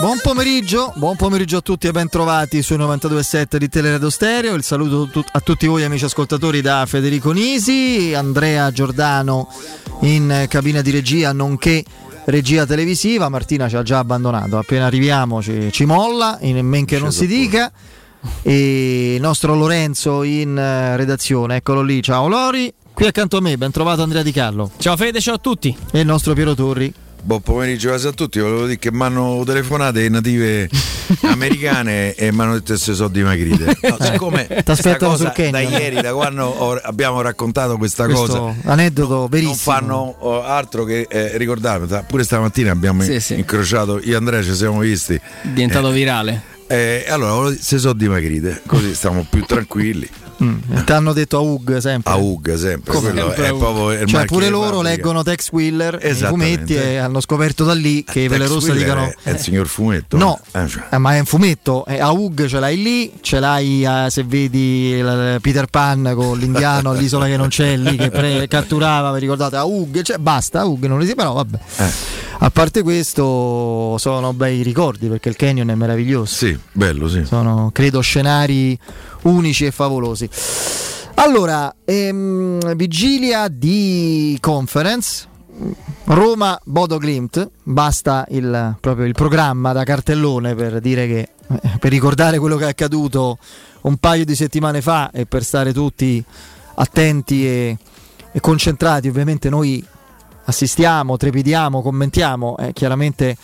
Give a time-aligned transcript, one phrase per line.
[0.00, 4.54] Buon pomeriggio, buon pomeriggio a tutti e ben trovati sui 92.7 di Teleradio Stereo.
[4.54, 9.52] Il saluto a tutti voi amici ascoltatori da Federico Nisi, Andrea Giordano
[10.00, 11.84] in cabina di regia, nonché
[12.24, 13.28] regia televisiva.
[13.28, 17.26] Martina ci ha già abbandonato, appena arriviamo ci, ci molla, in men che non si
[17.26, 17.70] dica.
[18.40, 22.72] E il nostro Lorenzo in eh, redazione, eccolo lì, ciao Lori.
[22.94, 24.70] Qui accanto a me, ben trovato Andrea Di Carlo.
[24.78, 25.76] Ciao Fede, ciao a tutti.
[25.92, 26.94] E il nostro Piero Torri.
[27.22, 30.68] Buon pomeriggio a tutti, volevo dire che mi hanno telefonate native
[31.22, 33.76] americane e mi hanno detto se sono dimagrite.
[33.90, 34.46] No, siccome
[34.98, 39.54] cosa da ieri, da quando ho, abbiamo raccontato questa Questo cosa, aneddoto verissimo.
[39.54, 41.88] Non fanno oh, altro che eh, ricordarmi.
[42.06, 43.34] Pure stamattina abbiamo sì, sì.
[43.34, 45.14] incrociato io e Andrea, ci siamo visti.
[45.14, 46.42] È diventato eh, virale.
[46.68, 50.08] Eh, allora, se sono dimagrite, così stiamo più tranquilli.
[50.42, 50.84] Mm.
[50.84, 52.12] Ti hanno detto a Ug sempre.
[52.12, 52.96] A Ug sempre.
[52.96, 57.74] Quello è proprio cioè, pure loro leggono Tex Wheeler i fumetti e hanno scoperto da
[57.74, 59.04] lì che i Vele Rossa dicano.
[59.04, 60.16] È, è il signor fumetto?
[60.16, 60.84] No, eh, cioè.
[60.90, 61.84] eh, ma è un fumetto.
[61.86, 66.38] Eh, a Ug ce l'hai lì, ce l'hai eh, se vedi il, Peter Pan con
[66.38, 69.56] l'indiano all'isola che non c'è lì che pre- catturava, vi ricordate?
[69.56, 71.58] A Ug, cioè, basta, a Ug non si, però vabbè.
[71.76, 72.28] Eh.
[72.42, 76.34] A parte questo, sono bei ricordi perché il canyon è meraviglioso.
[76.34, 77.24] Sì, bello, sì.
[77.26, 78.78] Sono, credo, scenari
[79.22, 80.28] unici e favolosi.
[81.14, 85.28] Allora, ehm, vigilia di conference.
[86.04, 91.90] Roma Bodo Glimt, basta il, proprio il programma da cartellone per dire che eh, per
[91.90, 93.38] ricordare quello che è accaduto
[93.82, 96.24] un paio di settimane fa e per stare tutti
[96.76, 97.76] attenti e,
[98.32, 99.08] e concentrati.
[99.08, 99.84] Ovviamente noi
[100.44, 103.36] assistiamo, trepidiamo, commentiamo, è chiaramente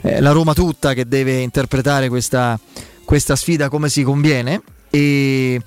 [0.00, 2.58] eh, la Roma tutta che deve interpretare questa,
[3.04, 4.62] questa sfida come si conviene
[4.94, 5.58] e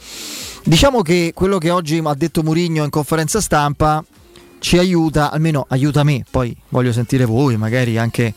[0.64, 4.06] diciamo che quello che oggi ha detto Murigno in conferenza stampa
[4.59, 8.36] ci aiuta, almeno aiuta me, poi voglio sentire voi, magari anche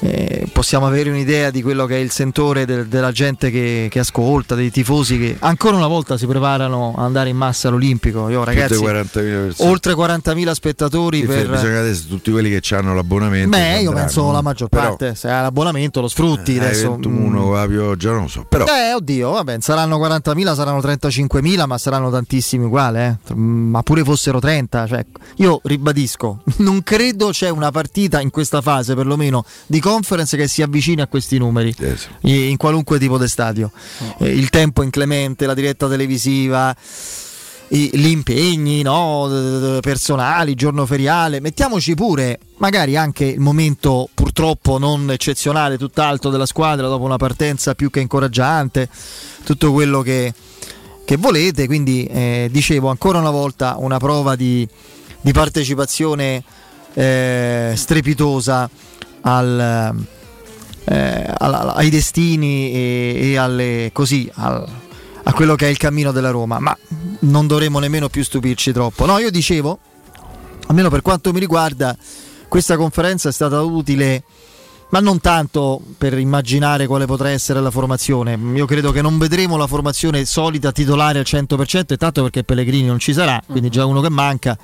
[0.00, 3.98] eh, possiamo avere un'idea di quello che è il sentore del, della gente che, che,
[3.98, 8.28] ascolta, dei tifosi che ancora una volta si preparano ad andare in massa all'Olimpico.
[8.28, 9.20] Io, ragazzi, 40
[9.58, 11.20] oltre 40.000 spettatori.
[11.20, 11.50] Sì, per...
[11.50, 13.48] Bisogna adesso tutti quelli che hanno l'abbonamento.
[13.48, 14.96] Beh, io penso la maggior parte.
[14.96, 16.56] Però, se hai l'abbonamento lo sfrutti.
[16.56, 18.44] Eh, adesso, 21 con la pioggia, non lo so.
[18.48, 18.64] Però...
[18.66, 22.98] Eh, oddio, vabbè, saranno 40.000, saranno 35.000, ma saranno tantissimi uguali.
[22.98, 23.34] Eh.
[23.34, 24.86] Ma pure fossero 30.
[24.86, 30.48] Cioè, io ribadisco, non credo c'è una partita in questa fase, perlomeno di conference che
[30.48, 32.08] si avvicina a questi numeri yes.
[32.22, 33.70] in qualunque tipo di stadio.
[33.98, 34.24] Oh.
[34.24, 36.74] Eh, il tempo inclemente, la diretta televisiva,
[37.68, 45.78] gli impegni no, personali, giorno feriale, mettiamoci pure magari anche il momento purtroppo non eccezionale,
[45.78, 48.88] tutt'altro della squadra dopo una partenza più che incoraggiante,
[49.44, 50.34] tutto quello che,
[51.04, 54.66] che volete, quindi eh, dicevo ancora una volta una prova di,
[55.20, 56.42] di partecipazione
[56.94, 58.68] eh, strepitosa
[59.26, 60.04] al,
[60.84, 64.66] eh, ai destini e, e alle, così, al,
[65.24, 66.76] a quello che è il cammino della Roma, ma
[67.20, 69.04] non dovremmo nemmeno più stupirci troppo.
[69.04, 69.78] No, io dicevo,
[70.68, 71.96] almeno per quanto mi riguarda,
[72.48, 74.22] questa conferenza è stata utile
[74.88, 78.38] ma non tanto per immaginare quale potrà essere la formazione.
[78.54, 82.86] Io credo che non vedremo la formazione solita titolare al 100% e tanto perché Pellegrini
[82.86, 84.56] non ci sarà, quindi già uno che manca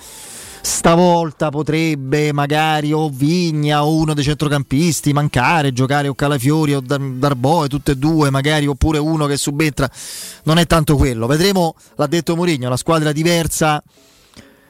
[0.63, 7.69] stavolta potrebbe magari o Vigna o uno dei centrocampisti mancare, giocare o Calafiori o Darboe,
[7.69, 9.91] tutte e due magari, oppure uno che subentra.
[10.45, 11.27] Non è tanto quello.
[11.27, 13.83] Vedremo, l'ha detto Mourinho, la squadra diversa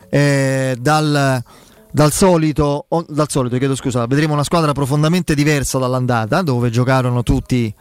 [0.09, 1.43] eh, dal,
[1.91, 7.23] dal solito, oh, dal solito, chiedo scusa, vedremo una squadra profondamente diversa dall'andata, dove giocarono
[7.23, 7.73] tutti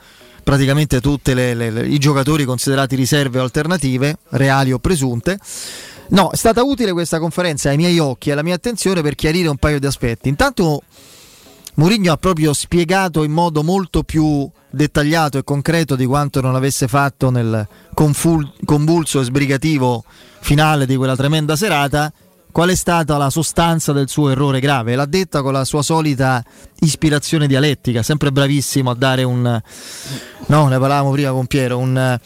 [0.44, 5.40] praticamente tutti i giocatori considerati riserve o alternative, reali o presunte.
[6.12, 9.48] No, è stata utile questa conferenza ai miei occhi e alla mia attenzione per chiarire
[9.48, 10.28] un paio di aspetti.
[10.28, 10.84] Intanto
[11.76, 16.90] Mourinho ha proprio spiegato in modo molto più dettagliato e concreto di quanto non avesse
[16.90, 20.04] fatto nel conful- convulso e sbrigativo
[20.42, 22.12] finale di quella tremenda serata
[22.52, 24.96] qual è stata la sostanza del suo errore grave.
[24.96, 26.44] L'ha detta con la sua solita
[26.80, 29.62] ispirazione dialettica, sempre bravissimo a dare un...
[30.48, 32.20] No, ne parlavamo prima con Piero, un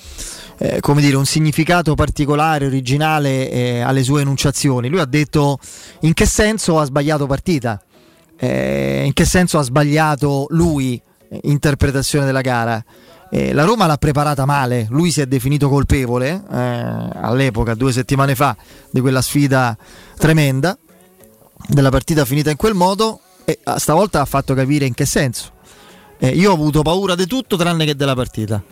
[0.58, 4.90] eh, come dire, un significato particolare, originale eh, alle sue enunciazioni.
[4.90, 5.60] Lui ha detto
[6.02, 7.82] in che senso ha sbagliato partita,
[8.38, 11.02] eh, in che senso ha sbagliato lui
[11.42, 12.84] interpretazione della gara.
[13.32, 18.36] Eh, la Roma l'ha preparata male, lui si è definito colpevole eh, all'epoca, due settimane
[18.36, 18.56] fa,
[18.90, 19.76] di quella sfida
[20.18, 20.78] tremenda,
[21.68, 25.54] della partita finita in quel modo e stavolta ha fatto capire in che senso
[26.18, 28.62] eh, io ho avuto paura di tutto tranne che della partita.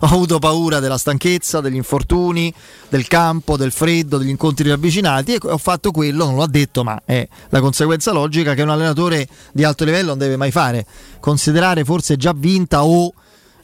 [0.00, 2.52] ho avuto paura della stanchezza, degli infortuni,
[2.88, 7.00] del campo, del freddo, degli incontri ravvicinati e ho fatto quello, non l'ho detto, ma
[7.04, 10.86] è la conseguenza logica che un allenatore di alto livello non deve mai fare.
[11.20, 13.12] Considerare forse già vinta o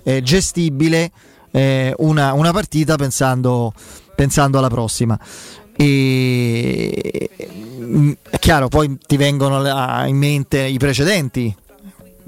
[0.03, 1.11] eh, gestibile
[1.51, 3.73] eh, una, una, partita pensando,
[4.15, 5.19] pensando alla prossima.
[5.77, 7.31] E
[7.83, 11.55] mm, è chiaro, poi ti vengono in mente i precedenti,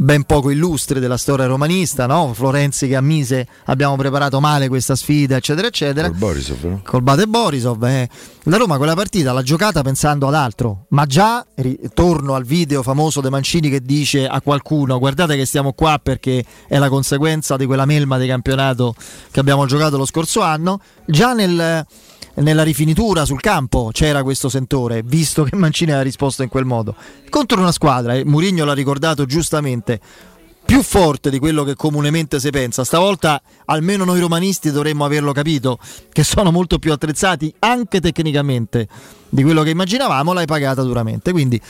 [0.02, 2.32] ben poco illustri della storia romanista, no?
[2.34, 6.08] Florenzi che ammise abbiamo preparato male questa sfida, eccetera, eccetera.
[6.08, 6.80] Col Borisov, no?
[6.84, 7.84] Col Bate Borisov.
[7.84, 8.08] Eh.
[8.44, 11.46] La Roma quella partita l'ha giocata pensando ad altro, ma già
[11.94, 16.44] torno al video famoso De Mancini che dice a qualcuno guardate che stiamo qua perché
[16.66, 18.94] è la conseguenza di quella melma di campionato
[19.30, 21.86] che abbiamo giocato lo scorso anno, già nel
[22.34, 26.94] nella rifinitura sul campo c'era questo sentore, visto che Mancini aveva risposto in quel modo.
[27.28, 30.00] Contro una squadra, e Murigno l'ha ricordato giustamente,
[30.64, 32.84] più forte di quello che comunemente si pensa.
[32.84, 35.78] Stavolta almeno noi romanisti dovremmo averlo capito,
[36.10, 38.88] che sono molto più attrezzati anche tecnicamente
[39.28, 41.32] di quello che immaginavamo, l'hai pagata duramente.
[41.32, 41.60] Quindi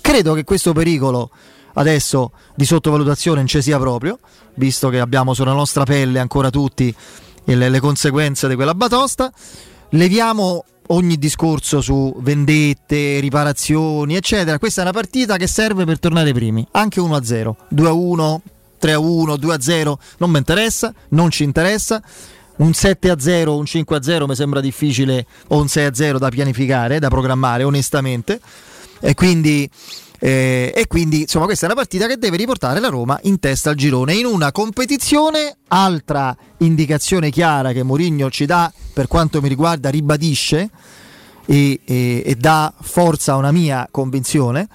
[0.00, 1.30] credo che questo pericolo
[1.74, 4.18] adesso di sottovalutazione non ci sia proprio,
[4.54, 6.94] visto che abbiamo sulla nostra pelle ancora tutti
[7.44, 9.32] le, le conseguenze di quella batosta
[9.92, 14.58] leviamo ogni discorso su vendette, riparazioni, eccetera.
[14.58, 18.38] Questa è una partita che serve per tornare primi, anche 1-0, 2-1,
[18.80, 22.02] 3-1, 2-0, non mi interessa, non ci interessa.
[22.54, 28.40] Un 7-0 un 5-0 mi sembra difficile, o un 6-0 da pianificare, da programmare, onestamente.
[29.00, 29.68] E quindi
[30.24, 33.70] eh, e quindi insomma questa è una partita che deve riportare la Roma in testa
[33.70, 39.48] al girone in una competizione, altra indicazione chiara che Mourinho ci dà per quanto mi
[39.48, 40.70] riguarda ribadisce
[41.44, 44.68] e, e, e dà forza a una mia convinzione.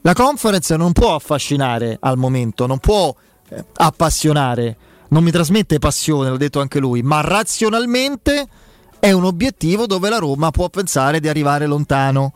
[0.00, 3.14] La conference non può affascinare al momento, non può
[3.50, 4.76] eh, appassionare,
[5.10, 8.48] non mi trasmette passione, l'ha detto anche lui, ma razionalmente
[8.98, 12.32] è un obiettivo dove la Roma può pensare di arrivare lontano.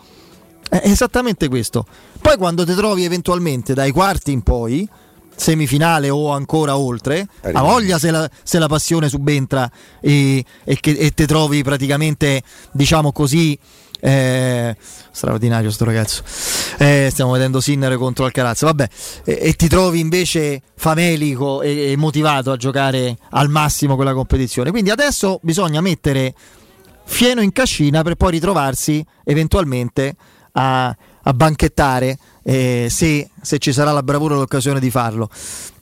[0.69, 1.87] È esattamente questo.
[2.20, 4.88] Poi quando ti trovi eventualmente dai quarti in poi,
[5.35, 9.70] semifinale o ancora oltre, a voglia se la, se la passione subentra
[10.00, 12.43] e, e, e ti trovi praticamente,
[12.73, 13.59] diciamo così,
[14.00, 14.76] eh,
[15.11, 16.23] straordinario sto ragazzo.
[16.79, 18.62] Eh, stiamo vedendo Sinner contro Alcaraz.
[18.62, 18.88] Vabbè,
[19.25, 24.71] e, e, ti trovi invece famelico e, e, motivato a giocare al massimo quella competizione.
[24.71, 26.35] Quindi adesso bisogna mettere
[27.05, 30.14] fieno in cascina per poi ritrovarsi eventualmente
[30.59, 35.31] a, a banchettare eh, se, se, ci sarà la bravura e l'occasione di farlo.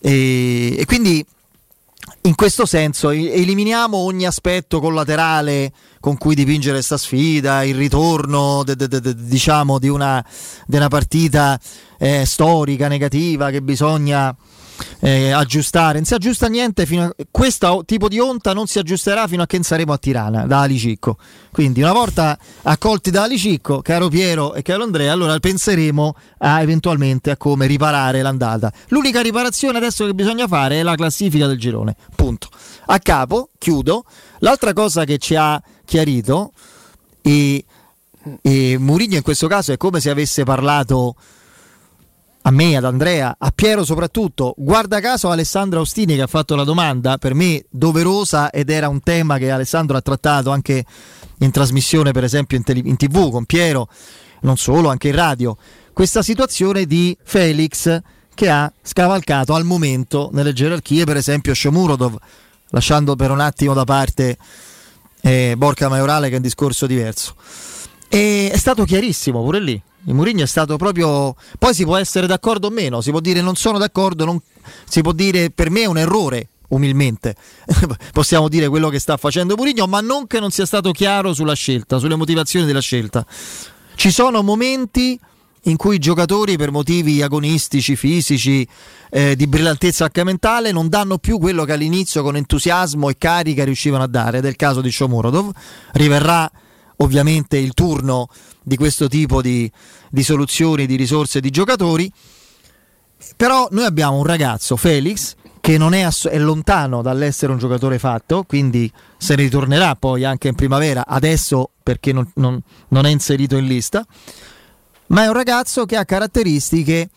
[0.00, 1.24] E, e quindi
[2.22, 8.76] in questo senso eliminiamo ogni aspetto collaterale con cui dipingere questa sfida, il ritorno de,
[8.76, 10.24] de, de, diciamo di una,
[10.66, 11.58] di una partita
[11.98, 14.36] eh, storica, negativa che bisogna
[15.00, 19.26] eh, aggiustare, non si aggiusta niente fino a questo tipo di onta non si aggiusterà
[19.26, 21.18] fino a che saremo a Tirana da Alicicco.
[21.50, 27.30] Quindi una volta accolti da Alicicco, caro Piero e caro Andrea, allora penseremo a, eventualmente
[27.30, 28.72] a come riparare l'andata.
[28.88, 31.96] L'unica riparazione adesso che bisogna fare è la classifica del girone.
[32.14, 32.48] Punto.
[32.86, 34.04] A capo, chiudo.
[34.40, 36.52] L'altra cosa che ci ha chiarito
[37.22, 37.64] e,
[38.42, 41.16] e Murigno in questo caso è come se avesse parlato
[42.46, 46.62] a me, ad Andrea, a Piero soprattutto, guarda caso Alessandro Austini che ha fatto la
[46.62, 50.84] domanda, per me doverosa ed era un tema che Alessandro ha trattato anche
[51.38, 53.88] in trasmissione, per esempio in, tele- in tv con Piero,
[54.42, 55.56] non solo, anche in radio,
[55.92, 58.00] questa situazione di Felix
[58.32, 62.16] che ha scavalcato al momento nelle gerarchie, per esempio Shomurodov,
[62.68, 64.38] lasciando per un attimo da parte
[65.20, 67.34] eh, Borca Maiorale che è un discorso diverso.
[68.08, 71.34] E è stato chiarissimo pure lì il Mourinho è stato proprio.
[71.58, 74.40] Poi si può essere d'accordo o meno, si può dire non sono d'accordo, non...
[74.88, 76.48] si può dire per me è un errore.
[76.68, 77.36] Umilmente
[78.12, 81.54] possiamo dire quello che sta facendo Mourinho, ma non che non sia stato chiaro sulla
[81.54, 83.24] scelta, sulle motivazioni della scelta.
[83.94, 85.18] Ci sono momenti
[85.62, 88.66] in cui i giocatori per motivi agonistici, fisici,
[89.10, 93.64] eh, di brillantezza anche mentale non danno più quello che all'inizio con entusiasmo e carica
[93.64, 95.50] riuscivano a dare, ed è il caso di Shomurodov,
[95.92, 96.50] riverrà
[96.96, 98.28] ovviamente il turno
[98.62, 99.70] di questo tipo di,
[100.10, 102.10] di soluzioni, di risorse, di giocatori.
[103.36, 107.98] Però noi abbiamo un ragazzo, Felix, che non è, ass- è, lontano dall'essere un giocatore
[107.98, 113.10] fatto, quindi se ne ritornerà poi anche in primavera, adesso perché non, non, non è
[113.10, 114.06] inserito in lista,
[115.08, 117.08] ma è un ragazzo che ha caratteristiche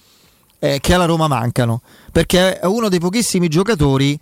[0.60, 1.82] eh, che alla Roma mancano,
[2.12, 4.20] perché è uno dei pochissimi giocatori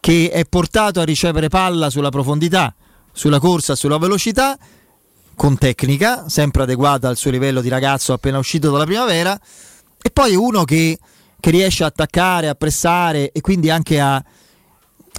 [0.00, 2.74] che è portato a ricevere palla sulla profondità,
[3.12, 4.56] sulla corsa, sulla velocità
[5.38, 9.40] con tecnica, sempre adeguata al suo livello di ragazzo appena uscito dalla primavera,
[10.02, 10.98] e poi uno che
[11.40, 14.22] che riesce a attaccare, a pressare e quindi anche a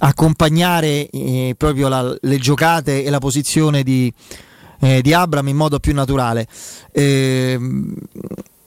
[0.02, 4.12] accompagnare eh, proprio la, le giocate e la posizione di,
[4.80, 6.46] eh, di Abram in modo più naturale.
[6.92, 7.58] Eh,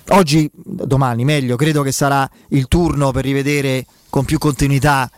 [0.10, 5.10] oggi, domani meglio, credo che sarà il turno per rivedere con più continuità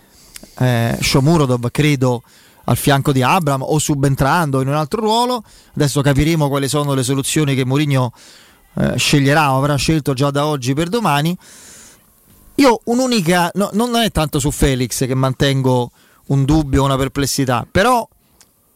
[0.58, 2.24] eh, Shomurodov, credo
[2.66, 5.44] al fianco di Abram o subentrando in un altro ruolo.
[5.76, 8.12] Adesso capiremo quali sono le soluzioni che Mourinho
[8.76, 11.36] eh, sceglierà o avrà scelto già da oggi per domani.
[12.56, 15.92] Io un'unica, no, non è tanto su Felix che mantengo
[16.28, 18.08] un dubbio, una perplessità, però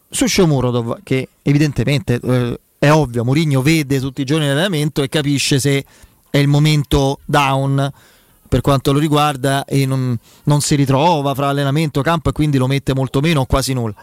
[0.08, 5.58] su Shomurodov che evidentemente eh, è ovvio, Mourinho vede tutti i giorni l'allenamento e capisce
[5.58, 5.84] se
[6.30, 7.92] è il momento down
[8.50, 12.58] per quanto lo riguarda e non, non si ritrova fra allenamento e campo e quindi
[12.58, 13.94] lo mette molto meno o quasi nulla.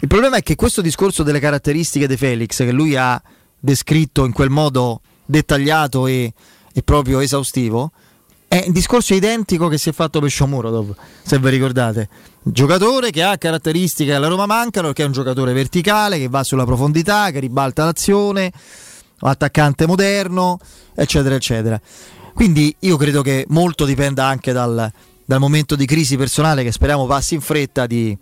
[0.00, 3.22] Il problema è che questo discorso delle caratteristiche di Felix che lui ha
[3.60, 6.32] descritto in quel modo dettagliato e,
[6.72, 7.92] e proprio esaustivo
[8.48, 12.08] è un discorso identico che si è fatto per Shomurodov, se vi ricordate.
[12.42, 16.42] Giocatore che ha caratteristiche che alla Roma mancano, perché è un giocatore verticale, che va
[16.44, 18.50] sulla profondità, che ribalta l'azione,
[19.18, 20.58] attaccante moderno,
[20.94, 21.80] eccetera, eccetera.
[22.36, 24.92] Quindi io credo che molto dipenda anche dal,
[25.24, 28.14] dal momento di crisi personale che speriamo passi in fretta di,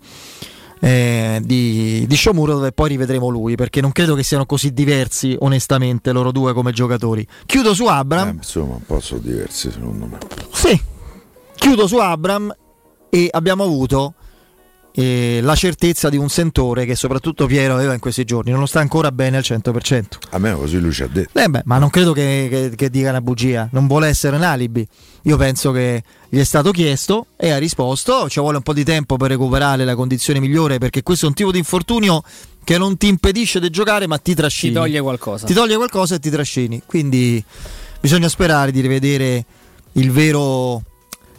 [0.79, 5.35] eh, di, di Shomuro e poi rivedremo lui perché non credo che siano così diversi
[5.37, 7.27] onestamente loro due come giocatori.
[7.45, 8.29] Chiudo su Abram.
[8.29, 10.17] Eh, insomma, un po' sono diversi secondo me.
[10.53, 10.81] Sì,
[11.55, 12.55] chiudo su Abram
[13.09, 14.13] e abbiamo avuto
[14.97, 18.65] eh, la certezza di un sentore che soprattutto Piero aveva in questi giorni, non lo
[18.65, 20.03] sta ancora bene al 100%.
[20.29, 21.37] A me così lui ci ha detto.
[21.37, 24.43] Eh beh, ma non credo che, che, che, dica una bugia, non vuole essere un
[24.43, 24.87] alibi.
[25.23, 28.85] Io penso che gli è stato chiesto e ha risposto, ci vuole un po' di
[28.85, 32.23] tempo per recuperare la condizione migliore perché questo è un tipo di infortunio
[32.63, 34.71] che non ti impedisce di giocare ma ti trascini.
[34.71, 35.45] Ti toglie qualcosa.
[35.45, 36.81] Ti toglie qualcosa e ti trascini.
[36.85, 37.43] Quindi
[37.99, 39.43] bisogna sperare di rivedere
[39.93, 40.81] il vero,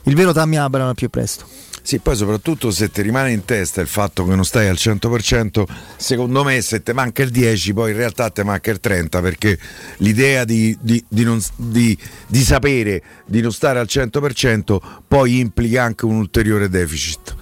[0.06, 1.46] il vero Tammy Abraham al più presto.
[1.86, 5.62] Sì, poi soprattutto se ti rimane in testa il fatto che non stai al 100%,
[5.96, 9.56] secondo me se ti manca il 10 poi in realtà ti manca il 30 perché
[9.98, 11.96] l'idea di, di, di, non, di,
[12.42, 17.36] sapere di non stare al 100% poi implica anche un ulteriore deficit.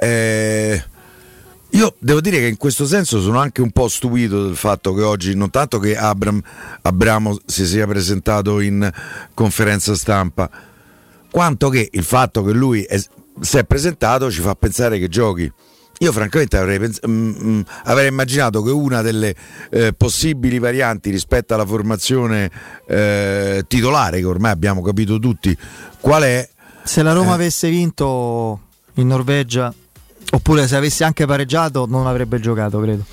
[0.00, 0.84] Eh,
[1.70, 5.02] io devo dire che in questo senso sono anche un po' stupito del fatto che
[5.02, 6.40] oggi, non tanto che Abram,
[6.82, 8.88] Abramo si sia presentato in
[9.34, 10.48] conferenza stampa,
[11.36, 15.52] quanto che il fatto che lui è, si è presentato ci fa pensare che giochi.
[15.98, 19.34] Io francamente avrei, pens- mh, mm, mh, mm, avrei, immaginato che una delle
[19.68, 22.50] eh, possibili varianti rispetto alla formazione
[22.88, 25.54] eh, titolare, che ormai abbiamo capito tutti
[26.00, 26.48] qual è...
[26.84, 28.60] Se la Roma eh, avesse vinto
[28.94, 29.70] in Norvegia,
[30.30, 33.04] oppure se avesse anche pareggiato, non avrebbe giocato, credo.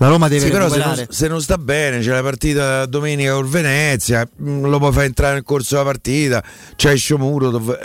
[0.00, 3.34] La Roma deve sì, però se non, se non, sta bene, c'è la partita domenica
[3.34, 6.42] con Venezia, mm, lo puoi fare entrare nel corso della partita,
[6.74, 7.78] c'è il Sciomuro, dove,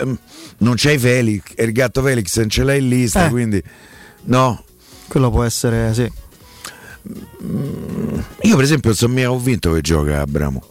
[0.58, 3.28] non c'hai Felix, il gatto Felix non ce l'hai in lista, eh.
[3.28, 3.62] quindi
[4.24, 4.64] no.
[5.08, 6.10] Quello può essere, sì.
[8.40, 10.62] Io per esempio sono mica convinto che gioca Abramo.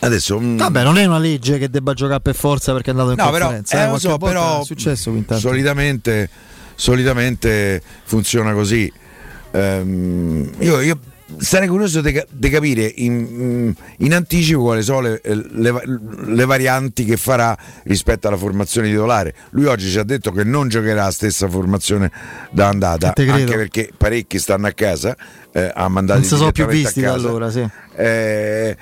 [0.00, 3.12] Adesso, mm, Vabbè, non è una legge che debba giocare per forza perché è andato
[3.12, 3.76] in no, conferenza.
[3.78, 6.28] Però, eh, eh, so, però è successo solitamente,
[6.74, 8.92] solitamente funziona così.
[9.52, 10.98] Um, io, io
[11.38, 15.82] sarei curioso di capire in, in, anticipo quali sono le, le,
[16.26, 19.34] le, varianti che farà rispetto alla formazione titolare.
[19.50, 22.10] Lui oggi ci ha detto che non giocherà la stessa formazione
[22.50, 25.16] da andata, anche perché parecchi stanno a casa,
[25.52, 27.66] eh, ha mandato Non si sono più visti da allora, sì.
[27.94, 28.76] Eh,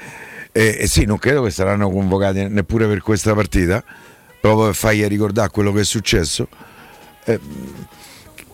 [0.52, 3.82] eh, eh, sì, non credo che saranno convocati neppure per questa partita,
[4.40, 6.48] proprio per fargli ricordare quello che è successo.
[7.24, 7.38] Eh,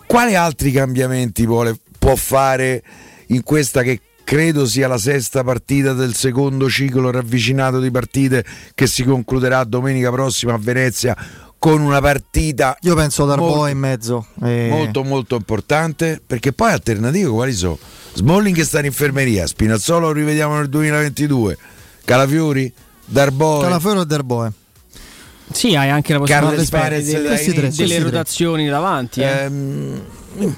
[0.05, 2.83] quali altri cambiamenti vuole, può fare?
[3.27, 8.87] in questa che credo sia la sesta partita del secondo ciclo ravvicinato di partite che
[8.87, 11.15] si concluderà domenica prossima a Venezia
[11.57, 14.67] con una partita io penso Darboa in mezzo e...
[14.69, 17.77] molto molto importante perché poi alternative quali sono?
[18.13, 21.57] Smalling che sta in infermeria Spinazzolo lo rivediamo nel 2022
[22.05, 22.71] Calafiori
[23.05, 24.51] Darboe Calafiori o Darboe
[25.51, 29.25] sì hai anche la possibilità di delle, delle, delle rotazioni davanti eh.
[29.25, 30.01] ehm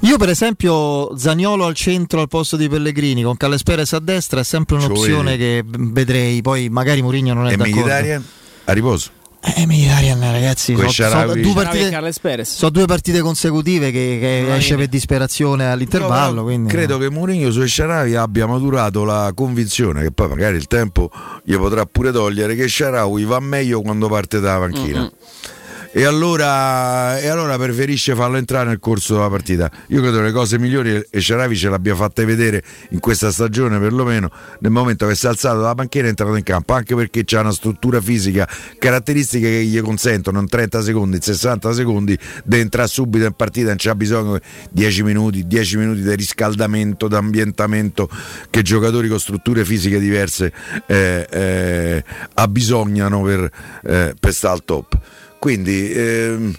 [0.01, 4.41] io per esempio Zagnolo al centro al posto di Pellegrini con Calles Perez a destra
[4.41, 7.77] è sempre un'opzione che vedrei, poi magari Mourinho non è e d'accordo.
[7.77, 8.23] Militarian
[8.65, 9.09] a riposo.
[9.41, 14.87] Eh, Militarian ragazzi, sono so due, partite, so due partite consecutive che, che esce per
[14.87, 16.49] disperazione all'intervallo.
[16.49, 21.09] No, credo che Mourinho su Sharawi abbia maturato la convinzione che poi magari il tempo
[21.45, 24.99] gli potrà pure togliere che Sharawi va meglio quando parte dalla panchina.
[24.99, 25.57] Mm-hmm
[25.91, 29.71] e allora, e allora, preferisce farlo entrare nel corso della partita.
[29.87, 33.79] Io credo che le cose migliori e Ceravi ce l'abbia fatte vedere in questa stagione
[33.79, 34.29] perlomeno
[34.59, 37.39] nel momento che si è alzato dalla panchina è entrato in campo, anche perché c'è
[37.39, 42.87] una struttura fisica, caratteristiche che gli consentono in 30 secondi, in 60 secondi di entrare
[42.87, 48.07] subito in partita, non c'è bisogno di 10 minuti, 10 minuti di riscaldamento, di ambientamento
[48.51, 50.53] che giocatori con strutture fisiche diverse
[50.85, 52.03] eh, eh,
[52.35, 53.49] abbisognano per,
[53.85, 54.97] eh, per stare al top.
[55.39, 56.53] Quindi ehm,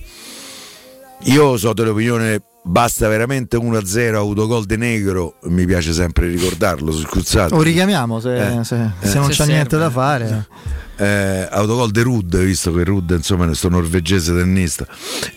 [1.25, 7.63] io so dell'opinione basta veramente 1-0 autogol de negro mi piace sempre ricordarlo scusate lo
[7.63, 9.53] richiamiamo se, eh, se, se non se c'è serve.
[9.53, 10.47] niente da fare.
[10.97, 14.87] Eh, autogol de Rud visto che Rud insomma è questo norvegese tennista.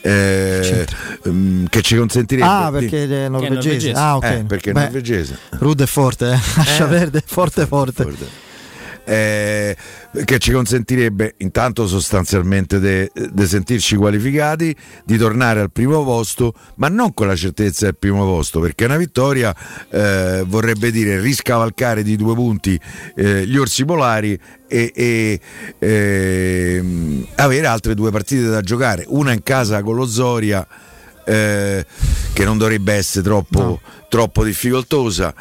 [0.02, 0.86] Eh,
[1.30, 3.92] mm, che ci consentirebbe ah perché è norvegese, è norvegese.
[3.94, 4.24] ah ok.
[4.24, 5.38] Eh, perché è norvegese.
[5.52, 6.40] Rud è forte eh?
[6.58, 7.66] lascia perdere forte.
[7.66, 8.28] Forte, forte.
[9.06, 9.76] Eh,
[10.26, 17.14] che ci consentirebbe intanto sostanzialmente di sentirci qualificati, di tornare al primo posto, ma non
[17.14, 19.56] con la certezza del primo posto, perché una vittoria
[19.90, 22.80] eh, vorrebbe dire riscavalcare di due punti
[23.16, 25.40] eh, gli orsi polari e, e
[25.80, 30.68] ehm, avere altre due partite da giocare, una in casa con lo Zoria.
[31.26, 31.86] Eh,
[32.34, 33.80] che non dovrebbe essere troppo, no.
[34.10, 35.34] troppo difficoltosa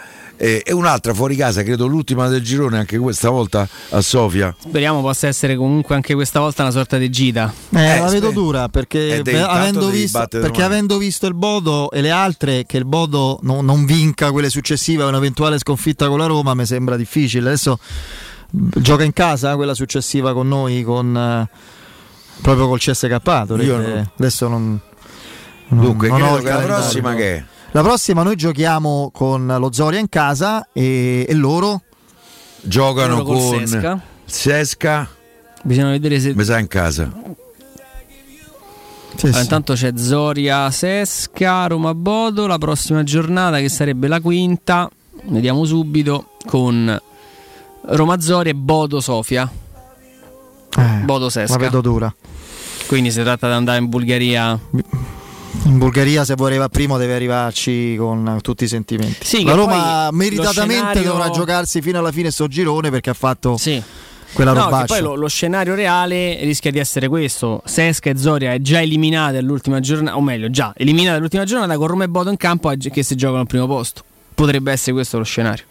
[0.43, 4.53] eh, e un'altra fuori casa, credo l'ultima del girone anche questa volta a Sofia.
[4.59, 7.53] Speriamo possa essere comunque anche questa volta una sorta di gita.
[7.71, 12.01] Eh, eh la vedo dura perché, eh, avendo visto, perché avendo, visto, il Bodo e
[12.01, 16.27] le altre, che il Bodo no, non vinca quelle successive a un'eventuale sconfitta con la
[16.27, 17.47] Roma, mi sembra difficile.
[17.47, 17.79] Adesso
[18.51, 21.49] gioca in casa quella successiva con noi, con, eh,
[22.41, 23.21] proprio col CSK.
[23.23, 24.11] Non...
[24.19, 24.81] Adesso non...
[25.81, 27.45] Dunque, non credo che la prossima che è?
[27.71, 31.83] La prossima noi giochiamo con lo Zoria in casa e, e loro
[32.61, 34.01] giocano con Sesca.
[34.25, 35.09] Sesca.
[35.63, 36.35] Bisogna vedere se.
[36.35, 37.11] Mi sa in casa.
[39.15, 39.43] Sì, allora, sì.
[39.43, 42.47] Intanto c'è Zoria Sesca, Roma Bodo.
[42.47, 44.91] La prossima giornata, che sarebbe la quinta,
[45.25, 47.01] vediamo subito con
[47.87, 49.51] Roma Zoria e Bodo Sofia.
[50.77, 51.53] Eh, Bodo Sesca.
[51.53, 52.15] La vedo dura.
[52.87, 54.59] Quindi si tratta di andare in Bulgaria
[55.65, 59.25] in Bulgaria se vorrei primo deve arrivarci con tutti i sentimenti.
[59.25, 61.03] Sì, la Roma meritatamente scenario...
[61.03, 63.81] dovrà giocarsi fino alla fine sto girone perché ha fatto sì.
[64.33, 67.63] quella no, poi lo, lo, scenario reale rischia di essere questo.
[67.65, 71.87] Sesca e Zoria è già eliminata all'ultima giornata, o meglio, già eliminata all'ultima giornata con
[71.87, 74.03] Roma e Bodo in campo che si giocano al primo posto.
[74.35, 75.65] Potrebbe essere questo lo scenario.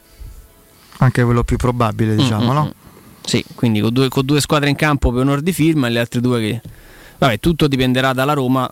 [0.98, 2.54] Anche quello più probabile, diciamo, mm-hmm.
[2.54, 2.64] no?
[2.64, 2.72] Mm, mm.
[3.24, 6.00] Sì, quindi con due, con due squadre in campo per onor di firma e le
[6.00, 6.62] altre due che
[7.22, 8.68] Vabbè, tutto dipenderà dalla Roma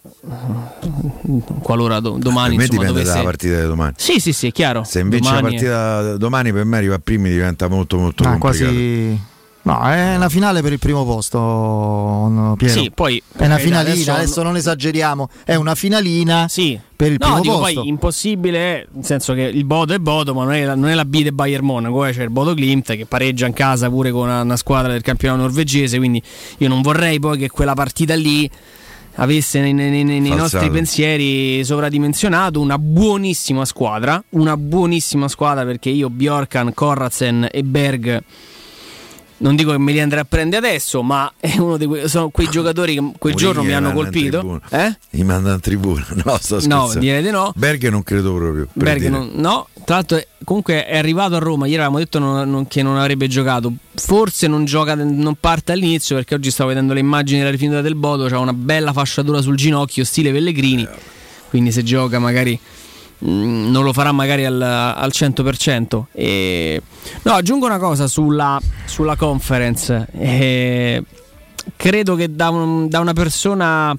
[1.61, 3.11] qualora do, domani per me insomma, dipende dovesse...
[3.11, 3.93] dalla partita di domani.
[3.95, 4.83] Sì, sì, sì, è chiaro.
[4.83, 6.17] Se invece domani la partita è...
[6.17, 8.63] domani per me arriva a primi diventa molto molto ah, complicato.
[8.63, 9.19] Quasi
[9.61, 12.73] No, è una finale per il primo posto, Piero.
[12.73, 16.79] Sì, poi è una finalina, adesso, adesso non esageriamo, è una finalina sì.
[16.95, 17.79] per il no, primo dico, posto.
[17.81, 20.93] Poi impossibile, nel senso che il Bodo è Bodo, ma non è la, non è
[20.93, 24.11] la B del Bayern Monaco, eh, c'è il Bodo Klimt che pareggia in casa pure
[24.11, 26.21] con una, una squadra del campionato norvegese, quindi
[26.57, 28.49] io non vorrei poi che quella partita lì
[29.15, 35.89] avesse nei, nei, nei, nei nostri pensieri sovradimensionato una buonissima squadra, una buonissima squadra perché
[35.89, 38.23] io Bjorkan, Korratsen e Berg
[39.39, 42.99] non dico che me li andrei a prendere adesso, ma que- sono quei giocatori che
[43.17, 44.61] quel Mourinho giorno mi hanno colpito.
[44.69, 44.97] Eh?
[45.11, 46.07] Mi mandano in tribuna.
[46.29, 47.53] No, sto no, direi di no.
[47.55, 48.67] Berg non credo proprio.
[48.73, 51.65] Berg non, no, tra l'altro comunque è arrivato a Roma.
[51.65, 53.71] Ieri avevamo detto non, non, che non avrebbe giocato.
[53.95, 57.95] Forse non gioca, non parte all'inizio perché oggi stavo vedendo le immagini della rifinita del
[57.95, 58.27] Bodo.
[58.27, 60.83] C'ha una bella fasciatura sul ginocchio, stile Pellegrini.
[60.83, 60.89] Eh.
[61.49, 62.59] Quindi se gioca magari
[63.19, 66.03] non lo farà magari al, al 100%.
[66.11, 66.81] E...
[67.23, 70.07] No, aggiungo una cosa sulla, sulla conference.
[70.17, 71.03] E...
[71.75, 73.95] Credo che da, un, da, una persona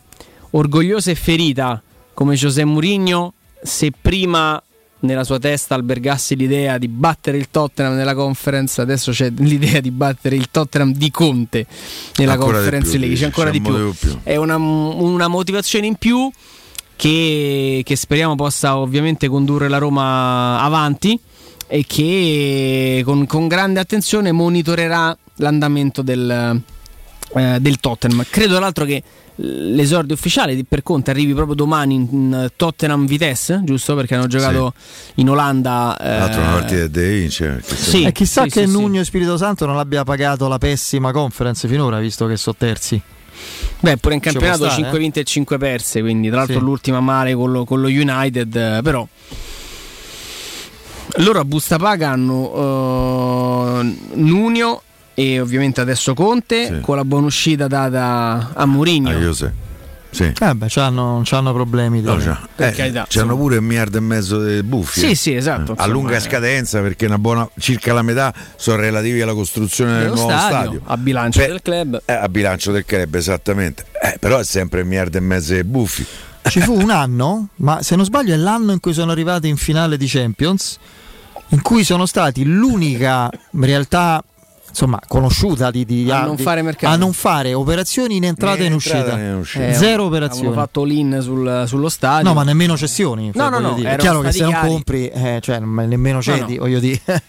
[0.50, 1.80] orgogliosa e ferita
[2.14, 4.60] come José Mourinho, se prima
[5.00, 9.90] nella sua testa albergasse l'idea di battere il Tottenham nella conference, adesso c'è l'idea di
[9.90, 11.66] battere il Tottenham di Conte
[12.16, 13.94] nella ancora conference League, c'è ancora di più.
[13.94, 14.18] più.
[14.22, 16.30] È una, una motivazione in più
[17.00, 21.18] che, che speriamo possa ovviamente condurre la Roma avanti
[21.66, 26.60] e che con, con grande attenzione monitorerà l'andamento del,
[27.34, 28.26] eh, del Tottenham.
[28.28, 29.02] Credo tra l'altro che
[29.36, 33.94] l'esordio ufficiale per Conte arrivi proprio domani in Tottenham Vitesse, giusto?
[33.94, 35.20] Perché hanno giocato sì.
[35.22, 35.96] in Olanda.
[35.98, 36.18] Eh...
[36.18, 37.62] L'altra una partita da vince.
[37.64, 41.12] Sì, e chissà sì, che sì, Nugno e Spirito Santo non abbia pagato la pessima
[41.12, 43.00] conference finora, visto che sono terzi.
[43.80, 45.00] Beh, pure in campionato stare, 5 eh?
[45.00, 46.64] vinte e 5 perse, quindi tra l'altro sì.
[46.64, 49.06] l'ultima male con lo, con lo United, però
[51.16, 54.82] loro a busta paga hanno uh, Nunio
[55.14, 56.80] e ovviamente adesso Conte sì.
[56.80, 59.10] con la buona uscita data a Mourinho.
[59.10, 59.68] Ah,
[60.10, 60.32] Sì.
[60.38, 62.00] Eh beh, c'hanno, c'hanno problemi.
[62.00, 65.00] No, c'ha, eh, c'hanno pure un miliardo e mezzo di buffi.
[65.00, 65.74] Sì, sì, esatto.
[65.76, 66.20] a lunga eh.
[66.20, 70.80] scadenza perché una buona, circa la metà sono relativi alla costruzione del nuovo stadio, stadio.
[70.84, 72.02] A bilancio Beh, del club.
[72.04, 73.84] Eh, a bilancio del club, esattamente.
[74.02, 76.06] Eh, però è sempre un miliardo e mezzo di buffi.
[76.42, 79.56] Ci fu un anno, ma se non sbaglio è l'anno in cui sono arrivati in
[79.56, 80.78] finale di Champions,
[81.48, 84.24] in cui sono stati l'unica realtà
[84.70, 86.44] insomma, conosciuta di, di, a, non di,
[86.80, 89.18] a, non fare operazioni in entrata e in uscita.
[89.18, 90.46] Eh, Zero operazioni.
[90.46, 92.26] Hanno fatto l'in sul, sullo stadio.
[92.26, 93.30] No, ma nemmeno cessioni.
[93.34, 93.76] No, no, no.
[93.76, 96.60] È chiaro che se non compri, eh, cioè, nemmeno cedi, no, no.
[96.60, 97.00] voglio dire.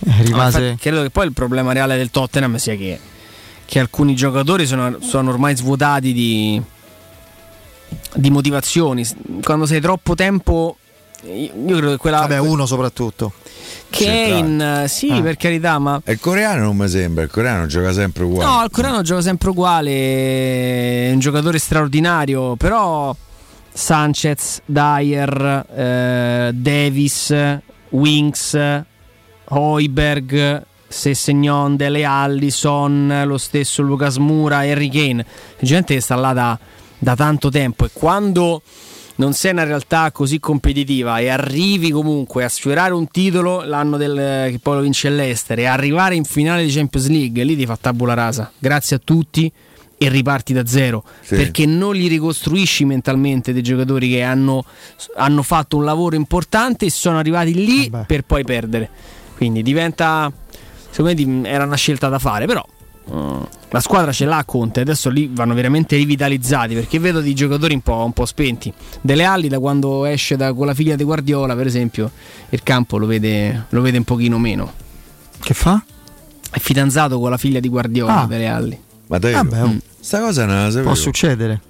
[0.00, 0.58] rimase...
[0.58, 2.98] no, infatti, credo che poi il problema reale del Tottenham sia che,
[3.64, 6.60] che alcuni giocatori sono, sono ormai svuotati di,
[8.14, 9.06] di motivazioni.
[9.42, 10.76] Quando sei troppo tempo
[11.24, 12.20] io credo che quella.
[12.20, 13.32] Vabbè, uno soprattutto.
[13.90, 15.20] Kane, sì, ah.
[15.20, 16.00] per carità, ma.
[16.06, 18.50] il coreano non mi sembra, il coreano gioca sempre uguale.
[18.50, 19.90] No, il coreano gioca sempre uguale,
[21.08, 23.14] è un giocatore straordinario, però
[23.72, 27.34] Sanchez, Dyer, eh, Davis,
[27.90, 28.58] Winks,
[29.44, 35.24] Hoiberg, Sessegnon, Dele Allison, lo stesso Lucas Mura, Harry Kane,
[35.60, 36.58] gente che sta là da,
[36.98, 38.62] da tanto tempo e quando
[39.20, 44.50] non sei una realtà così competitiva e arrivi comunque a sfiorare un titolo l'anno del,
[44.50, 47.76] che poi lo vince l'Ester e arrivare in finale di Champions League, lì ti fa
[47.78, 48.50] tabula rasa.
[48.58, 49.52] Grazie a tutti
[49.98, 51.34] e riparti da zero sì.
[51.36, 54.64] perché non li ricostruisci mentalmente dei giocatori che hanno,
[55.16, 58.06] hanno fatto un lavoro importante e sono arrivati lì Vabbè.
[58.06, 58.88] per poi perdere.
[59.36, 60.32] Quindi diventa,
[60.88, 62.64] secondo me, era una scelta da fare, però
[63.12, 63.42] Mm.
[63.70, 67.80] La squadra ce l'ha Conte, adesso lì vanno veramente rivitalizzati perché vedo dei giocatori un
[67.80, 68.72] po', un po spenti.
[69.00, 72.10] Delle Alli da quando esce da, con la figlia di Guardiola, per esempio,
[72.48, 74.72] il campo lo vede, lo vede un pochino meno.
[75.38, 75.82] Che fa?
[76.50, 78.26] È fidanzato con la figlia di Guardiola, ah.
[78.26, 78.78] Dele Alli.
[79.06, 79.76] Ma dai, ah, mm.
[80.00, 81.60] sta cosa non la Può succedere.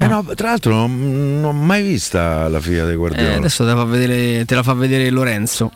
[0.00, 3.30] Eh no, tra l'altro non, non, ho mai vista la figlia di Guardiola.
[3.30, 5.72] Eh, adesso te la, vedere, te la fa vedere Lorenzo.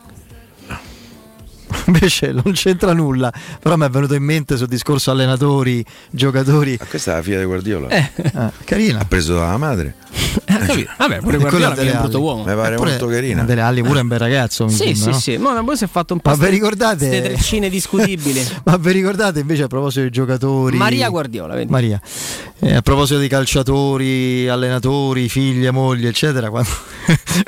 [1.86, 3.32] invece non c'entra nulla.
[3.60, 6.76] Però mi è venuto in mente sul discorso allenatori, giocatori.
[6.78, 7.88] Ma questa è la figlia di Guardiola.
[7.88, 9.00] Eh, ah, carina.
[9.00, 9.96] Ha preso dalla madre.
[10.44, 12.44] Eh, Vabbè, pure Guardiola è un brutto uomo.
[12.44, 13.42] Mi pare molto carina.
[13.42, 14.68] Delle Ali pure è un bel ragazzo.
[14.68, 15.18] Sì, sembra, sì, no?
[15.18, 15.36] sì.
[15.36, 17.08] Ma poi si è fatto un po' Ma vi ricordate?
[17.08, 18.46] Queste treccine discutibili.
[18.64, 20.76] Ma vi ricordate invece a proposito dei giocatori?
[20.76, 21.70] Maria Guardiola, vedi?
[21.70, 22.00] Maria.
[22.60, 26.70] Eh, a proposito di calciatori, allenatori, figlie, mogli, eccetera, quando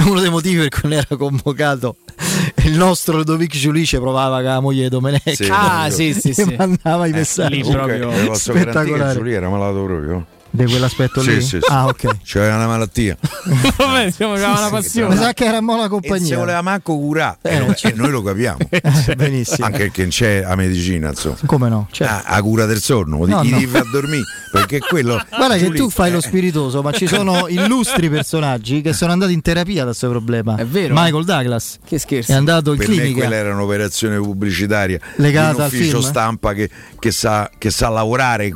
[0.06, 1.96] uno dei motivi per cui non era convocato
[2.64, 5.34] il nostro Ludovic Giulice provava che la moglie di Domenech.
[5.34, 6.32] Sì, ah sì sì.
[6.32, 7.60] sì mandava i eh, messaggi.
[7.60, 9.14] eh, proprio spettacolare.
[9.14, 11.42] Giulia era malato proprio di quell'aspetto sì, lì?
[11.42, 11.58] Sì, sì.
[11.68, 12.22] Ah, ok.
[12.22, 13.16] C'era una malattia.
[13.76, 15.14] Vabbè, diciamo che aveva una passione.
[15.14, 16.24] Mi sa che era buona compagnia.
[16.24, 17.38] E se voleva manco curare.
[17.42, 18.58] Eh, e, cioè, noi lo capiamo.
[19.06, 19.66] Eh, benissimo.
[19.66, 21.36] Anche perché c'è la medicina, insomma.
[21.46, 21.88] Come no?
[21.90, 22.12] Certo.
[22.12, 23.58] Ah, a cura del sonno, no, ti no.
[23.58, 24.24] devi a dormire.
[24.52, 25.20] Perché quello.
[25.34, 29.42] Guarda che tu fai lo spiritoso, ma ci sono illustri personaggi che sono andati in
[29.42, 30.56] terapia da questo problema.
[30.56, 30.94] È vero.
[30.94, 31.78] Michael Douglas.
[31.84, 32.32] Che scherzo.
[32.32, 33.20] È andato in per clinica.
[33.20, 38.54] quella era un'operazione pubblicitaria legata al ufficio stampa che, che, sa, che sa lavorare,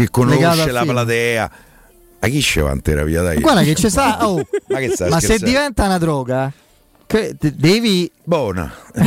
[0.00, 1.50] che conosce la platea
[2.20, 3.40] a chi ci va in terapia dai?
[3.40, 4.18] Guarda che c'è sta.
[4.26, 6.52] Oh, ma, ma se diventa una droga,
[7.06, 8.10] devi.
[8.22, 8.72] Buona.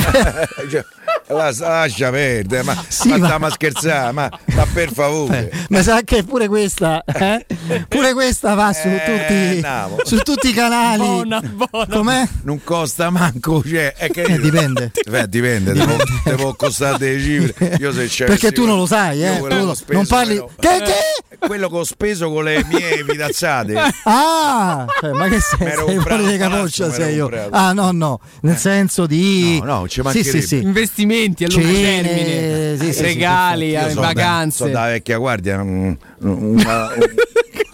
[0.70, 0.84] Cioè,
[1.34, 3.26] lascia perdere, ma, sì, ma, ma...
[3.26, 5.50] stiamo a scherzare, ma, ma per favore.
[5.50, 7.46] Eh, ma sa che pure questa, eh?
[7.88, 10.98] pure questa va su, eh, tutti, su tutti i canali.
[10.98, 11.96] Buona, buona.
[11.96, 12.28] Com'è?
[12.43, 14.91] Non costa manco, cioè, è che eh, dipende.
[15.10, 16.04] Beh, dipende, dipende.
[16.24, 17.78] Te può costare delle cifre.
[17.80, 19.38] Io se c'è Perché tu non lo sai, eh?
[19.38, 20.38] Tu non parli.
[20.38, 21.38] Quello, che, che?
[21.48, 23.74] quello che ho speso con le mie fidanzate.
[24.04, 25.72] Ah, cioè, ma che sei?
[25.86, 27.30] Sei fuori di capoccia, sei io.
[27.52, 29.60] Ah, no, no, nel senso di.
[29.60, 30.32] No, no, ci mancherebbe.
[30.32, 30.62] Sì, sì, sì.
[30.62, 34.66] Investimenti a lungo termine, sì, regali, sì, vacanze.
[34.66, 36.90] So da vecchia guardia, una, una,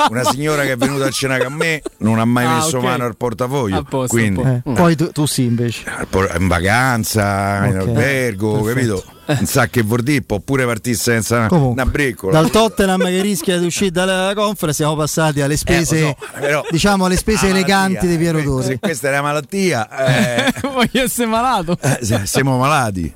[0.09, 2.89] una, signora che è venuta a cena con me non ha mai ah, messo okay.
[2.89, 3.83] mano al portafoglio.
[3.83, 5.83] Posto, quindi, eh, poi tu, tu, sì invece.
[6.37, 7.69] In vacanza, okay.
[7.69, 8.95] in albergo, Perfetto.
[8.95, 9.17] capito?
[9.35, 12.33] non sa che vuol dire, può pure partire senza Comunque, una breccola.
[12.33, 16.65] Dal Tottenham che rischia di uscire dalla conference siamo passati alle spese, eh, so, però,
[16.69, 18.63] diciamo alle spese eleganti di Piero Torre.
[18.63, 19.87] Se questa è la malattia,
[20.47, 21.77] eh, voglio essere malato.
[21.79, 23.13] Eh, siamo malati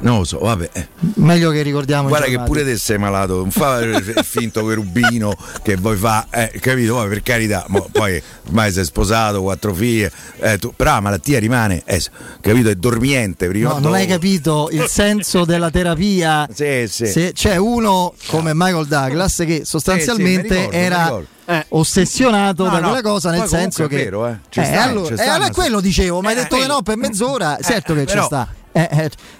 [0.00, 0.70] non lo so, vabbè.
[1.14, 2.08] Meglio che ricordiamo.
[2.08, 6.50] Guarda che pure te sei malato, non fa il finto querubino che vuoi fa, eh,
[6.60, 6.94] capito?
[6.94, 11.82] Poi per carità, poi ormai sei sposato, quattro figlie, eh, tu, però la malattia rimane,
[11.84, 12.02] eh,
[12.40, 12.68] capito?
[12.68, 13.48] È dormiente.
[13.48, 16.48] Prima no, non hai capito il senso della terapia.
[16.52, 17.06] Sì, sì.
[17.06, 21.64] Se c'è uno come Michael Douglas che sostanzialmente sì, sì, ricordo, era eh.
[21.70, 24.00] ossessionato no, da quella cosa, nel senso che.
[24.00, 24.38] È vero, eh.
[24.50, 27.94] eh sta, allora, eh, allora quello dicevo, ma hai detto che no per mezz'ora, certo
[27.94, 28.48] che ci sta.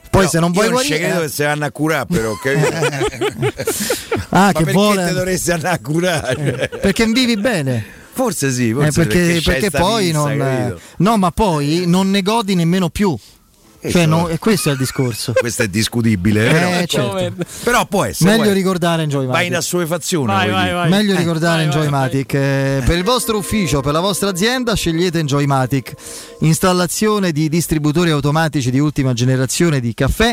[0.09, 2.07] Eh, eh, poi no, se non vuoi guarire, non credo che si vanno a curare
[2.07, 2.57] però okay?
[4.31, 5.07] Ah, che perché vuole...
[5.07, 6.71] te dovresti andare a curare?
[6.71, 7.97] Eh, perché vivi bene.
[8.13, 10.39] Forse sì, forse eh, perché, perché, perché poi vista, non.
[10.39, 10.81] capito?
[10.99, 13.17] No, ma poi non ne godi nemmeno più.
[13.81, 15.33] Eh, Cioè, no, e questo è il discorso.
[15.35, 17.45] Questo è discutibile, Eh, però, certo.
[17.63, 18.31] però può essere.
[18.31, 19.55] Meglio può- ricordare Enjoy Vai in Matic.
[19.57, 20.33] assuefazione.
[20.33, 20.89] Vai, vai, vai.
[20.91, 22.35] Meglio Eh, ricordare vai, vai, Enjoymatic.
[22.35, 25.95] Eh, per il vostro ufficio, per la vostra azienda, scegliete Enjoymatic.
[26.41, 30.33] Installazione di distributori automatici di ultima generazione di caffè,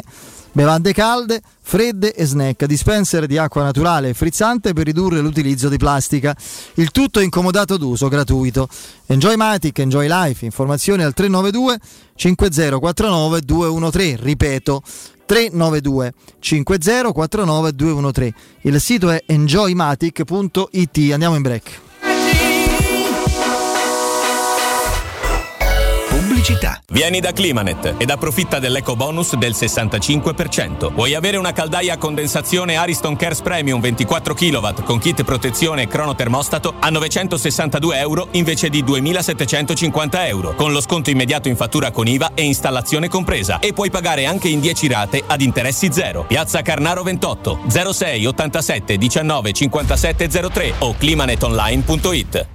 [0.56, 5.76] bevande calde, fredde e snack, dispenser di acqua naturale e frizzante per ridurre l'utilizzo di
[5.76, 6.34] plastica.
[6.76, 8.70] Il tutto incomodato d'uso, gratuito.
[9.08, 11.78] Enjoymatic, Enjoy Life, informazioni al 392
[12.15, 14.82] 5049 213, ripeto
[15.26, 18.34] 392 5049 213.
[18.62, 21.12] Il sito è enjoymatic.it.
[21.12, 21.85] Andiamo in break.
[26.26, 26.82] Pubblicità.
[26.92, 30.92] Vieni da Climanet ed approfitta dell'eco bonus del 65%.
[30.92, 35.88] Vuoi avere una caldaia a condensazione Ariston Cares Premium 24 kW con kit protezione e
[35.88, 42.08] cronotermostato a 962 euro invece di 2750 euro, con lo sconto immediato in fattura con
[42.08, 43.60] IVA e installazione compresa.
[43.60, 46.26] E puoi pagare anche in 10 rate ad interessi zero.
[46.26, 52.55] Piazza Carnaro 28 06 87 19 57 03 o climanetonline.it.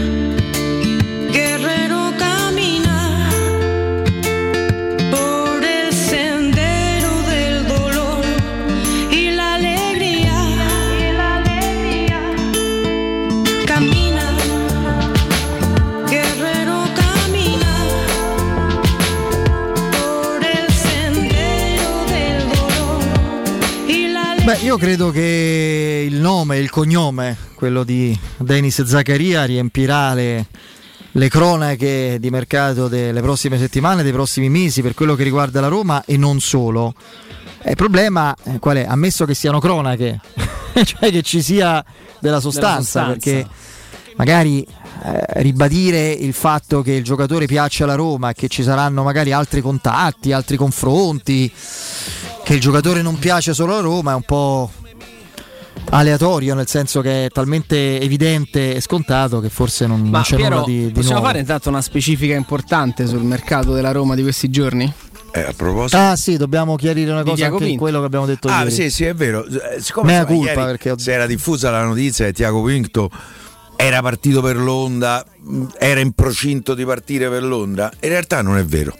[24.51, 30.47] Beh, io credo che il nome, il cognome, quello di Denis Zaccaria, riempirà le,
[31.09, 35.69] le cronache di mercato delle prossime settimane, dei prossimi mesi per quello che riguarda la
[35.69, 36.93] Roma e non solo.
[37.65, 38.83] Il problema è qual è?
[38.85, 40.19] Ammesso che siano cronache,
[40.83, 41.81] cioè che ci sia
[42.19, 43.31] della sostanza, Della sostanza.
[43.39, 43.47] perché
[44.17, 44.67] magari eh,
[45.03, 50.31] ribadire il fatto che il giocatore piace alla Roma, che ci saranno magari altri contatti,
[50.31, 51.51] altri confronti,
[52.43, 54.71] che il giocatore non piace solo alla Roma è un po'
[55.89, 60.35] aleatorio, nel senso che è talmente evidente e scontato che forse non, non Ma c'è
[60.35, 61.27] Piero, nulla di, di possiamo nuovo.
[61.27, 64.91] fare intanto una specifica importante sul mercato della Roma di questi giorni?
[65.33, 65.97] Eh, a proposito.
[65.97, 67.81] Ah sì, dobbiamo chiarire una cosa anche in Pinto.
[67.81, 68.71] quello che abbiamo detto Ah, ieri.
[68.71, 69.45] sì, sì, è vero.
[69.45, 72.61] Eh, Siccome Mea insomma, culpa, ieri perché ho- si era diffusa la notizia che Tiago
[72.63, 73.09] Pinto
[73.81, 75.25] era partito per Londra,
[75.79, 78.95] era in procinto di partire per Londra, in realtà non è vero.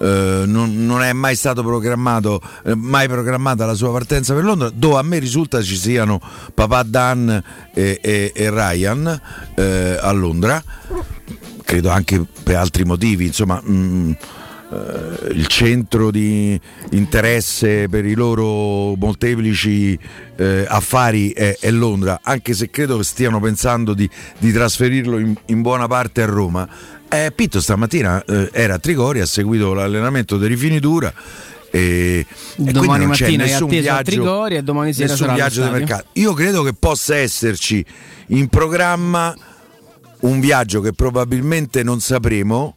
[0.00, 4.70] Eh, non, non è mai stato programmato, eh, mai programmata la sua partenza per Londra,
[4.70, 6.20] dove a me risulta ci siano
[6.54, 7.42] papà Dan
[7.74, 9.20] e, e- e Ryan
[9.54, 10.62] eh, a Londra,
[11.62, 13.60] credo anche per altri motivi, insomma.
[13.62, 14.16] mh,
[14.70, 16.58] eh, il centro di
[16.90, 19.98] interesse per i loro molteplici
[20.36, 25.34] eh, affari è, è Londra, anche se credo che stiano pensando di, di trasferirlo in,
[25.46, 26.68] in buona parte a Roma.
[27.08, 31.12] Eh, Pitto stamattina eh, era a Trigoria, ha seguito l'allenamento di rifinitura.
[31.70, 32.24] E,
[32.56, 35.70] e Domani mattina è atteso a viaggio, Trigoria e domani sera nessun sarà viaggio di
[35.70, 36.04] mercato.
[36.12, 37.84] Io credo che possa esserci
[38.28, 39.34] in programma
[40.20, 42.76] un viaggio che probabilmente non sapremo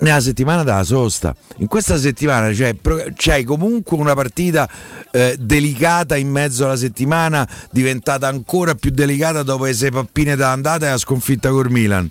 [0.00, 1.34] nella settimana della sosta.
[1.58, 4.68] In questa settimana c'è, pro- c'hai comunque una partita
[5.10, 10.52] eh, delicata in mezzo alla settimana, diventata ancora più delicata dopo le sei pappine da
[10.52, 12.10] andata e la sconfitta col Milan.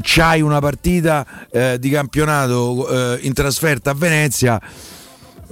[0.00, 4.60] C'hai una partita eh, di campionato eh, in trasferta a Venezia.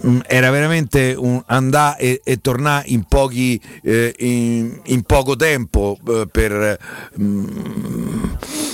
[0.05, 5.97] Mm, Era veramente un andare e, e tornare in, pochi, eh, in, in poco tempo
[6.07, 6.79] eh, per,
[7.19, 8.25] mm,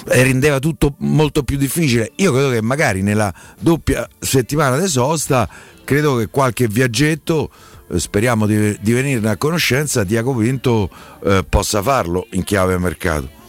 [0.07, 2.11] rendeva tutto molto più difficile.
[2.17, 5.49] Io credo che magari nella doppia settimana di sosta,
[5.85, 7.51] credo che qualche viaggetto,
[7.89, 10.91] eh, speriamo di, di venirne a conoscenza, Diaco Pinto
[11.25, 13.41] eh, possa farlo in chiave mercato.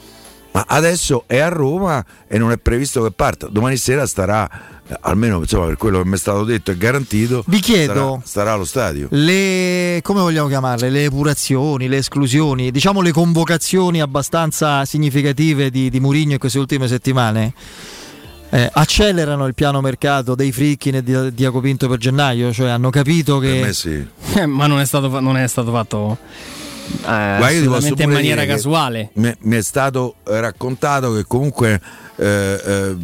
[0.51, 3.47] Ma adesso è a Roma e non è previsto che parta.
[3.47, 4.47] Domani sera starà,
[5.01, 7.43] almeno insomma, per quello che mi è stato detto, è garantito.
[7.47, 9.07] Vi chiedo- starà, starà allo stadio.
[9.11, 10.89] Le, come vogliamo chiamarle?
[10.89, 16.87] Le epurazioni, le esclusioni, diciamo le convocazioni abbastanza significative di, di Mourinho in queste ultime
[16.87, 17.53] settimane.
[18.49, 22.91] eh, accelerano il piano mercato dei Frickin e di Diaco Pinto per gennaio, cioè hanno
[22.91, 24.07] capito che Per me sì.
[24.39, 26.17] Eh, ma non è stato, fa- non è stato fatto
[27.07, 29.09] eh, in maniera casuale.
[29.13, 31.79] Mi, è stato eh, raccontato che comunque
[32.17, 32.95] eh,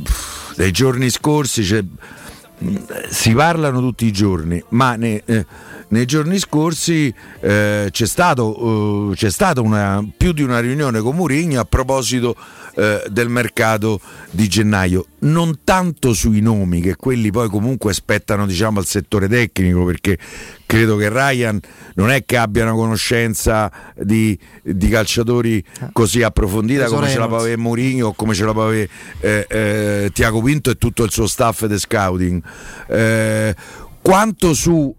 [0.60, 1.84] nei giorni scorsi cioè,
[3.10, 5.45] si parlano tutti i giorni, ma ne- eh,
[5.89, 9.62] nei giorni scorsi eh, c'è stato, eh, stata
[10.15, 12.36] più di una riunione con Mourinho a proposito
[12.75, 13.99] eh, del mercato
[14.32, 19.86] di gennaio, non tanto sui nomi, che quelli poi comunque spettano diciamo, al settore tecnico,
[19.86, 20.17] perché
[20.65, 21.60] credo che Ryan
[21.95, 27.27] non è che abbia una conoscenza di, di calciatori così approfondita Preso come ce la
[27.27, 31.03] può avere Mourinho o come ce la può avere eh, eh, Tiago Pinto e tutto
[31.03, 32.41] il suo staff di scouting.
[32.88, 33.55] Eh,
[34.01, 34.95] quanto su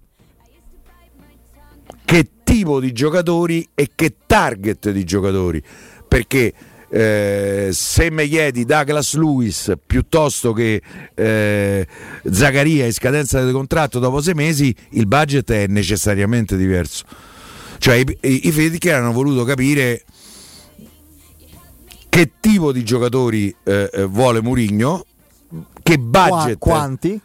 [2.04, 5.62] che tipo di giocatori e che target di giocatori?
[6.08, 6.52] Perché
[6.90, 10.82] eh, se mi chiedi Douglas Lewis piuttosto che
[11.14, 11.86] eh,
[12.30, 17.04] Zaccaria in scadenza del contratto dopo sei mesi il budget è necessariamente diverso
[17.78, 20.02] cioè i, i, i Friedkin hanno voluto capire
[22.08, 25.06] che tipo di giocatori eh, eh, vuole Mourinho
[25.82, 27.20] che budget Qua- quanti?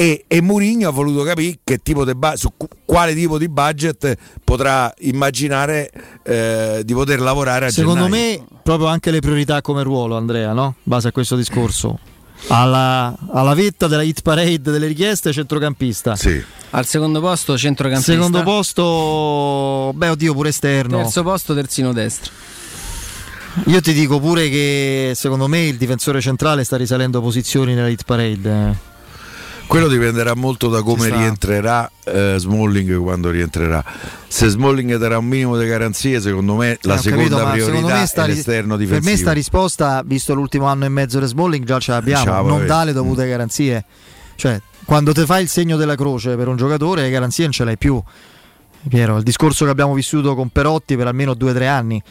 [0.00, 2.52] E, e Mourinho ha voluto capire che tipo di bu- su
[2.84, 5.90] quale tipo di budget potrà immaginare
[6.22, 8.38] eh, di poter lavorare a Secondo gennaio.
[8.38, 10.66] me proprio anche le priorità come ruolo, Andrea, no?
[10.66, 11.98] In base a questo discorso.
[12.46, 16.14] Alla, alla vetta della hit parade delle richieste centrocampista.
[16.14, 16.40] Sì.
[16.70, 18.12] Al secondo posto centrocampista.
[18.12, 20.98] Secondo posto, beh oddio pure esterno.
[20.98, 22.30] Terzo posto terzino destro.
[23.64, 28.04] Io ti dico pure che secondo me il difensore centrale sta risalendo posizioni nella hit
[28.04, 28.86] parade.
[29.68, 29.70] Eh.
[29.70, 33.84] Quello dipenderà molto da come rientrerà eh, Smalling quando rientrerà.
[34.26, 37.98] Se Smalling darà un minimo di garanzie, secondo me la Eh, ho seconda capito, priorità
[38.00, 39.10] me sta è l'esterno Per difensivo.
[39.10, 42.24] me sta risposta, visto l'ultimo anno e mezzo di Smalling, già ce l'abbiamo.
[42.24, 42.68] La puoi non avere.
[42.68, 43.84] dà le dovute garanzie.
[44.36, 47.64] Cioè, quando ti fai il segno della croce per un giocatore, le garanzie non ce
[47.64, 48.02] l'hai più.
[48.88, 52.02] Piero, il discorso che abbiamo vissuto con Perotti per almeno due o tre anni.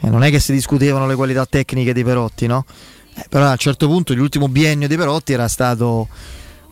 [0.00, 2.66] Eh, non è che si discutevano le qualità tecniche di Perotti, no?
[3.14, 6.08] Eh, però a un certo punto l'ultimo biennio di Perotti era stato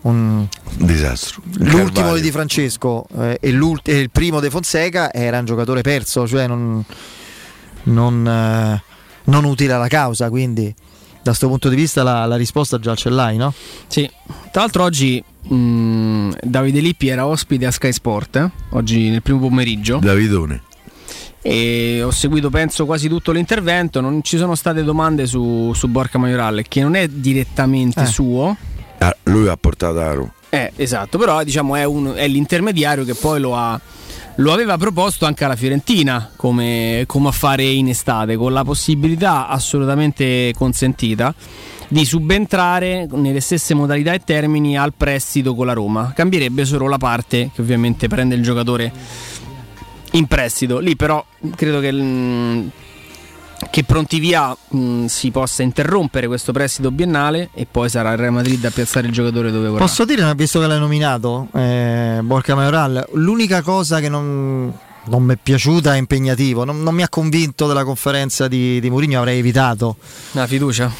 [0.04, 0.46] un
[0.78, 1.42] disastro.
[1.58, 2.14] L'ultimo Carvalho.
[2.16, 3.50] di Di Francesco eh, e,
[3.84, 6.84] e il primo di Fonseca era un giocatore perso, cioè non,
[7.84, 8.82] non, eh,
[9.24, 10.74] non utile alla causa, quindi
[11.16, 13.54] da questo punto di vista la, la risposta già ce l'hai, no?
[13.86, 14.08] Sì,
[14.52, 19.38] tra l'altro oggi mh, Davide Lippi era ospite a Sky Sport, eh, oggi nel primo
[19.38, 19.98] pomeriggio.
[19.98, 20.62] Davidone.
[21.40, 26.18] E ho seguito penso quasi tutto l'intervento, non ci sono state domande su, su Borca
[26.18, 28.06] Majoral, che non è direttamente Eh.
[28.06, 28.56] suo.
[29.04, 30.32] Ah, lui ha portato a Roma.
[30.48, 33.78] Eh, esatto, però diciamo è, un- è l'intermediario che poi lo ha...
[34.38, 40.52] Lo aveva proposto anche alla Fiorentina come, come affare in estate, con la possibilità assolutamente
[40.56, 41.32] consentita
[41.86, 46.12] di subentrare nelle stesse modalità e termini al prestito con la Roma.
[46.12, 48.92] Cambierebbe solo la parte che ovviamente prende il giocatore
[50.12, 50.78] in prestito.
[50.80, 51.24] Lì però
[51.54, 52.66] credo che, mm,
[53.70, 58.32] che pronti via mm, si possa interrompere questo prestito biennale e poi sarà il Real
[58.32, 59.84] Madrid a piazzare il giocatore dove vorrà.
[59.84, 64.72] Posso dire, visto che l'hai nominato, eh, Borca Majoral, l'unica cosa che non,
[65.06, 68.90] non mi è piaciuta è impegnativo, non, non mi ha convinto della conferenza di, di
[68.90, 69.96] Mourinho, avrei evitato.
[70.32, 70.92] La fiducia?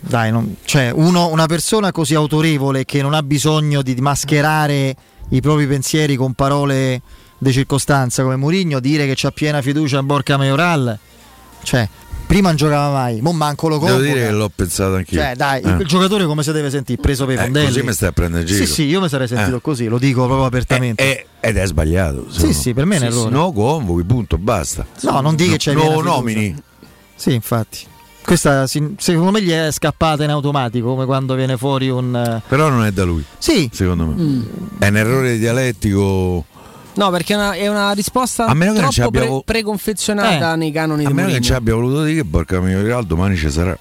[0.00, 4.94] Dai, non- cioè uno- una persona così autorevole che non ha bisogno di mascherare
[5.30, 7.00] i propri pensieri con parole
[7.38, 10.98] di circostanza come Mourinho, dire che c'ha piena fiducia in Borca Majoral,
[11.62, 11.88] cioè
[12.26, 14.06] prima non giocava mai, mo manco lo Devo convoca.
[14.12, 15.18] dire che l'ho pensato anch'io.
[15.20, 15.70] Cioè, dai, Eh.
[15.80, 17.00] il giocatore come si deve sentire?
[17.02, 17.66] Preso per i Eh, fondelli.
[17.66, 18.64] così mi stai a prendere giro.
[18.64, 19.60] Sì, sì, io mi sarei sentito Eh.
[19.60, 21.02] così, lo dico proprio apertamente.
[21.02, 22.26] Eh, ed è sbagliato.
[22.30, 23.30] Sì, sì, per me è un errore.
[23.30, 24.86] No, convochi, punto, basta.
[25.02, 26.54] No, non dica che c'è No, no nomini.
[27.16, 27.78] Sì, infatti.
[28.22, 32.14] Questa secondo me gli è scappata in automatico, come quando viene fuori un...
[32.14, 33.24] eh, Però non è da lui.
[33.38, 33.68] Sì.
[33.72, 34.14] Secondo me.
[34.22, 34.42] Mm.
[34.78, 36.44] È un errore dialettico.
[36.94, 40.56] No, perché è una, è una risposta A meno che troppo abbia- pre- preconfezionata Eh.
[40.56, 41.40] nei canoni A di meno che Mourinho.
[41.44, 43.78] ci abbia voluto dire che Borca Majoral domani ci sarà.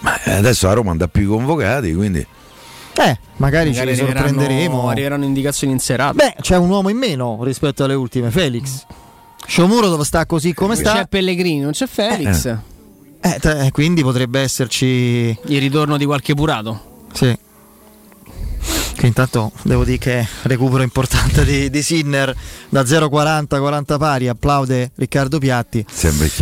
[0.00, 2.18] Ma eh, adesso a Roma non dà più i convocati, quindi.
[2.18, 4.88] Eh, magari, Magari ci arriveranno- sorprenderemo.
[4.88, 6.12] Arriveranno indicazioni in serata.
[6.14, 8.84] Beh, c'è un uomo in meno rispetto alle ultime, Felix.
[9.46, 10.92] Sciomuro dove sta così come Non sta.
[10.94, 12.44] c'è Pellegrini, non c'è Felix.
[13.20, 14.86] Eh, t- eh, quindi potrebbe esserci.
[15.46, 17.06] Il ritorno di qualche purato.
[17.12, 17.36] Sì.
[19.04, 22.34] Che intanto devo dire che recupero importante di, di Sinner
[22.70, 25.84] da 0,40 40 pari, applaude Riccardo Piatti.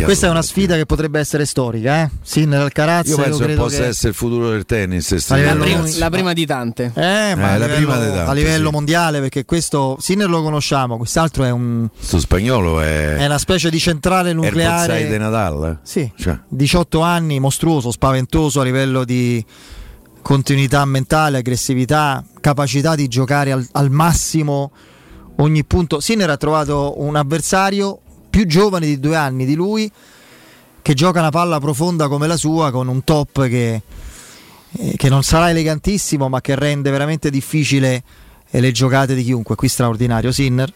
[0.05, 2.09] Questa è una sfida che potrebbe essere storica, eh?
[2.21, 3.09] Sinner al Carazzo.
[3.09, 5.11] Io penso che credo possa che- essere il futuro del tennis.
[5.27, 5.61] A livello.
[5.65, 6.85] Prima- la prima di tante.
[6.95, 8.71] Eh, ma Eh, a la livello, tanti, a livello sì.
[8.73, 13.15] mondiale, perché questo Sinner lo conosciamo, quest'altro è, un, Sto spagnolo è.
[13.17, 15.17] è una specie di centrale è il bonsai di nucleare.
[15.17, 15.79] Nadal.
[15.83, 19.43] Sì, Cioè, 18 anni, mostruoso, spaventoso a livello di
[20.21, 24.71] continuità mentale, aggressività, capacità di giocare al, al massimo
[25.37, 26.01] ogni punto.
[26.01, 27.97] Sinner ha trovato un avversario
[28.29, 29.89] più giovane di due anni di lui
[30.81, 33.81] che gioca una palla profonda come la sua con un top che,
[34.71, 38.03] eh, che non sarà elegantissimo ma che rende veramente difficile
[38.49, 39.55] le giocate di chiunque.
[39.55, 40.71] Qui straordinario Sinner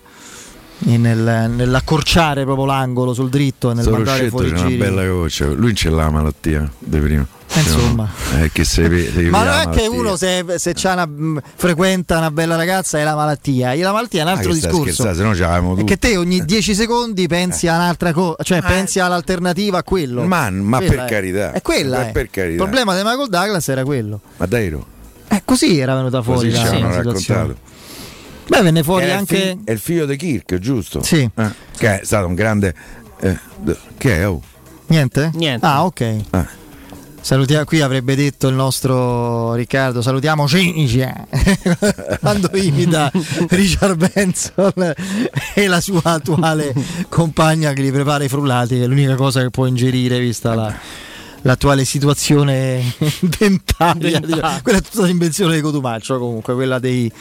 [0.79, 4.77] nel- nell'accorciare proprio l'angolo sul dritto e nel sto mandare fuori c'è una giri.
[4.79, 5.45] bella voce.
[5.53, 7.25] Lui ce l'ha la malattia di prima.
[7.53, 8.07] Eh, insomma.
[8.39, 12.17] Eh, che se, se Ma non è che uno se, se c'ha una, mh, frequenta
[12.17, 15.13] una bella ragazza è la malattia, la malattia è un Ah, altro che stai discorso.
[15.13, 18.61] se no È che te ogni 10 secondi pensi a un'altra cosa, cioè Eh.
[18.61, 20.23] pensi all'alternativa a quello.
[20.23, 21.05] Ma, ma per è.
[21.05, 21.53] carità.
[21.53, 22.07] È quella.
[22.09, 22.11] È.
[22.11, 22.51] per carità.
[22.51, 24.19] Il problema di Michael Douglas era quello.
[24.37, 24.85] Ma dai, Ro,
[25.29, 27.39] Eh, così era venuta fuori così la, ci hanno la situazione.
[27.39, 27.65] raccontato.
[28.47, 29.35] Beh, venne fuori È il anche.
[29.35, 31.01] fi- è il figlio di Kirk, giusto?
[31.03, 31.29] Sì.
[31.35, 32.73] Eh, che è stato un grande.
[33.19, 33.37] eh,
[33.97, 34.27] che è?
[34.27, 34.41] Oh?
[34.87, 35.31] Niente?
[35.33, 35.65] Niente.
[35.65, 35.99] Ah, ok.
[36.01, 36.65] Eh.
[37.19, 41.27] Salutiamo, qui avrebbe detto il nostro Riccardo, salutiamo Cinzia
[42.21, 43.11] quando imita
[43.49, 44.93] Richard Benson
[45.53, 46.73] e la sua attuale
[47.09, 50.73] compagna che gli prepara i frullati, che è l'unica cosa che può ingerire vista la-
[51.41, 52.81] l'attuale situazione
[53.21, 54.19] dentaria.
[54.19, 54.59] Dentaria.
[54.61, 57.11] Quella è tutta l'invenzione di Cotumaccio comunque, quella dei,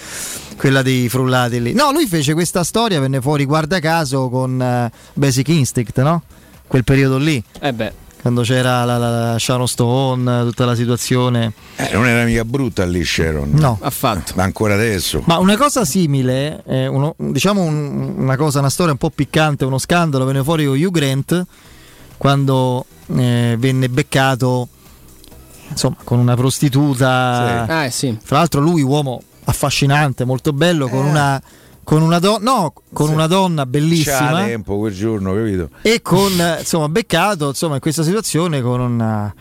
[0.57, 1.73] quella dei frullati lì.
[1.73, 6.23] No, lui fece questa storia, venne fuori guarda caso con eh, Basic Instinct, no?
[6.67, 11.53] Quel periodo lì Eh beh, quando c'era la, la, la Sharon Stone, tutta la situazione.
[11.77, 13.51] Eh, non era mica brutta lì Sharon.
[13.53, 13.79] No.
[13.81, 14.33] affatto.
[14.35, 15.23] Ma ancora adesso.
[15.27, 19.65] Ma una cosa simile, eh, uno- diciamo un- una cosa, una storia un po' piccante,
[19.65, 21.45] uno scandalo, venne fuori con Hugh Grant
[22.17, 24.69] quando eh, venne beccato
[25.69, 27.67] insomma con una prostituta.
[27.67, 28.17] Ah, eh sì.
[28.23, 31.41] Fra l'altro lui uomo affascinante, molto bello, con una
[31.85, 33.13] con una donna, no, con Sì.
[33.13, 35.71] una donna C'ha bellissima tempo quel giorno, capito?
[35.83, 39.33] e con eh, insomma beccato insomma in questa situazione con una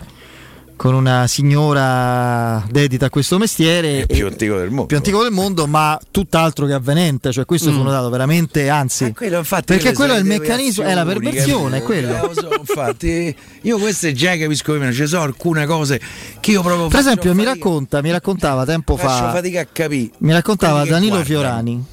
[0.75, 4.01] con una signora dedita a questo mestiere.
[4.01, 4.85] È più antico del mondo.
[4.85, 7.31] Più antico del mondo, ma tutt'altro che avvenente.
[7.31, 7.75] Cioè, questo mm.
[7.75, 9.13] fu notato veramente, anzi.
[9.13, 12.33] quello, infatti, perché quello è il meccanismo, è la perversione, è quello.
[12.33, 15.99] So, infatti, io queste già capisco meno, ci sono alcune cose
[16.39, 19.15] che io proprio Per esempio, mi racconta, mi raccontava tempo faccio fa.
[19.15, 20.11] Faccio fatica a capire.
[20.19, 21.23] Mi raccontava Danilo guardano.
[21.23, 21.85] Fiorani.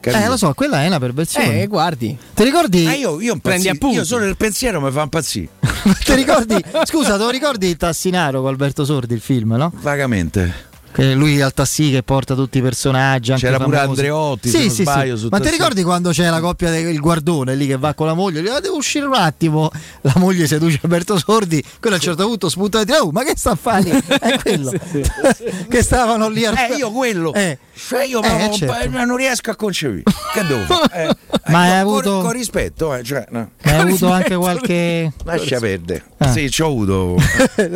[0.00, 0.24] Capito?
[0.24, 1.62] Eh, lo so, quella è una perversione.
[1.62, 2.16] Eh, guardi.
[2.34, 2.86] Ti ricordi?
[2.86, 3.96] Ah, io, io, Prendi appunti.
[3.96, 5.48] io solo il pensiero mi fa impazzire.
[6.04, 6.56] Ti ricordi?
[6.84, 9.70] Scusa, te lo ricordi il Tassinaro con Alberto Sordi, il film, no?
[9.80, 10.68] Vagamente.
[10.92, 13.32] Che lui al tassi che porta tutti i personaggi.
[13.34, 14.00] C'era pure famosi.
[14.00, 15.28] Andreotti, sì, sì, sbaglio, sì.
[15.30, 18.42] Ma ti ricordi quando c'è la coppia del guardone lì che va con la moglie?
[18.42, 19.70] Gli ah, devo uscire un attimo.
[20.00, 21.62] La moglie seduce Alberto Sordi.
[21.78, 24.02] Quello a un certo punto spunta e dice: Oh, ma che sta a fare?
[24.02, 24.72] È quello
[25.70, 27.32] che stavano lì a Eh, io quello.
[27.34, 27.56] Eh.
[27.88, 29.04] Cioè io eh, certo.
[29.04, 30.02] non riesco a concepire.
[30.32, 31.08] Che devo fare?
[31.08, 31.16] Eh,
[31.50, 32.12] ma hai avuto.
[32.12, 33.50] Con, con rispetto, eh, cioè, no.
[33.62, 35.12] Hai avuto anche qualche.
[35.24, 36.04] Lascia perdere.
[36.18, 36.30] Ah.
[36.30, 37.16] Sì, ci ho avuto.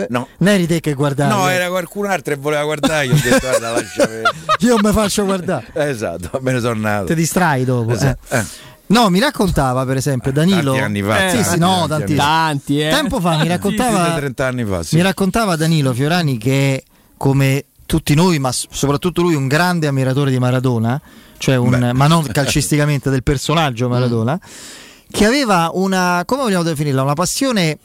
[0.08, 0.28] No.
[0.38, 1.32] Non eri te che guardavi?
[1.32, 3.06] No, era qualcun altro che voleva guardare.
[3.06, 4.30] Io ho detto, guarda, lascia perdere.
[4.60, 5.66] Io mi faccio guardare.
[5.72, 7.06] Esatto, me ne sono nato.
[7.06, 7.92] Ti distrai dopo.
[7.92, 8.34] Esatto.
[8.34, 8.44] Eh.
[8.86, 10.72] No, mi raccontava per esempio Danilo.
[10.72, 11.26] Tanti anni fa.
[11.26, 12.90] Eh, sì, sì, no, tanti, tanti eh.
[12.90, 14.10] Tempo fa mi raccontava.
[14.10, 14.82] Sì, 30 anni fa.
[14.82, 14.96] Sì.
[14.96, 16.84] Mi raccontava Danilo Fiorani che
[17.16, 21.00] come tutti noi, ma soprattutto lui, un grande ammiratore di Maradona,
[21.38, 24.38] cioè un, ma non calcisticamente del personaggio Maradona,
[25.10, 27.78] che aveva una, come vogliamo definirla, una passione,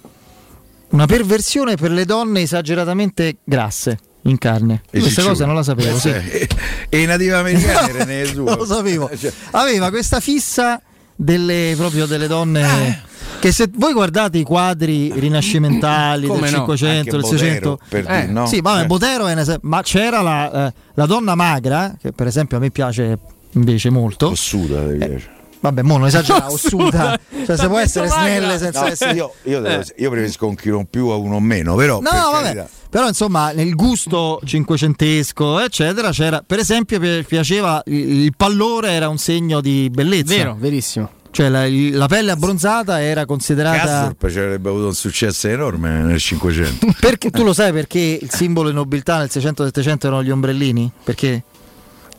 [0.90, 4.84] una perversione per le donne esageratamente grasse in carne.
[4.90, 5.98] E questa cosa non la sapevo.
[5.98, 6.10] Sì.
[6.10, 9.10] E i nativi americani non lo sapevo.
[9.16, 9.32] Cioè.
[9.52, 10.82] Aveva questa fissa
[11.16, 13.08] delle, proprio delle donne.
[13.40, 16.58] Che se voi guardate i quadri rinascimentali Come del no?
[16.58, 18.46] 500, del 600, per eh, no?
[18.46, 18.86] sì, vabbè, eh.
[18.86, 22.70] Botero è una, ma c'era la, eh, la, donna magra, che per esempio a me
[22.70, 23.18] piace
[23.52, 24.28] invece molto.
[24.28, 25.16] Ossuta, ti piace.
[25.16, 25.30] Eh,
[25.62, 27.18] vabbè, mo non esagerare, ossuta.
[27.46, 29.14] Cioè, se può essere snelle senza no, essere.
[29.14, 29.94] Io, io, devo, eh.
[29.96, 32.02] io, preferisco un chilo in più a uno o meno, però.
[32.02, 32.44] No, vabbè.
[32.44, 32.70] Carità.
[32.90, 36.44] Però insomma, nel gusto cinquecentesco, eccetera, c'era.
[36.46, 40.36] Per esempio, piaceva il pallore, era un segno di bellezza.
[40.36, 41.12] Vero, verissimo.
[41.32, 44.14] Cioè la, la, pelle abbronzata era considerata.
[44.14, 46.88] Castorp avrebbe avuto un successo enorme nel 500.
[47.00, 50.92] perché, tu lo sai perché il simbolo di nobiltà nel 600-700 erano gli ombrellini?
[51.04, 51.44] Perché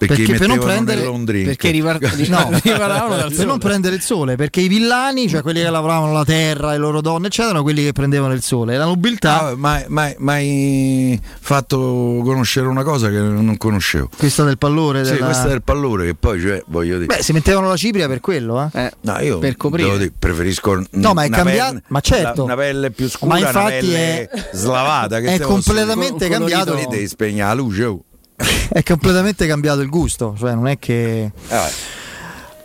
[0.07, 4.68] perché, perché per non prendere perché rivar- no, per non prendere il sole perché i
[4.68, 8.32] villani cioè quelli che lavoravano la terra le loro donne eccetera erano quelli che prendevano
[8.32, 8.76] il sole.
[8.76, 11.76] La nobiltà ah, mai, mai, mai fatto
[12.24, 14.09] conoscere una cosa che non conoscevo.
[14.16, 17.68] Questa del pallore sì questa del pallore che poi cioè voglio dire beh si mettevano
[17.68, 18.84] la cipria per quello eh?
[18.84, 19.98] eh no io per coprire.
[19.98, 22.44] dire, preferisco no ma è cambiato ma certo.
[22.44, 26.74] una, pelle più scura ma infatti è slavata è completamente cambiato.
[26.74, 28.05] lì devi spegnere la luce oh.
[28.70, 30.34] è completamente cambiato il gusto.
[30.38, 31.30] Cioè, non è che.
[31.49, 31.72] Eh,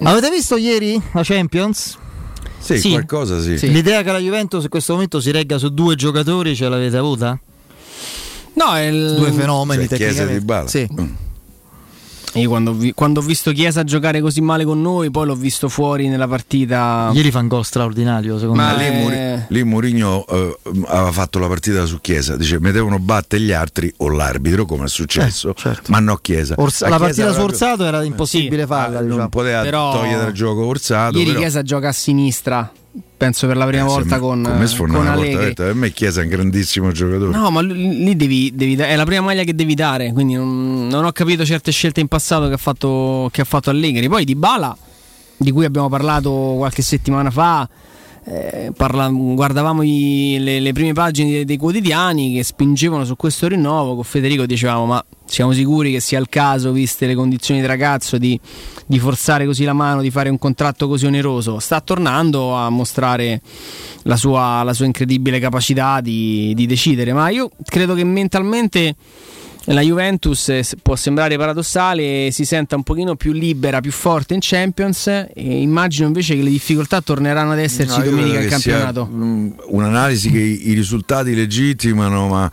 [0.03, 1.97] Avete visto ieri la Champions?
[2.59, 2.89] Sì, sì.
[2.89, 3.57] qualcosa sì.
[3.57, 3.71] sì.
[3.71, 7.39] L'idea che la Juventus in questo momento si regga su due giocatori ce l'avete avuta?
[8.53, 9.15] No, è il...
[9.15, 10.39] due fenomeni cioè, tecnicamente.
[10.39, 10.67] Di bala.
[10.67, 10.89] Sì.
[10.91, 11.13] Mm.
[12.35, 15.69] Io quando, vi, quando, ho visto Chiesa giocare così male con noi, poi l'ho visto
[15.69, 17.09] fuori nella partita.
[17.13, 18.89] Ieri fa un gol straordinario, secondo ma me.
[18.89, 20.57] Lì, Muri, lì Mourinho eh,
[20.87, 24.85] aveva fatto la partita su Chiesa, dice mi devono battere gli altri o l'arbitro, come
[24.85, 25.91] è successo, eh, certo.
[25.91, 26.55] ma no Chiesa.
[26.57, 29.01] Orsa, la, la partita su Orsato era impossibile sì, farla.
[29.01, 29.19] Diciamo.
[29.19, 31.17] Non poteva però, togliere dal gioco Orsato.
[31.17, 31.41] Ieri però...
[31.41, 32.71] Chiesa gioca a sinistra
[33.17, 35.53] penso per la prima eh, volta con con Allegri.
[35.53, 37.31] Per me Chiesa è un grandissimo giocatore.
[37.31, 41.05] No, ma lì devi, devi, è la prima maglia che devi dare, quindi non, non,
[41.05, 44.07] ho capito certe scelte in passato che ha fatto, che ha fatto Allegri.
[44.07, 44.75] Poi Di Bala,
[45.37, 47.67] di cui abbiamo parlato qualche settimana fa,
[48.27, 53.47] eh, parla, guardavamo i, le, le, prime pagine dei, dei, quotidiani che spingevano su questo
[53.47, 53.93] rinnovo.
[53.93, 58.17] Con Federico dicevamo: Ma siamo sicuri che sia il caso, viste le condizioni di ragazzo,
[58.17, 58.39] di,
[58.87, 61.59] di forzare così la mano, di fare un contratto così oneroso?
[61.59, 63.41] Sta tornando a mostrare
[64.03, 67.13] la sua, la sua incredibile capacità di, di decidere.
[67.13, 68.95] Ma io credo che mentalmente
[69.65, 74.39] la Juventus eh, può sembrare paradossale, si senta un pochino più libera, più forte in
[74.41, 79.09] Champions e immagino invece che le difficoltà torneranno ad esserci no, domenica in campionato.
[79.11, 82.51] Mm, un'analisi che i, risultati legittimano, ma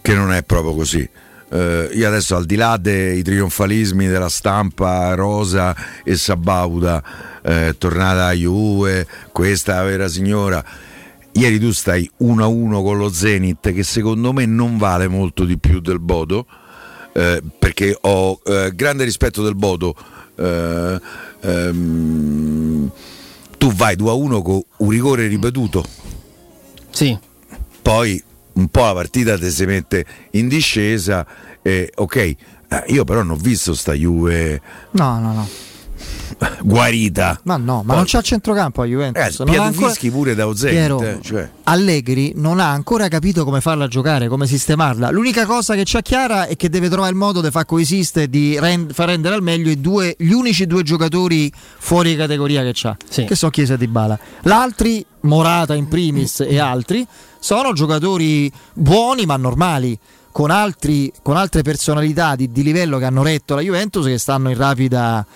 [0.00, 1.08] che non è proprio così.
[1.50, 7.02] Uh, io adesso al di là dei trionfalismi della stampa rosa e sabauda,
[7.42, 10.62] eh, tornata a Juve, questa vera signora
[11.38, 15.78] Ieri tu stai 1-1 con lo Zenit che secondo me non vale molto di più
[15.78, 16.44] del Bodo
[17.12, 19.94] eh, perché ho eh, grande rispetto del Bodo.
[20.34, 21.00] Eh,
[21.42, 22.90] ehm,
[23.56, 25.84] tu vai 2-1 con un rigore ripetuto.
[26.90, 27.16] Sì.
[27.82, 28.20] Poi
[28.54, 31.24] un po' la partita ti si mette in discesa.
[31.94, 32.36] ok, eh,
[32.88, 34.60] io però non ho visto sta Juve.
[34.90, 35.67] No, no, no
[36.62, 37.40] guarita.
[37.44, 39.40] Ma no, ma Poi, non c'ha il centrocampo a Juventus.
[39.40, 39.92] Eh, non ancora...
[40.10, 41.02] pure da Zenit.
[41.02, 41.50] Eh, cioè.
[41.64, 45.10] Allegri non ha ancora capito come farla giocare, come sistemarla.
[45.10, 48.28] L'unica cosa che c'ha chiara è che deve trovare il modo di far coesistere e
[48.28, 52.96] di rend- far rendere al meglio due, gli unici due giocatori fuori categoria che c'ha,
[53.08, 53.24] sì.
[53.24, 54.18] che sono Chiesa e Di Bala.
[54.42, 57.06] L'altri, Morata in primis e altri,
[57.38, 59.98] sono giocatori buoni ma normali
[60.32, 64.50] con, altri, con altre personalità di, di, livello che hanno retto la Juventus che stanno
[64.50, 65.26] in rapida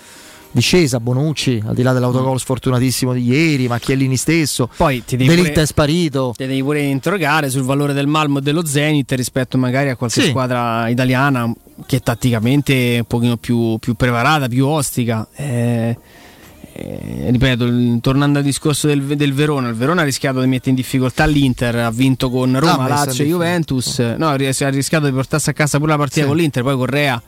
[0.53, 5.59] discesa, Bonucci, al di là dell'autogol sfortunatissimo di ieri, Macchiellini stesso, poi ti devi Delict
[5.59, 6.35] è sparito.
[6.37, 10.21] Ti devi pure interrogare sul valore del Malmo e dello Zenit rispetto magari a qualche
[10.21, 10.29] sì.
[10.29, 11.53] squadra italiana
[11.87, 15.27] che tatticamente è un pochino più, più preparata, più ostica.
[15.35, 15.97] Eh,
[16.75, 20.77] eh, ripeto, tornando al discorso del, del, Verona, il Verona ha rischiato di mettere in
[20.77, 25.51] difficoltà l'Inter, ha vinto con Roma, no, Lazio e Juventus, no, ha rischiato di portarsi
[25.51, 26.27] a casa pure la partita sì.
[26.27, 27.23] con l'Inter, poi Correa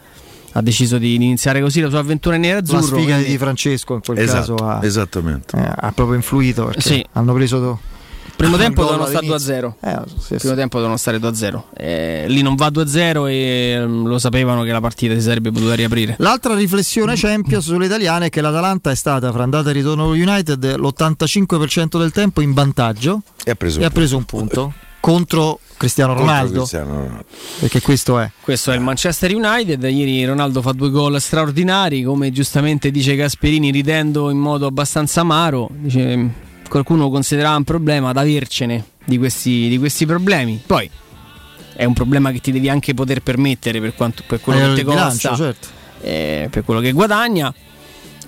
[0.57, 2.81] ha deciso di iniziare così la sua avventura in nerazzurro.
[2.81, 3.31] La sfiga quindi...
[3.31, 5.57] di Francesco in quel esatto, caso ha, esattamente.
[5.57, 7.05] Eh, ha proprio influito perché sì.
[7.13, 7.79] hanno preso
[8.37, 9.73] Primo tempo devono stare 2-0.
[9.81, 10.55] Eh, sì, Primo sì.
[10.55, 11.63] tempo devono stare 2-0.
[11.77, 15.75] Eh, lì non va 2-0 e mm, lo sapevano che la partita si sarebbe potuta
[15.75, 16.17] riaprire.
[16.19, 20.77] L'altra riflessione Champions sulle italiane è che l'Atalanta è stata fra andata e ritorno United
[20.77, 24.73] l'85% del tempo in vantaggio e ha preso, e un, ha preso un punto
[25.05, 26.61] contro Cristiano Ronaldo.
[26.61, 27.25] Cristiano Ronaldo.
[27.59, 28.31] Perché questo è.
[28.41, 29.83] Questo è il Manchester United.
[29.83, 35.69] Ieri Ronaldo fa due gol straordinari, come giustamente dice Gasperini, ridendo in modo abbastanza amaro.
[35.71, 36.31] Dice
[36.71, 40.63] qualcuno considerava un problema ad avercene di questi, di questi problemi.
[40.65, 40.91] Poi
[41.75, 44.75] è un problema che ti devi anche poter permettere per, quanto, per quello eh, che
[44.77, 45.69] ti costa, certo.
[46.01, 47.53] eh, per quello che guadagna.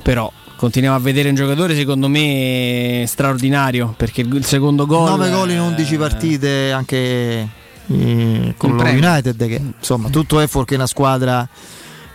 [0.03, 5.51] Però continuiamo a vedere un giocatore secondo me straordinario perché il secondo gol 9 gol
[5.51, 7.49] in 11 partite anche
[7.87, 11.49] eh, con lo United che insomma tutto è fuorché una squadra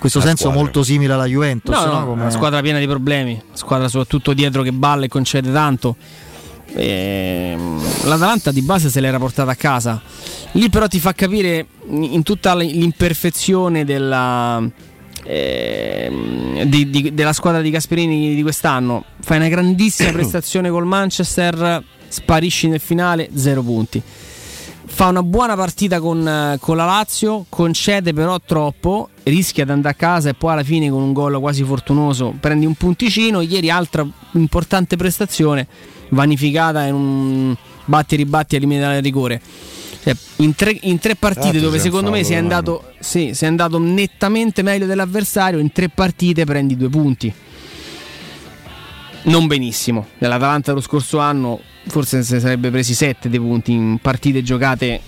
[0.01, 0.61] questo la senso squadra.
[0.63, 1.75] molto simile alla Juventus.
[1.75, 2.21] No, no, Come...
[2.21, 5.95] Una squadra piena di problemi, squadra soprattutto dietro che balla e concede tanto.
[6.73, 7.51] E...
[7.53, 10.01] Ehm, L'Atalanta di base se l'era portata a casa.
[10.53, 14.67] Lì però ti fa capire in tutta l'imperfezione della,
[15.23, 19.05] eh, di, di, della squadra di Gasperini di quest'anno.
[19.21, 24.01] Fai una grandissima prestazione col Manchester, sparisci nel finale, zero punti
[24.91, 29.97] fa una buona partita con, con, la Lazio, concede però troppo, rischia di andare a
[29.97, 33.41] casa e poi alla fine con un gol quasi fortunoso prendi un punticino.
[33.41, 35.65] Ieri altra importante prestazione,
[36.09, 37.55] vanificata in un
[37.85, 39.41] batti e ribatti al limite del rigore.
[40.03, 43.43] Cioè, in, tre, in, tre, partite ah, dove secondo me si è, andato, sì, si
[43.43, 47.31] è andato nettamente meglio dell'avversario, in tre partite prendi due punti.
[49.23, 50.07] Non benissimo.
[50.17, 55.01] Nell'Atalanta lo scorso anno forse se ne sarebbe presi 7 dei punti in partite giocate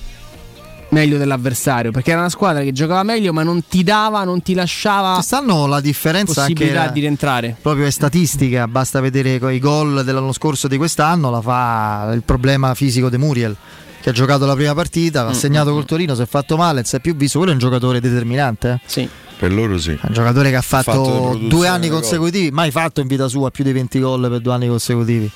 [0.90, 4.54] meglio dell'avversario perché era una squadra che giocava meglio ma non ti dava, non ti
[4.54, 7.56] lasciava quest'anno la differenza possibilità di rientrare.
[7.60, 12.22] proprio è statistica basta vedere i gol dell'anno scorso e di quest'anno la fa il
[12.24, 13.56] problema fisico di Muriel
[14.04, 15.86] che ha giocato la prima partita, ha mm, segnato mm, col mm.
[15.86, 18.82] Torino, si è fatto male, non si è più visto, quello è un giocatore determinante.
[18.86, 19.08] Sì.
[19.38, 19.92] Per loro sì.
[19.92, 23.50] È un giocatore che ha fatto, fatto due anni consecutivi, mai fatto in vita sua
[23.50, 25.32] più di 20 gol per due anni consecutivi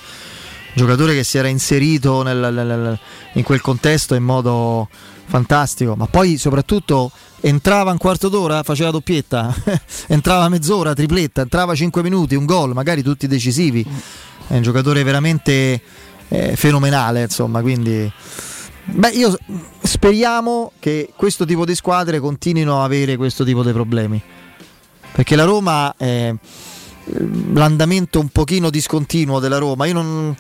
[0.78, 3.00] giocatore che si era inserito nel, nel,
[3.34, 4.88] in quel contesto in modo
[5.26, 7.12] fantastico, ma poi soprattutto
[7.42, 9.54] entrava un quarto d'ora, faceva doppietta,
[10.08, 13.84] entrava mezz'ora, tripletta, entrava 5 minuti, un gol, magari tutti decisivi.
[14.48, 15.82] È un giocatore veramente
[16.28, 18.10] eh, fenomenale, insomma, quindi
[18.88, 19.38] beh, io
[19.82, 24.22] speriamo che questo tipo di squadre continuino a avere questo tipo di problemi.
[25.12, 26.34] Perché la Roma è
[27.54, 30.36] l'andamento un pochino discontinuo della Roma, io non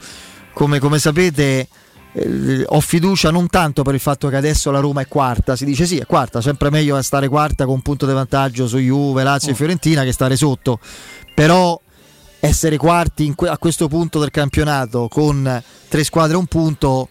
[0.54, 1.68] come, come sapete
[2.14, 5.66] eh, ho fiducia non tanto per il fatto che adesso la Roma è quarta, si
[5.66, 9.24] dice sì è quarta, sempre meglio stare quarta con un punto di vantaggio su Juve,
[9.24, 9.54] Lazio oh.
[9.54, 10.80] e Fiorentina che stare sotto,
[11.34, 11.80] però
[12.39, 17.10] essere quarti que- a questo punto del campionato con tre squadre a un punto,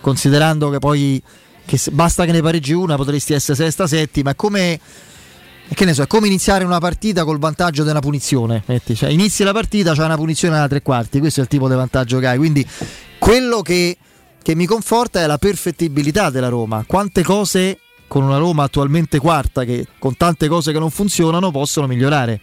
[0.00, 1.22] considerando che poi
[1.68, 4.80] che basta che ne pareggi una potresti essere sesta, settima, è come
[5.92, 8.64] so, è come iniziare una partita col vantaggio della punizione.
[8.94, 11.74] Cioè, inizi la partita, c'è una punizione alla tre quarti, questo è il tipo di
[11.74, 12.38] vantaggio che hai.
[12.38, 12.66] Quindi
[13.18, 13.98] quello che,
[14.42, 16.84] che mi conforta è la perfettibilità della Roma.
[16.86, 21.86] Quante cose con una Roma attualmente quarta, che con tante cose che non funzionano, possono
[21.86, 22.40] migliorare.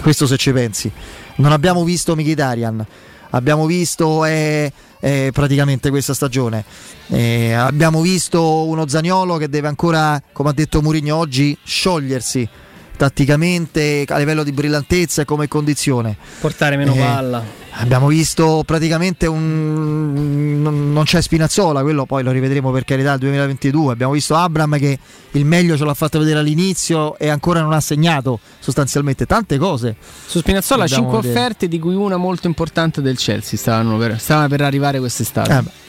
[0.00, 0.90] Questo se ci pensi.
[1.36, 2.86] Non abbiamo visto Mkhitaryan,
[3.30, 6.64] abbiamo visto eh, eh, praticamente questa stagione.
[7.08, 12.48] Eh, abbiamo visto uno Zaniolo che deve ancora, come ha detto Mourinho oggi, sciogliersi
[12.96, 16.16] tatticamente a livello di brillantezza e come condizione.
[16.40, 17.44] Portare meno eh, palla.
[17.78, 20.62] Abbiamo visto praticamente un.
[20.92, 23.92] Non c'è Spinazzola, quello poi lo rivedremo per carità il 2022.
[23.92, 24.98] Abbiamo visto Abram che
[25.32, 29.94] il meglio ce l'ha fatto vedere all'inizio e ancora non ha segnato sostanzialmente tante cose.
[30.26, 34.62] Su Spinazzola 5 offerte, di cui una molto importante del Chelsea stavano per, stavano per
[34.62, 35.52] arrivare quest'estate.
[35.52, 35.84] Eh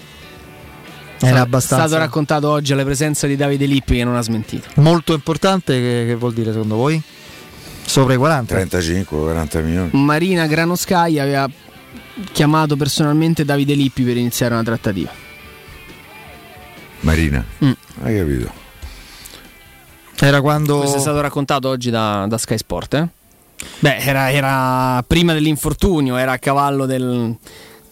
[1.20, 1.86] era abbastanza.
[1.86, 4.68] È stato raccontato oggi alla presenza di Davide Lippi che non ha smentito.
[4.76, 7.02] Molto importante, che, che vuol dire secondo voi?
[7.86, 8.56] Sopra i 40?
[8.56, 9.90] 35-40 milioni.
[9.94, 11.50] Marina Granoscai aveva
[12.32, 15.10] chiamato personalmente Davide Lippi per iniziare una trattativa.
[17.02, 17.72] Marina, mm.
[18.04, 18.66] hai capito?
[20.20, 20.80] Era quando.
[20.80, 22.94] Questo è stato raccontato oggi da, da Sky Sport.
[22.96, 23.08] Eh?
[23.80, 27.36] Beh, era, era, prima dell'infortunio, era a cavallo del.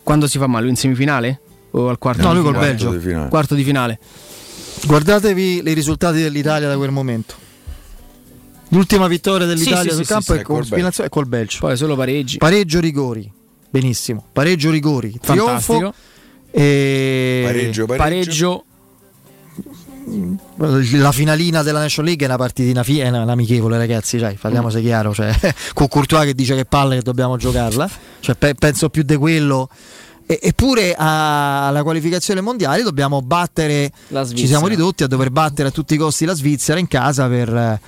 [0.03, 0.67] Quando si fa male?
[0.67, 1.39] In semifinale?
[1.77, 2.21] O al quarto?
[2.21, 2.91] No, lui col Belgio.
[2.91, 3.99] Di quarto di finale.
[4.85, 7.35] Guardatevi i risultati dell'Italia da quel momento.
[8.69, 11.57] L'ultima vittoria dell'Italia sì, sul sì, campo sì, è, con Spinazzola e col Belgio.
[11.59, 12.37] Poi solo pareggi.
[12.37, 13.29] Pareggio rigori.
[13.69, 14.25] Benissimo.
[14.31, 15.17] Pareggio rigori.
[15.21, 15.77] Fantastico.
[15.77, 15.93] Trionfo.
[16.51, 17.41] E...
[17.45, 18.63] Pareggio, pareggio.
[20.07, 20.97] pareggio.
[20.97, 24.17] La finalina della National League è una partitina fi- è un'amichevole, ragazzi.
[24.17, 24.81] Cioè, parliamoci mm.
[24.81, 25.13] chiaro.
[25.13, 25.35] Cioè,
[25.73, 27.89] con Courtois che dice che palle che dobbiamo giocarla.
[28.21, 29.69] Cioè, pe- penso più di quello.
[30.27, 33.91] E- eppure alla qualificazione mondiale dobbiamo battere.
[34.33, 37.79] Ci siamo ridotti a dover battere a tutti i costi la Svizzera in casa per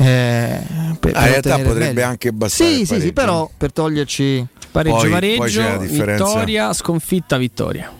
[0.00, 0.62] eh,
[0.98, 2.74] per, ah, in realtà potrebbe anche bastare.
[2.74, 7.92] Sì, sì, sì, però per toglierci pareggio, poi, pareggio, poi vittoria, sconfitta, vittoria.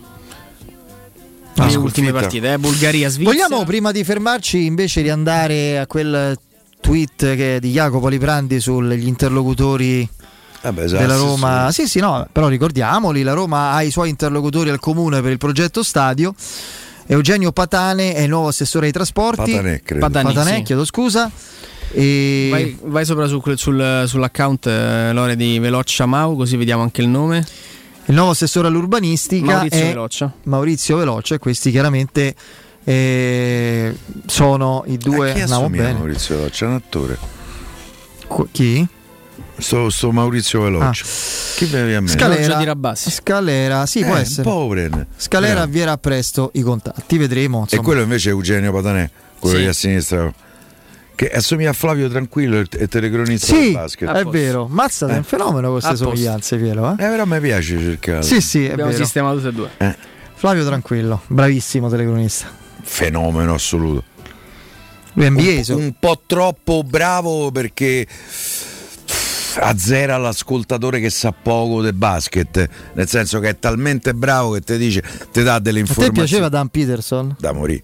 [1.57, 2.57] Ah, le ultime partite, eh?
[2.57, 3.35] Bulgaria, Svizzera.
[3.35, 6.35] Vogliamo prima di fermarci invece riandare a quel
[6.79, 10.09] tweet che, di Jacopo Liprandi sugli interlocutori
[10.61, 11.71] Vabbè, esatto, della Roma.
[11.71, 15.37] Sì, sì, no, però ricordiamoli, la Roma ha i suoi interlocutori al comune per il
[15.37, 16.33] progetto stadio.
[17.07, 19.51] Eugenio Patane è il nuovo assessore ai trasporti.
[19.51, 20.07] Patanè, credo.
[20.07, 21.29] Patanè, Patanè chiedo scusa.
[21.91, 22.47] E...
[22.49, 27.09] Vai, vai, sopra su, sul, sull'account eh, Lore di Veloccia Mau, così vediamo anche il
[27.09, 27.45] nome.
[28.05, 30.31] Il nuovo assessore all'urbanistica Maurizio è Veloccia.
[30.43, 32.33] Maurizio Veloccia, e questi chiaramente
[32.83, 33.95] eh,
[34.25, 35.31] sono i due.
[35.31, 35.93] A chi no, bene.
[35.93, 36.65] Maurizio Veloccia?
[36.65, 37.17] È un attore.
[38.27, 38.87] Qu- chi?
[39.61, 41.03] Sto, sto, Maurizio Veloce.
[41.03, 41.55] Ah.
[41.55, 42.07] Chi bevi a me?
[42.07, 43.11] Scalera, di Rabassi.
[43.11, 44.43] Scalera, sì, eh, può essere.
[44.43, 45.05] Poveren.
[45.15, 45.63] Scalera eh.
[45.63, 47.61] avvierà presto i contatti, vedremo.
[47.61, 47.81] Insomma.
[47.81, 49.09] E quello invece è Eugenio Patanè,
[49.39, 49.61] quello sì.
[49.61, 50.33] lì a sinistra
[51.13, 54.09] che assomiglia a Flavio Tranquillo e telecronista sì, del basket.
[54.09, 54.65] è vero.
[54.67, 56.89] Mazza, è un fenomeno queste somiglianze, Piero.
[56.89, 56.93] Eh?
[56.93, 58.23] eh, però a me piace cercare.
[58.23, 59.03] Sì, sì, è Abbiamo vero.
[59.03, 59.69] sistemato tutte e due.
[59.77, 59.95] Eh.
[60.33, 62.47] Flavio Tranquillo, bravissimo telecronista.
[62.81, 64.03] Fenomeno assoluto.
[65.13, 68.07] Lui è un, un po' troppo bravo perché
[69.59, 74.77] azzera l'ascoltatore che sa poco del basket, nel senso che è talmente bravo che ti
[74.77, 76.19] dice, ti dà delle informazioni.
[76.19, 77.35] A te piaceva Dan Peterson?
[77.39, 77.83] Da morire.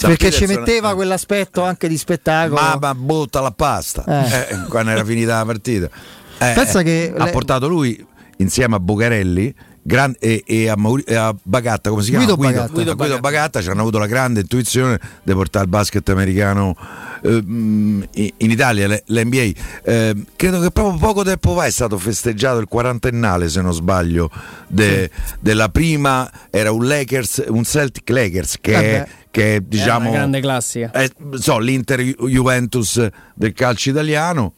[0.00, 2.60] Perché ci metteva quell'aspetto anche di spettacolo.
[2.60, 4.54] Ma, ma butta la pasta eh.
[4.54, 5.90] Eh, quando era finita la partita.
[6.38, 8.06] Eh, Pensa che ha portato lui
[8.38, 9.54] insieme a Bucarelli
[9.90, 12.24] Gran, e, e, a Mauri, e, a Bagatta, come si chiama?
[12.24, 12.72] Guido, Guido Bagatta.
[12.72, 13.60] Guido, Guido Bagatta.
[13.60, 16.76] ci hanno avuto la grande intuizione di portare il basket americano
[17.22, 19.50] eh, in Italia, l'NBA.
[19.82, 24.30] Eh, credo che proprio poco tempo fa è stato festeggiato il quarantennale, se non sbaglio,
[24.68, 25.34] de, sì.
[25.40, 30.08] della prima, era un Lakers, un Celtic Lakers che eh è che è diciamo è
[30.08, 34.54] una grande classica è, so, l'Inter Juventus del calcio italiano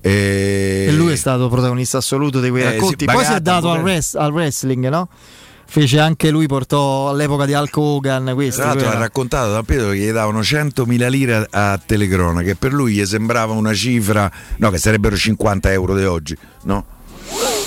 [0.00, 0.86] e...
[0.88, 3.04] e, lui è stato protagonista assoluto di quei eh, racconti.
[3.06, 5.08] Sì, Poi si è dato al, res- al, wrestling, no?
[5.66, 8.32] Fece anche lui, portò all'epoca di Hulk Hogan.
[8.34, 12.72] Questo, l'altro, ha raccontato da Pietro che gli davano 100.000 lire a Telecrona, che per
[12.72, 16.84] lui gli sembrava una cifra, no, che sarebbero 50 euro di oggi, no?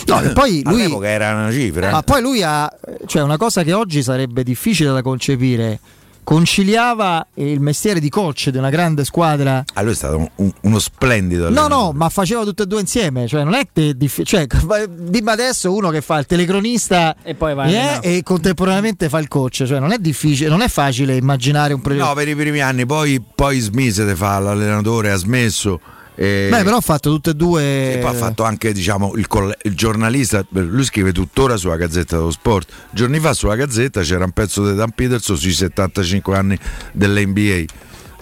[0.06, 1.92] No, poi lui, All'epoca era una cifra.
[1.92, 2.70] Ma poi lui ha,
[3.06, 5.80] cioè una cosa che oggi sarebbe difficile da concepire
[6.24, 9.64] conciliava il mestiere di coach di una grande squadra.
[9.74, 11.50] Ah, lui è stato un, uno splendido.
[11.50, 13.28] No, no, ma faceva tutte e due insieme.
[13.28, 14.48] Cioè, non è che diffi- cioè,
[14.90, 19.28] dimmi adesso uno che fa il telecronista e poi va eh, e contemporaneamente fa il
[19.28, 19.64] coach.
[19.66, 22.06] Cioè, non è difficile, non è facile immaginare un progetto.
[22.06, 25.80] No, per i primi anni, poi, poi smise di fare l'allenatore, ha smesso
[26.16, 27.94] e Beh, però ha fatto tutte e due.
[27.94, 30.46] E poi ha fatto anche diciamo, il, coll- il, giornalista.
[30.50, 32.72] Lui scrive tuttora sulla Gazzetta dello Sport.
[32.92, 36.58] Giorni fa sulla Gazzetta c'era un pezzo di Dan Peterson sui 75 anni
[36.92, 37.66] dell'NBA.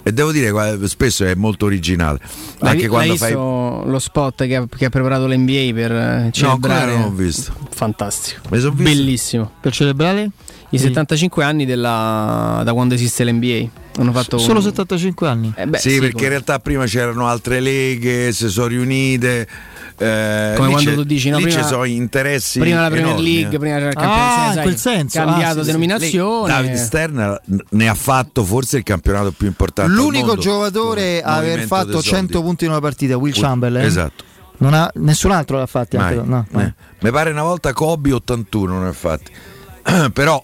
[0.04, 2.18] E devo dire che spesso è molto originale.
[2.58, 6.92] L'hai, anche quando fai lo spot che ha, che ha, preparato l'NBA per eh, celebrare.
[6.92, 7.52] No, non ho visto.
[7.70, 8.40] Fantastico.
[8.72, 9.52] Bellissimo.
[9.60, 10.30] Per celebrare?
[10.72, 13.68] I 75 anni della, da quando esiste l'NBA.
[13.98, 14.64] Hanno fatto Solo un...
[14.64, 15.52] 75 anni?
[15.54, 16.24] Eh beh, sì, sì, perché come...
[16.24, 19.46] in realtà prima c'erano altre leghe, si sono riunite.
[19.98, 23.34] Eh, come quando tu dici no, lì prima, ci sono interessi prima la Premier enormi,
[23.34, 27.40] League prima c'era il campionato ah, in quel senso cambiato ah, denominazione sì, David Stern
[27.68, 32.64] ne ha fatto forse il campionato più importante l'unico giocatore a aver fatto 100 punti
[32.64, 34.24] in una partita Will Chamberlain esatto
[34.58, 35.96] Non ha, nessun altro l'ha fatti.
[35.96, 36.16] Mai.
[36.16, 36.74] Anche, no, Eh.
[37.00, 39.32] Mi pare una volta Kobe 81 ne ha fatti.
[40.12, 40.42] Però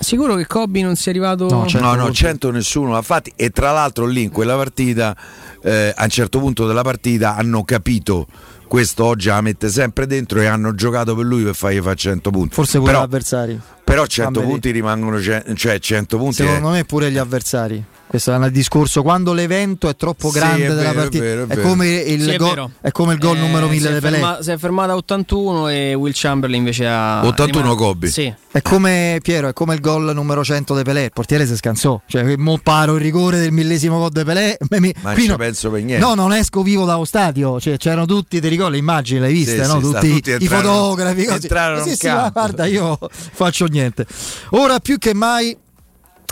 [0.00, 1.46] Sicuro che Kobe non sia arrivato.
[1.46, 5.14] no, no, 100 nessuno l'ha fatti e tra l'altro lì in quella partita
[5.62, 8.26] eh, a un certo punto della partita hanno capito
[8.66, 12.30] questo oggi la mette sempre dentro e hanno giocato per lui per fargli fare 100
[12.30, 12.54] punti.
[12.54, 13.60] Forse pure però, gli avversari.
[13.82, 16.34] però 100 Vabbè, punti rimangono cioè 100 punti.
[16.36, 17.84] Secondo è- me pure gli avversari.
[18.10, 19.02] Questo è un discorso.
[19.02, 21.68] Quando l'evento è troppo Sì, grande è della vero, è partita, vero, è è, vero.
[21.68, 22.70] come il Sì, è gol, vero.
[22.80, 24.16] è come il gol Eh, numero si 1000 è di Pelé.
[24.16, 28.08] ferma- si è fermata a 81 e Will Chamberlain invece ha 81 rimane- Kobe.
[28.08, 28.34] Sì.
[28.50, 31.04] È come Piero, è come il gol numero 100 di Pelé.
[31.04, 32.00] Il portiere si scansò.
[32.04, 34.58] Cioè, mo paro il rigore del millesimo gol di Pelé.
[34.80, 36.04] mi- Ma qui ci no- penso per niente.
[36.04, 37.60] No, non esco vivo dallo stadio.
[37.60, 39.80] Cioè, c'erano tutti, ti ricordi, le immagini, l'hai viste, Sì, no?
[39.80, 41.24] sì, sta- tutti, tutti i entrarono- fotografi.
[41.26, 41.42] Così.
[41.42, 44.04] entrarono Sì, sì, guarda, io faccio niente.
[44.50, 45.56] Ora più che mai.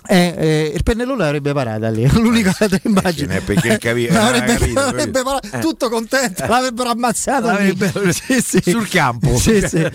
[0.08, 2.54] Eh, eh, il pennellone l'avrebbe parata lì, l'unica
[2.84, 3.36] immagine.
[3.36, 7.46] Eh, perché capi- L'avrebbe- capito, l'avrebbe parata- tutto contento, l'avrebbero ammazzato.
[7.46, 8.70] L'avrebbero- Sì, sì.
[8.70, 9.36] sul campo.
[9.36, 9.86] Sì, sì.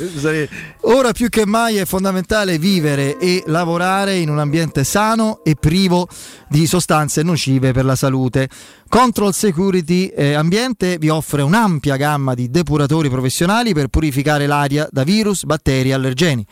[0.82, 6.07] Ora più che mai è fondamentale vivere e lavorare in un ambiente sano e privo
[6.47, 8.47] di sostanze nocive per la salute.
[8.88, 15.03] Control Security eh, Ambiente vi offre un'ampia gamma di depuratori professionali per purificare l'aria da
[15.03, 16.45] virus, batteri e allergeni.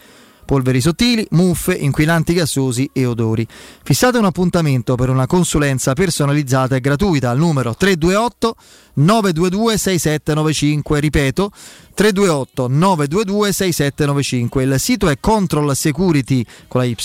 [0.45, 3.47] Polveri sottili, muffe, inquinanti gassosi e odori.
[3.83, 8.55] Fissate un appuntamento per una consulenza personalizzata e gratuita al numero 328
[8.93, 10.99] 922 6795.
[10.99, 11.51] Ripeto,
[11.93, 14.63] 328 922 6795.
[14.63, 16.95] Il sito è Control Security con la Y,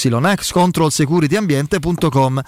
[0.51, 2.43] controlsecurityambiente.com.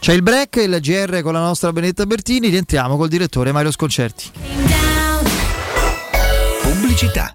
[0.00, 2.48] C'è il break, il GR con la nostra Benetta Bertini.
[2.48, 4.30] Rientriamo col direttore Mario Sconcerti.
[6.62, 7.34] Pubblicità.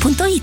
[0.00, 0.42] Corri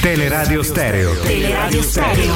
[0.00, 1.12] Teleradio Stereo.
[1.22, 2.34] Teleradio Stereo.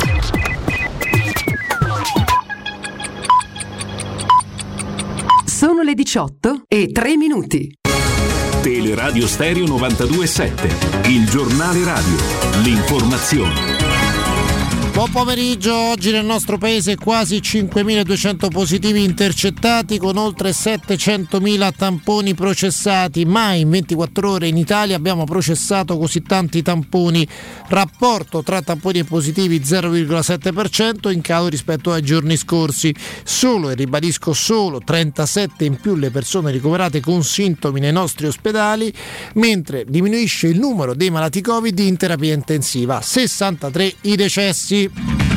[5.45, 7.73] Sono le 18 e 3 minuti.
[8.63, 11.09] Teleradio Stereo 927.
[11.09, 12.17] Il giornale radio.
[12.63, 13.82] L'informazione.
[14.93, 23.25] Buon pomeriggio, oggi nel nostro paese quasi 5.200 positivi intercettati con oltre 700.000 tamponi processati.
[23.25, 27.27] Mai in 24 ore in Italia abbiamo processato così tanti tamponi.
[27.69, 32.95] Rapporto tra tamponi e positivi 0,7% in calo rispetto ai giorni scorsi.
[33.25, 38.93] Solo, e ribadisco solo, 37 in più le persone ricoverate con sintomi nei nostri ospedali,
[39.35, 43.01] mentre diminuisce il numero dei malati Covid in terapia intensiva.
[43.01, 44.82] 63 i decessi.
[44.89, 45.32] Bye.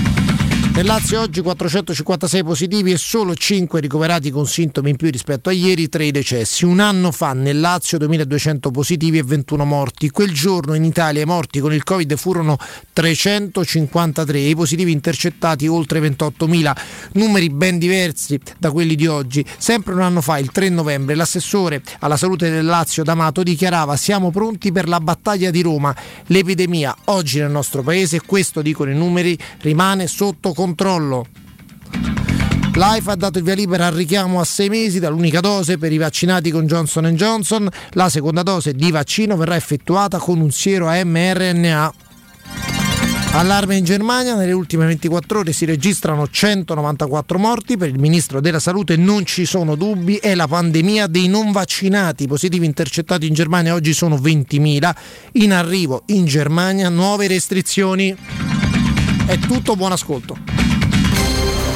[0.75, 5.53] Nel Lazio oggi 456 positivi e solo 5 ricoverati con sintomi in più rispetto a
[5.53, 6.65] ieri, 3 decessi.
[6.65, 10.09] Un anno fa nel Lazio 2200 positivi e 21 morti.
[10.09, 12.57] Quel giorno in Italia i morti con il Covid furono
[12.91, 16.75] 353 e i positivi intercettati oltre 28.000,
[17.13, 19.45] numeri ben diversi da quelli di oggi.
[19.57, 24.29] Sempre un anno fa, il 3 novembre, l'assessore alla salute del Lazio D'Amato dichiarava siamo
[24.29, 25.95] pronti per la battaglia di Roma.
[26.25, 30.63] L'epidemia oggi nel nostro paese, questo dicono i numeri, rimane sotto controllo.
[32.73, 35.97] L'AIFA ha dato il via libera al richiamo a sei mesi dall'unica dose per i
[35.97, 37.69] vaccinati con Johnson Johnson.
[37.91, 41.93] La seconda dose di vaccino verrà effettuata con un siero a mRNA.
[43.31, 48.59] Allarme in Germania, nelle ultime 24 ore si registrano 194 morti, per il ministro della
[48.59, 53.33] salute non ci sono dubbi, è la pandemia dei non vaccinati, i positivi intercettati in
[53.33, 54.95] Germania oggi sono 20.000,
[55.33, 58.54] in arrivo in Germania nuove restrizioni.
[59.25, 60.37] È tutto, buon ascolto.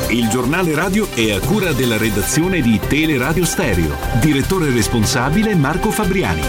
[0.09, 3.95] Il giornale radio è a cura della redazione di Teleradio Stereo.
[4.21, 6.41] Direttore responsabile Marco Fabriani.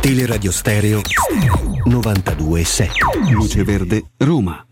[0.00, 1.00] Teleradio Stereo
[1.84, 2.92] 927.
[3.30, 4.66] Luce Verde, Roma.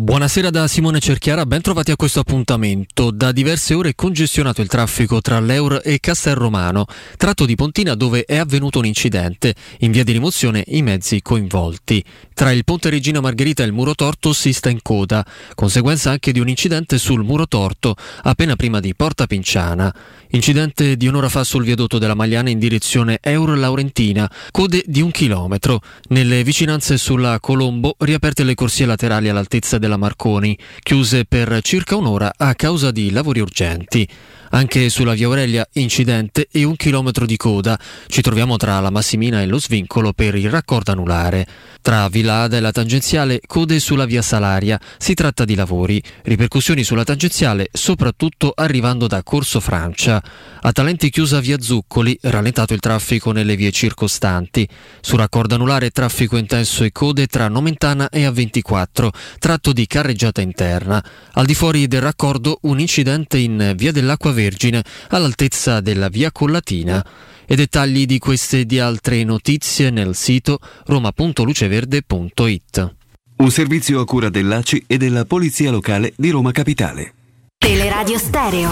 [0.00, 3.10] Buonasera da Simone Cerchiara, ben trovati a questo appuntamento.
[3.10, 6.86] Da diverse ore è congestionato il traffico tra l'Eur e Castel Romano,
[7.16, 9.56] tratto di Pontina dove è avvenuto un incidente.
[9.80, 12.04] In via di rimozione i mezzi coinvolti.
[12.32, 15.26] Tra il ponte Regina Margherita e il muro torto si sta in coda,
[15.56, 19.92] conseguenza anche di un incidente sul muro torto appena prima di Porta Pinciana.
[20.32, 25.80] Incidente di un'ora fa sul viadotto della Magliana in direzione Euro-Laurentina, code di un chilometro.
[26.08, 32.30] Nelle vicinanze sulla Colombo riaperte le corsie laterali all'altezza della Marconi, chiuse per circa un'ora
[32.36, 34.06] a causa di lavori urgenti.
[34.50, 37.78] Anche sulla via Aurelia incidente e un chilometro di coda.
[38.06, 41.46] Ci troviamo tra la Massimina e lo svincolo per il raccordo anulare.
[41.82, 44.80] Tra Villa Ada e la tangenziale code sulla via Salaria.
[44.98, 46.02] Si tratta di lavori.
[46.22, 50.22] Ripercussioni sulla tangenziale soprattutto arrivando da Corso Francia.
[50.60, 54.68] A Talenti chiusa via Zuccoli, rallentato il traffico nelle vie circostanti.
[55.00, 61.02] Su raccordo anulare traffico intenso e code tra Nomentana e A24, tratto di carreggiata interna.
[61.32, 67.04] Al di fuori del raccordo un incidente in via dell'Acqua Vergine all'altezza della via Collatina.
[67.50, 72.94] E dettagli di queste e di altre notizie nel sito roma.luceverde.it.
[73.38, 77.14] Un servizio a cura dell'ACI e della Polizia Locale di Roma Capitale.
[77.56, 78.70] Teleradio Stereo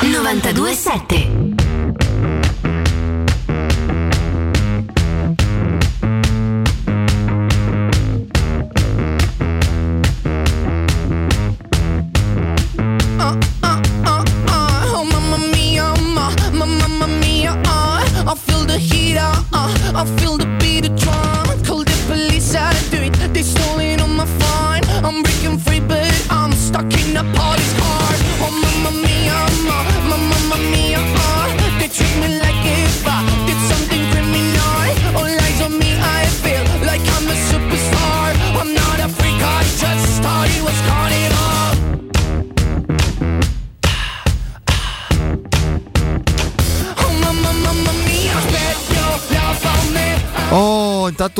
[0.00, 1.57] 927.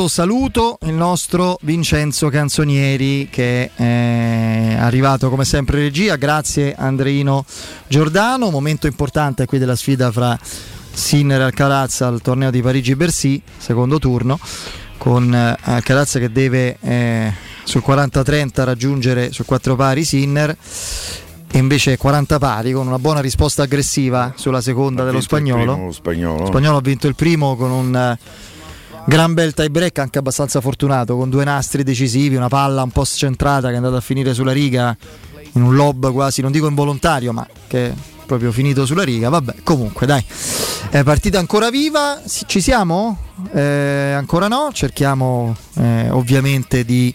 [0.09, 7.45] Saluto il nostro Vincenzo Canzonieri che è arrivato come sempre in regia, grazie Andreino
[7.87, 10.39] Giordano, momento importante qui della sfida fra
[10.93, 14.39] Sinner e Alcaraz al torneo di Parigi-Bercy, secondo turno,
[14.97, 17.33] con eh, Alcaraz che deve eh,
[17.65, 20.57] sul 40-30 raggiungere su 4 pari Sinner
[21.51, 25.77] e invece 40 pari con una buona risposta aggressiva sulla seconda dello spagnolo.
[25.77, 26.47] Lo spagnolo.
[26.47, 28.17] spagnolo ha vinto il primo con un
[29.09, 33.05] gran bel tie break anche abbastanza fortunato con due nastri decisivi, una palla un po'
[33.05, 34.95] scentrata che è andata a finire sulla riga
[35.53, 37.95] in un lob quasi, non dico involontario, ma che è
[38.27, 39.31] proprio finito sulla riga.
[39.31, 40.23] Vabbè, comunque dai,
[40.91, 43.17] è partita ancora viva, ci siamo?
[43.51, 47.15] Eh, ancora no, cerchiamo eh, ovviamente di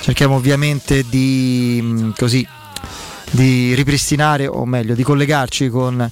[0.00, 2.44] cerchiamo ovviamente di mm, così
[3.30, 6.10] di ripristinare o meglio di collegarci con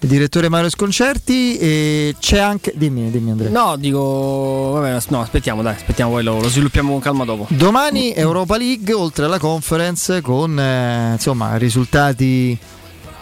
[0.00, 3.50] il direttore Mario Sconcerti e c'è anche dimmi dimmi Andrea.
[3.50, 7.46] No dico vabbè no aspettiamo dai aspettiamo poi lo, lo sviluppiamo con calma dopo.
[7.50, 12.56] Domani Europa League oltre alla conference con eh, insomma risultati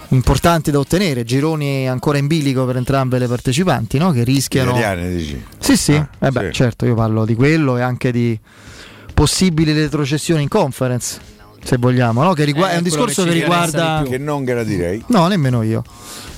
[0.08, 1.24] importanti da ottenere.
[1.24, 4.10] Gironi ancora in bilico per entrambe le partecipanti no?
[4.10, 5.42] che rischiano italiane dici?
[5.58, 6.52] Sì sì, ah, eh beh, sì.
[6.52, 8.38] certo io parlo di quello e anche di
[9.14, 11.18] possibili retrocessioni in conference
[11.62, 12.34] se vogliamo no?
[12.34, 15.82] che rigu- Eh, è un discorso che che, riguarda che non gradirei no nemmeno io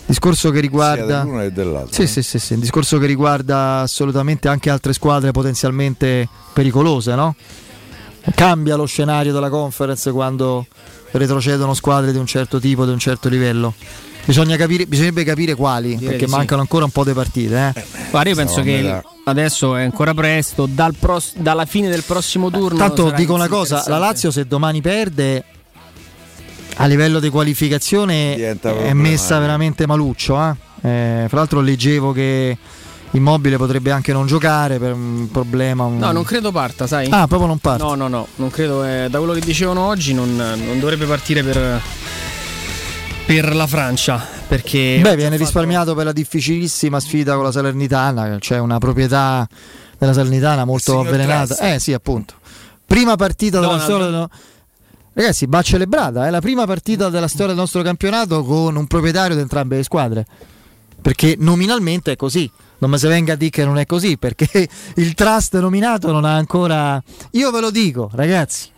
[0.08, 3.80] discorso che riguarda sia dell'uno che dell'altro sì, sì, sì, sì, un discorso che riguarda
[3.80, 7.34] assolutamente anche altre squadre potenzialmente pericolose, no?
[8.34, 10.66] Cambia lo scenario della conference quando
[11.12, 13.74] retrocedono squadre di un certo tipo, di un certo livello.
[14.24, 16.34] Bisogna capire, bisognerebbe capire quali, Direi perché sì.
[16.34, 17.72] mancano ancora un po' di partite.
[17.74, 17.84] Eh.
[18.10, 19.02] Guarda, io penso che metà.
[19.24, 22.76] adesso è ancora presto, dal pros- dalla fine del prossimo turno.
[22.76, 25.44] Tanto dico una cosa, la Lazio se domani perde
[26.80, 30.40] a livello di qualificazione è messa veramente maluccio.
[30.40, 30.54] eh.
[30.80, 32.56] Eh, fra l'altro leggevo che
[33.12, 35.84] Immobile potrebbe anche non giocare per un problema.
[35.84, 37.08] un- No, non credo parta, sai?
[37.10, 37.82] Ah, proprio non parte.
[37.82, 38.84] No, no, no, non credo.
[38.84, 41.80] eh, da quello che dicevano oggi, non, non dovrebbe partire per,
[43.26, 44.24] per la Francia.
[44.46, 44.98] Perché.
[45.02, 49.46] Beh, viene risparmiato per la difficilissima sfida con la Salernitana, c'è una proprietà
[49.98, 51.58] della Salernitana molto avvelenata.
[51.58, 52.34] Eh sì, appunto.
[52.86, 53.88] Prima partita della Donald.
[53.90, 54.28] storia del-
[55.18, 59.34] Ragazzi, va celebrata, è la prima partita della storia del nostro campionato con un proprietario
[59.34, 60.24] di entrambe le squadre.
[61.02, 62.48] Perché nominalmente è così.
[62.78, 66.24] Non mi si venga a dire che non è così, perché il trust nominato non
[66.24, 67.02] ha ancora.
[67.32, 68.68] Io ve lo dico, ragazzi,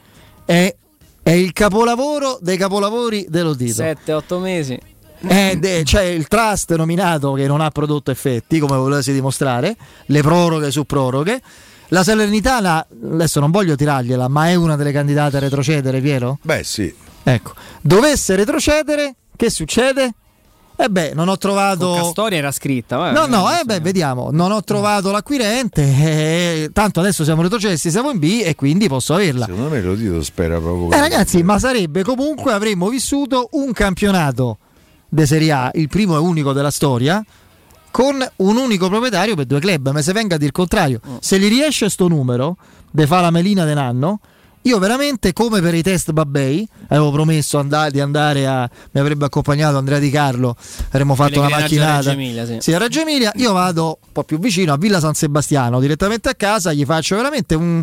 [0.47, 0.75] è,
[1.23, 3.83] è il capolavoro dei capolavori dello dito.
[3.83, 4.81] 7-8 mesi.
[5.21, 9.77] Eh, de- c'è il trust nominato che non ha prodotto effetti, come volessi dimostrare,
[10.07, 11.43] le proroghe su proroghe.
[11.93, 16.39] La Salernitana, adesso non voglio tirargliela, ma è una delle candidate a retrocedere, Piero?
[16.43, 20.15] beh sì Ecco, dovesse retrocedere, che succede?
[20.77, 21.95] Eh beh, non ho trovato...
[21.95, 22.97] La storia era scritta.
[22.97, 23.13] vabbè.
[23.13, 24.31] No, no, eh beh, vediamo.
[24.33, 25.83] Non ho trovato l'acquirente.
[25.83, 29.45] eh, tanto adesso siamo retrocessi, siamo in B e quindi posso averla.
[29.45, 34.57] secondo me lo dito spera proprio Eh, ragazzi, ma sarebbe comunque avremmo vissuto un campionato
[35.07, 37.23] di Serie A, il primo e unico della storia,
[37.91, 39.91] con un unico proprietario per due club.
[39.91, 42.57] Ma se venga a dire il contrario, se gli riesce sto numero,
[42.91, 44.21] de fa la melina de nanno.
[44.65, 48.69] Io veramente, come per i test Babbei, avevo promesso andà- di andare a.
[48.91, 50.55] mi avrebbe accompagnato Andrea Di Carlo,
[50.89, 51.97] avremmo fatto una a macchinata.
[51.97, 52.57] Reggio Emilia, sì.
[52.61, 53.33] Sì, a Reggio Emilia.
[53.37, 57.17] Io vado un po' più vicino a Villa San Sebastiano, direttamente a casa, gli faccio
[57.17, 57.83] veramente un.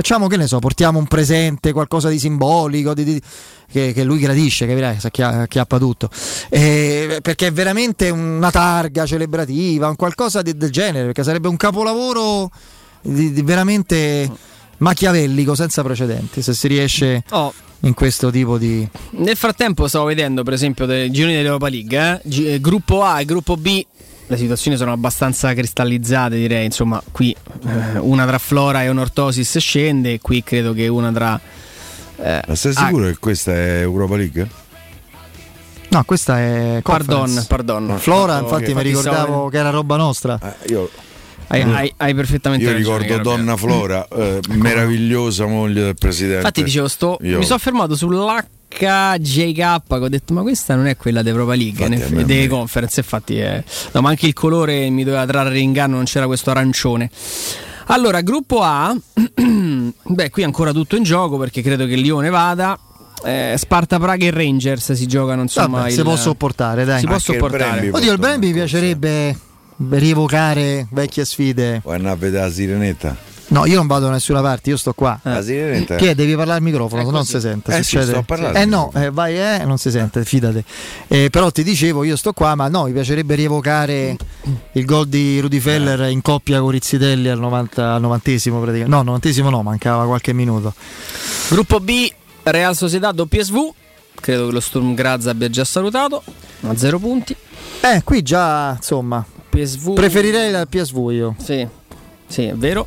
[0.00, 3.20] Facciamo che ne so, portiamo un presente, qualcosa di simbolico, di- di-
[3.68, 6.08] che, che lui gradisce, che vedrai, si acchia- acchiappa tutto.
[6.50, 11.56] Eh, perché è veramente una targa celebrativa, un qualcosa di- del genere, perché sarebbe un
[11.56, 12.48] capolavoro
[13.02, 14.30] di, veramente
[14.76, 18.88] machiavellico, senza precedenti, se si riesce Oh, in questo tipo di...
[19.14, 22.20] Nel frattempo stavo vedendo per esempio dei gironi dell'Europa League, eh?
[22.22, 23.84] Gi- eh, gruppo A e gruppo B,
[24.30, 27.34] le situazioni sono abbastanza cristallizzate direi, insomma qui
[27.66, 31.40] eh, una tra Flora e Onortosis scende e qui credo che una tra...
[32.18, 34.48] eh, ma sei ah, sicuro che questa è Europa League?
[35.90, 36.80] No, questa è...
[36.82, 37.46] Pardon, conference.
[37.48, 37.96] pardon.
[37.98, 38.60] Flora, Oh, infatti, ok.
[38.60, 40.38] mi Infatti ricordavo stavo- che era roba nostra.
[40.42, 40.90] Eh, io
[41.50, 43.72] Hai, hai- hai perfettamente io ragione, ricordo caro Donna Piero.
[43.74, 46.36] Flora, eh, meravigliosa moglie del presidente.
[46.38, 51.22] Infatti dicevo, sto, Io- mi sono fermato sull'HJK ho detto ma questa non è quella
[51.22, 53.62] dell'Europa League, Infatti, ne- me- conference, infatti è...
[53.92, 57.10] No, ma anche il colore mi doveva trarre in inganno, non c'era questo arancione.
[57.86, 58.94] Allora, gruppo A,
[59.34, 62.78] beh qui ancora tutto in gioco perché credo che Lione vada.
[63.24, 67.00] Eh, Sparta Praga e Rangers si giocano insomma Vabbè, il- si può sopportare, dai.
[67.00, 69.36] si può sopportare Oddio, il Brand mi piacerebbe
[69.90, 71.80] rievocare vecchie sfide.
[71.82, 73.16] Vuoi andare a vedere la sirenetta?
[73.50, 75.18] No, io non vado da nessuna parte, io sto qua.
[75.22, 75.96] Ah, sì, veramente?
[75.96, 76.14] Chi è?
[76.14, 77.72] Devi parlare al microfono, se no non si sente.
[77.72, 78.58] Eh sì, succede- sto parlando.
[78.58, 80.64] Eh no, eh, vai, eh, non si sente, fidate.
[81.06, 84.16] Eh, però ti dicevo, io sto qua, ma no, mi piacerebbe rievocare
[84.72, 88.90] il gol di Rudy Feller in coppia con Rizzitelli al 90 al novantesimo praticamente.
[88.90, 90.74] No, al novantesimo no, mancava qualche minuto.
[91.48, 92.06] Gruppo B,
[92.42, 93.56] Real Sociedad PSV.
[94.20, 96.22] Credo che lo Sturm Graz abbia già salutato.
[96.62, 97.34] A zero punti.
[97.80, 99.24] Eh, qui già, insomma,
[99.64, 99.92] PSV.
[99.94, 101.34] preferirei la PSV io.
[101.42, 101.66] Sì,
[102.26, 102.86] sì, è vero.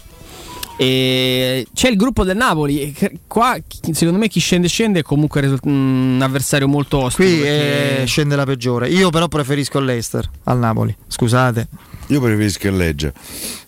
[0.78, 2.96] E c'è il gruppo del Napoli.
[3.28, 3.56] Qua,
[3.92, 7.28] secondo me, chi scende, scende è comunque risul- un avversario molto ostico.
[7.28, 8.90] Qui perché- eh, scende la peggiore.
[8.90, 10.96] Io però preferisco l'Eister al Napoli.
[11.08, 11.68] Scusate.
[12.08, 13.14] Io preferisco il Legge.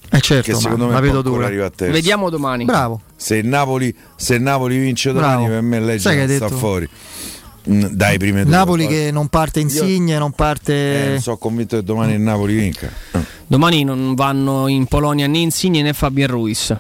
[0.10, 1.46] Eh certo, che secondo ma me la può vedo dura.
[1.46, 1.94] arrivare a terzo.
[1.94, 2.66] Vediamo domani.
[2.66, 3.02] Bravo.
[3.16, 5.54] Se il Napoli, se il Napoli vince domani, Bravo.
[5.54, 6.88] per me il Legge sta fuori.
[7.66, 8.52] Dai, prime due.
[8.52, 11.16] Napoli che non parte Insigne, non parte.
[11.16, 12.90] Eh, sono convinto che domani il Napoli vinca.
[13.48, 16.76] Domani non vanno in Polonia né Insigne né Fabian Ruiz.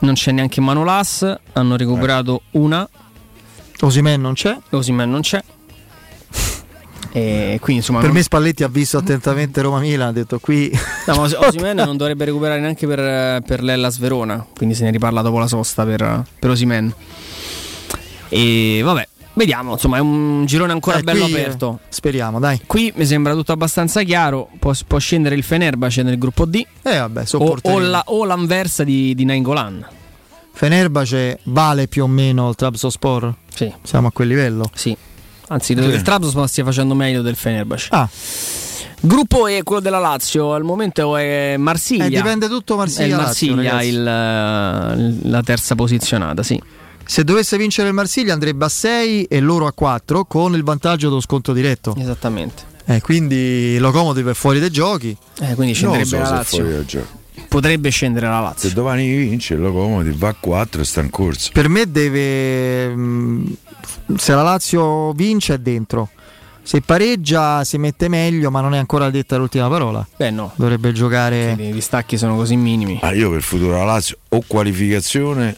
[0.00, 1.38] Non c'è neanche Manolas.
[1.52, 2.88] Hanno recuperato una.
[3.80, 4.56] Osimen non c'è.
[4.70, 5.42] Osimen non c'è.
[7.14, 7.98] E quindi insomma.
[7.98, 10.70] Per non- me Spalletti ha visto attentamente Roma-Milan, ha detto qui.
[11.06, 14.44] No, ma Os- Osimhen non dovrebbe recuperare neanche per, per l'Ellas Verona.
[14.56, 16.92] Quindi se ne riparla dopo la sosta per, per Osimen.
[18.28, 19.72] E vabbè, vediamo.
[19.72, 21.80] Insomma, è un girone ancora Eh, bello qui, aperto.
[21.88, 22.60] Speriamo, dai.
[22.66, 24.48] Qui mi sembra tutto abbastanza chiaro.
[24.58, 26.64] Può, può scendere il Fenerbahce nel gruppo D.
[26.82, 29.86] Eh vabbè, O, o, la, o l'anversa di, di Nainggolan.
[30.52, 33.34] Fenerbahce vale più o meno il Trabzonspor?
[33.54, 33.72] Sì.
[33.82, 34.70] Siamo a quel livello?
[34.74, 34.96] Sì.
[35.48, 35.92] Anzi, credo Sì.
[35.94, 37.88] che il Trabzonspor stia facendo meglio del Fenerbahce.
[37.90, 38.08] Ah.
[39.04, 42.04] Gruppo E, quello della Lazio, al momento è Marsiglia.
[42.04, 46.62] Eh, dipende tutto È il Marsiglia-Lazio, Marsiglia il, eh, la terza posizionata, sì.
[47.04, 51.08] Se dovesse vincere il Marsiglia andrebbe a 6 e loro a 4 con il vantaggio
[51.08, 51.94] dello sconto diretto.
[51.98, 52.70] Esattamente.
[52.86, 55.10] Eh, quindi Locomotive è fuori dai giochi.
[55.40, 56.86] Eh, quindi Non scenderebbe so la Lazio.
[57.48, 58.68] Potrebbe scendere la Lazio.
[58.68, 61.50] Se domani vince il Locomotive va a 4 e sta in corso.
[61.52, 62.94] Per me deve.
[62.94, 63.56] mh,
[64.16, 66.08] Se la Lazio vince è dentro.
[66.64, 70.06] Se pareggia si mette meglio, ma non è ancora detta l'ultima parola.
[70.16, 70.52] Beh, no.
[70.54, 71.56] Dovrebbe giocare.
[71.58, 73.00] I distacchi sono così minimi.
[73.02, 75.56] Ah, io per il futuro la Lazio o qualificazione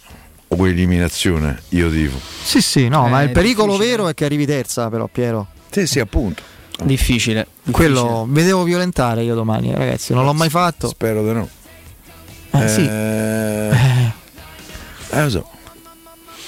[0.56, 2.18] o eliminazione, io dico.
[2.42, 3.96] Sì, sì, no, Eh, ma il pericolo difficile.
[3.96, 5.46] vero è che arrivi terza, però, Piero.
[5.70, 6.42] Sì, sì, appunto.
[6.82, 7.46] Difficile.
[7.70, 10.12] Quello mi devo violentare io domani, eh, ragazzi.
[10.12, 10.88] Non l'ho mai fatto.
[10.88, 11.48] Spero di no.
[12.52, 12.86] Eh, sì.
[12.86, 14.12] Eh,
[15.10, 15.48] eh, lo so.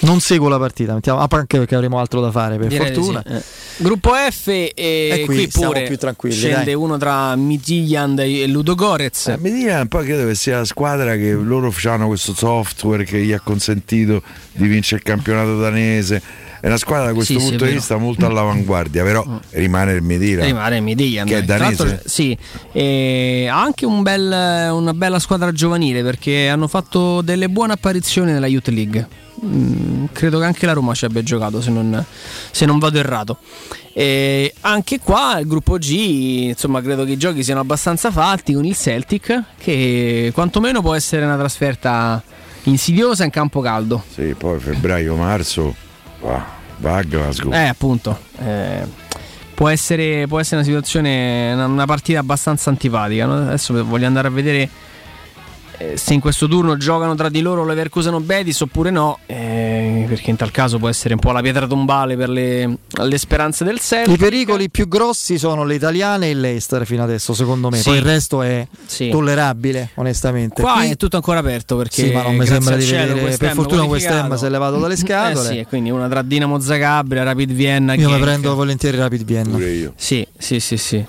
[0.07, 2.95] Non seguo la partita, mettiamo, ah, anche perché avremo altro da fare, per Direi di
[2.95, 3.23] fortuna.
[3.27, 3.43] sì, eh.
[3.79, 6.75] Gruppo F e, E qui qui, pure più tranquilli, scende dai.
[6.75, 9.27] uno tra Midtjylland e Ludogorez.
[9.29, 13.05] Eh, mi dica un po' credo che sia la squadra che loro hanno questo software
[13.05, 14.23] che gli ha consentito
[14.53, 16.23] di vincere il campionato danese.
[16.61, 17.81] È una squadra da questo Sì, sì, punto è di vero.
[17.81, 20.45] vista molto all'avanguardia, però rimane il Medira.
[20.45, 21.29] Rimane Midtjylland.
[21.29, 22.03] Che è danese?
[22.05, 22.37] sì,
[22.73, 28.31] e ha anche un bel- una bella squadra giovanile perché hanno fatto delle buone apparizioni
[28.33, 29.25] nella Youth League.
[29.45, 32.05] Mm, credo che anche la Roma ci abbia giocato, se non,
[32.51, 33.39] se non vado errato.
[33.93, 35.91] E anche qua il gruppo G,
[36.49, 41.25] insomma, credo che i giochi siano abbastanza fatti con il Celtic, che quantomeno può essere
[41.25, 42.23] una trasferta
[42.65, 44.03] insidiosa in campo caldo.
[44.13, 45.75] Sì, poi febbraio-marzo
[46.23, 46.45] va,
[46.79, 47.53] va a Glasgow.
[47.53, 48.19] Eh, appunto.
[48.39, 48.87] eh,
[49.55, 53.25] può, essere, può essere una situazione, una, una partita abbastanza antipatica.
[53.27, 53.35] no?
[53.49, 54.69] Adesso voglio andare a vedere
[55.79, 59.19] eh, se in questo turno giocano tra di loro Leverkusen o Betis oppure no.
[59.27, 63.19] eh, perché in tal caso può essere un po' la pietra tombale per le, le
[63.19, 64.19] speranze del I Celtic.
[64.19, 67.79] pericoli più grossi sono le italiane e l'Eister fino adesso, secondo me.
[67.79, 67.85] Sì.
[67.91, 69.09] Poi il resto è Sì.
[69.11, 70.63] tollerabile, onestamente.
[70.63, 73.25] Qua Qui- è tutto ancora aperto perché Sì, ma non mi sembra di cielo vedere.
[73.27, 74.07] West Per fortuna West.
[74.07, 75.51] Ham si è levato dalle scatole.
[75.51, 77.95] Eh sì, quindi una tra Dinamo Zagabria, Rapid Vienna.
[77.95, 78.23] Io mi Genk.
[78.23, 79.51] prendo volentieri Rapid Vienna.
[79.51, 79.93] Pure io.
[79.97, 81.05] Sì, sì, sì, sì.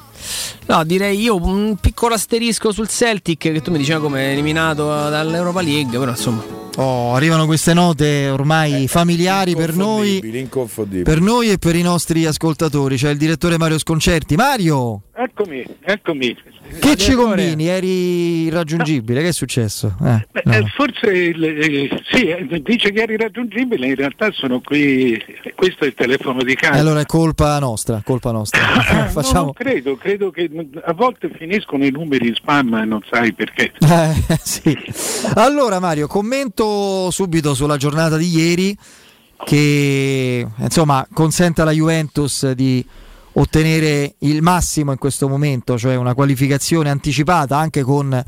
[0.67, 5.61] No, direi io un piccolo asterisco sul Celtic che tu mi dicevi come eliminato dall'Europa
[5.61, 6.43] League, però insomma.
[6.77, 10.19] Oh, arrivano queste note ormai familiari per noi,
[11.03, 12.97] per noi e per i nostri ascoltatori.
[12.97, 14.35] C'è il direttore Mario Sconcerti.
[14.35, 16.37] Mario, Eccomi, eccomi.
[16.79, 17.67] Che ci combini?
[17.67, 19.21] Eri irraggiungibile?
[19.21, 19.95] Che è successo?
[20.03, 20.53] Eh, Beh, no.
[20.53, 25.21] eh, forse il- eh, sì, eh, dice che eri raggiungibile, in realtà sono qui,
[25.55, 26.79] questo è il telefono di casa.
[26.79, 28.61] allora è colpa nostra, colpa nostra.
[28.77, 29.53] No, non Facciamo.
[29.53, 30.49] credo, credo che
[30.85, 33.71] a volte finiscono i numeri spam e non sai perché.
[33.79, 34.77] Eh, sì.
[35.35, 38.77] Allora Mario, commento subito sulla giornata di ieri
[39.45, 42.83] che insomma consente alla Juventus di
[43.39, 48.23] ottenere il massimo in questo momento, cioè una qualificazione anticipata anche con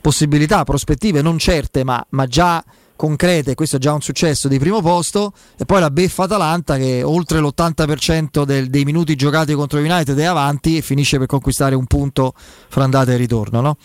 [0.00, 2.64] possibilità, prospettive non certe ma, ma già
[2.96, 7.02] concrete, questo è già un successo di primo posto e poi la beffa Atalanta che
[7.02, 11.86] oltre l'80% del- dei minuti giocati contro United è avanti e finisce per conquistare un
[11.86, 13.76] punto fra andata e ritorno, no?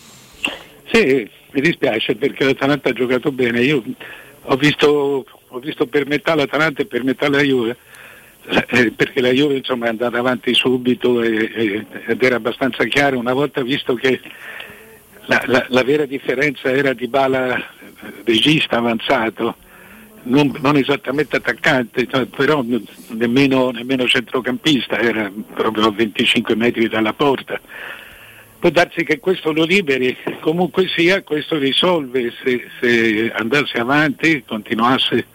[0.91, 3.61] Sì, mi dispiace perché l'Atalanta ha giocato bene.
[3.61, 3.81] Io
[4.41, 7.77] ho visto, ho visto per metà l'Atalanta e per metà la Juve.
[8.47, 13.17] Eh, perché la Juve insomma, è andata avanti subito e, e, ed era abbastanza chiaro
[13.17, 14.21] una volta visto che
[15.25, 17.59] la, la, la vera differenza era di Bala
[18.23, 19.55] regista avanzato
[20.25, 22.63] non, non, esattamente attaccante, cioè, però
[23.09, 27.59] nemmeno, nemmeno, centrocampista, era proprio a 25 metri dalla porta.
[28.59, 35.27] Può darsi che questo lo liberi, comunque sia questo risolve se, se andasse avanti, continuasse,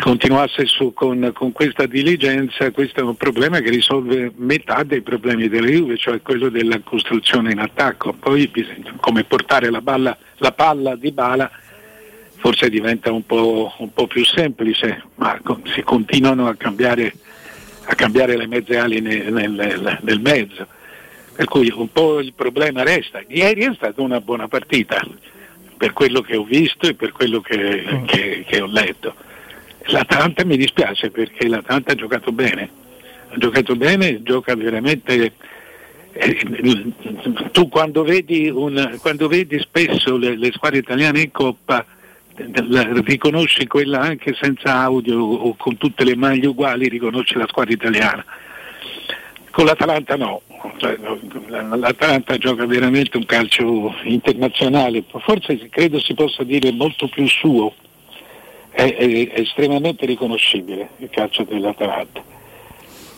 [0.00, 5.48] continuasse su con, con, questa diligenza, questo è un problema che risolve metà dei problemi
[5.48, 8.12] della Juve, cioè quello della costruzione in attacco.
[8.12, 11.50] Poi bisogna, come portare la, balla, la palla di bala
[12.42, 15.40] forse diventa un po', un po più semplice, ma
[15.72, 17.14] si continuano a cambiare,
[17.84, 20.66] a cambiare le mezze ali nel, nel, nel, mezzo.
[21.36, 23.22] Per cui un po' il problema resta.
[23.28, 25.00] Ieri è stata una buona partita,
[25.76, 28.04] per quello che ho visto e per quello che, mm.
[28.06, 29.14] che, che ho letto.
[29.86, 32.68] L'Atalanta mi dispiace perché l'Atalanta ha giocato bene,
[33.28, 35.32] ha giocato bene, gioca veramente
[36.12, 36.92] eh,
[37.52, 41.84] tu quando vedi, un, quando vedi spesso le, le, squadre italiane in Coppa
[42.34, 48.24] riconosci quella anche senza audio o con tutte le maglie uguali, riconosci la squadra italiana.
[49.50, 50.40] Con l'Atalanta no,
[50.78, 50.96] cioè,
[51.48, 57.74] l'Atalanta gioca veramente un calcio internazionale, forse credo si possa dire molto più suo,
[58.72, 62.22] è, è, è estremamente riconoscibile il calcio dell'Atalanta.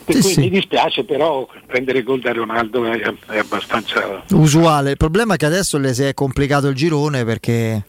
[0.05, 0.39] Per sì, cui sì.
[0.41, 4.91] mi dispiace però prendere gol da Ronaldo è, è abbastanza usuale.
[4.91, 7.83] Il problema è che adesso le si è complicato il girone perché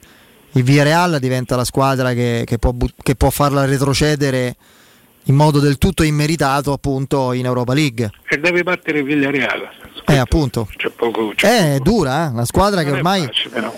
[0.52, 4.56] il Villarreal diventa la squadra che, che, può, che, può, farla retrocedere
[5.24, 8.10] in modo del tutto immeritato appunto in Europa League.
[8.26, 9.68] E deve battere il Villarreal.
[10.06, 10.68] Eh appunto.
[10.74, 12.28] C'è poco, c'è eh, è dura, eh?
[12.28, 13.24] una squadra non che ormai...
[13.24, 13.74] Facile, no,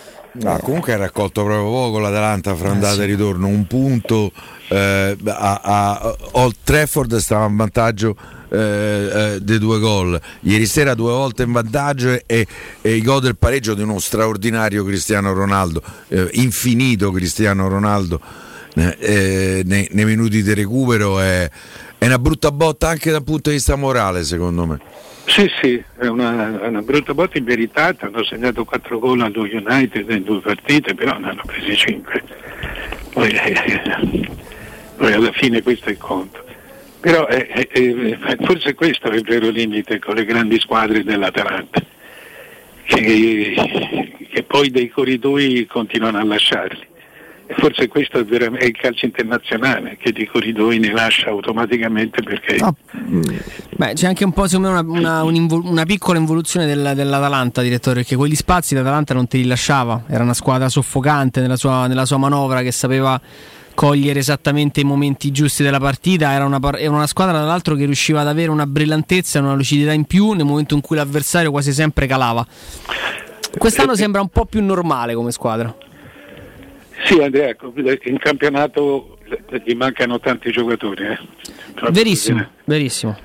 [0.61, 3.03] comunque ha raccolto proprio poco l'Atalanta fra andata eh, sì.
[3.03, 4.33] e ritorno, un punto
[4.69, 8.17] eh, a, a Old Trafford stava in vantaggio
[8.51, 10.21] eh, eh, dei due gol.
[10.41, 12.47] Ieri sera due volte in vantaggio e,
[12.81, 18.21] e i gol del pareggio di uno straordinario Cristiano Ronaldo, eh, infinito Cristiano Ronaldo
[18.75, 21.21] eh, eh, nei, nei, minuti di recupero.
[21.21, 21.51] È,
[21.99, 24.81] è una brutta botta anche dal punto di vista morale, secondo me.
[25.29, 30.09] Sì, sì, è una, una brutta botta in verità, hanno segnato 4 gol allo United
[30.11, 32.23] in due partite, però ne hanno presi 5.
[33.13, 34.29] Poi, eh,
[34.97, 36.43] poi alla fine questo è il conto.
[37.01, 41.83] Però è, è, è, forse questo è il vero limite con le grandi squadre dell'Atalanta,
[42.85, 43.55] che,
[44.31, 46.87] che poi dei corridoi continuano a lasciarli.
[47.51, 52.57] E forse questo è, è, il calcio internazionale che di corridoi ne lascia automaticamente perché...
[52.57, 52.77] No.
[53.75, 58.01] Beh, c'è anche un po' secondo me una, una, una piccola involuzione del, dell'Atalanta, direttore,
[58.01, 62.05] perché quegli spazi l'Atalanta non te li lasciava, era una squadra soffocante nella sua, nella
[62.05, 63.19] sua manovra che sapeva
[63.73, 66.33] cogliere esattamente i momenti giusti della partita.
[66.33, 69.55] Era una, era una, squadra, tra l'altro, che riusciva ad avere una brillantezza e una
[69.55, 72.47] lucidità in più nel momento in cui l'avversario quasi sempre calava.
[73.57, 75.75] Quest'anno sembra un po' più normale come squadra.
[77.09, 77.73] Sì, Andrea, ecco,
[78.05, 79.17] in campionato
[79.65, 81.07] gli mancano tanti giocatori.
[81.07, 81.19] Eh.
[81.91, 83.17] Verissimo, verissimo.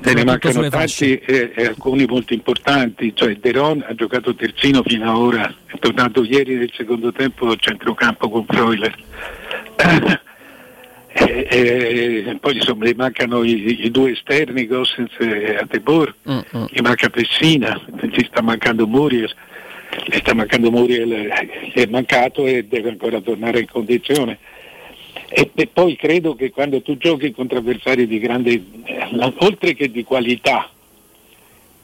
[0.00, 5.10] Se ne mancano tanti e, e, alcuni molto importanti, cioè Deron ha giocato terzino fino
[5.10, 8.94] ad ora, è tornato ieri nel secondo tempo al centrocampo con Freuler
[11.12, 16.64] e, e, poi insomma gli mancano i, i due esterni Gossens e Atebor mm-hmm.
[16.70, 17.80] gli manca Pessina
[18.12, 19.32] ci sta mancando Muriel
[20.06, 21.28] gli sta mancando Muriel
[21.74, 24.38] è mancato e deve ancora tornare in condizione
[25.28, 29.90] e, e poi credo che quando tu giochi contro avversari di grande eh, oltre che
[29.90, 30.70] di qualità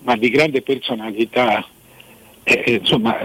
[0.00, 1.66] ma di grande personalità
[2.44, 3.18] eh, insomma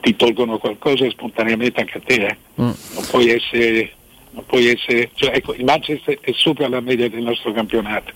[0.00, 2.36] ti tolgono qualcosa spontaneamente anche a te eh.
[2.60, 2.70] mm.
[2.94, 3.92] non puoi essere
[4.38, 8.12] non puoi essere, cioè, ecco, il Manchester è sopra la media del nostro campionato,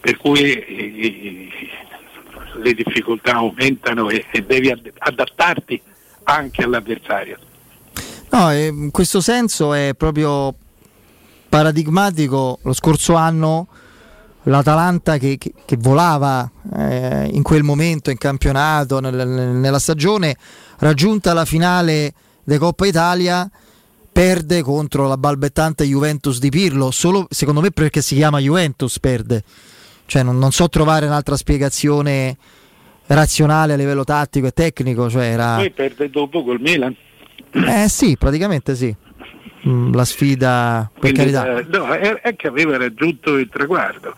[0.00, 1.48] per cui
[2.56, 5.80] le difficoltà aumentano e, e, devi adattarti
[6.24, 7.38] anche all'avversario.
[8.30, 10.54] No, in questo senso è proprio
[11.48, 13.66] paradigmatico lo scorso anno
[14.44, 20.36] l'Atalanta che, che, che volava eh, in quel momento in campionato, nel, nella stagione,
[20.78, 22.14] raggiunta la finale
[22.44, 23.50] di Coppa Italia
[24.12, 29.44] perde contro la balbettante Juventus di Pirlo, solo secondo me perché si chiama Juventus perde.
[30.10, 32.36] Cioè non, non so trovare un'altra spiegazione
[33.06, 35.08] razionale a livello tattico e tecnico.
[35.08, 35.54] Cioè era...
[35.54, 36.92] Poi perde dopo col Milan.
[37.52, 38.92] Eh sì, praticamente sì.
[39.68, 41.58] Mm, la sfida per Quindi, carità.
[41.58, 44.12] Eh, no, è, è, che aveva raggiunto il traguardo.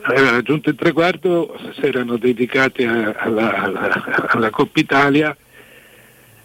[0.00, 5.36] Aveva raggiunto il traguardo, si erano dedicati a, alla, alla, alla Coppa Italia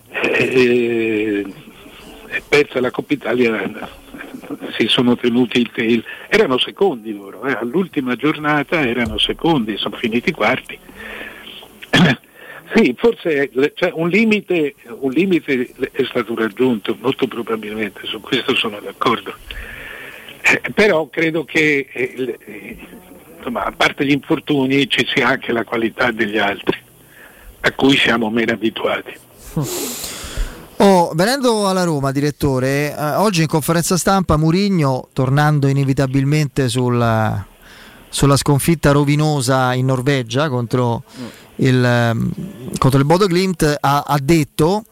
[0.09, 1.51] eh,
[2.47, 3.67] persa la Coppa Italia
[4.77, 10.31] si sono tenuti il, il erano secondi loro, eh, all'ultima giornata erano secondi, sono finiti
[10.31, 10.77] quarti.
[12.73, 18.79] sì, forse cioè, un, limite, un, limite, è stato raggiunto, molto probabilmente, su questo sono
[18.79, 19.33] d'accordo.
[20.41, 22.77] Eh, però credo che eh
[23.43, 26.77] insomma, a parte gli infortuni ci sia anche la qualità degli altri,
[27.61, 29.13] a cui siamo meno abituati.
[31.13, 37.45] Venendo alla Roma, direttore, eh, oggi in conferenza stampa Murigno, tornando inevitabilmente sul,
[38.09, 41.03] sulla sconfitta rovinosa in Norvegia contro
[41.57, 42.31] il, ehm,
[42.79, 44.85] contro il Bodo Glimt, ha, ha detto,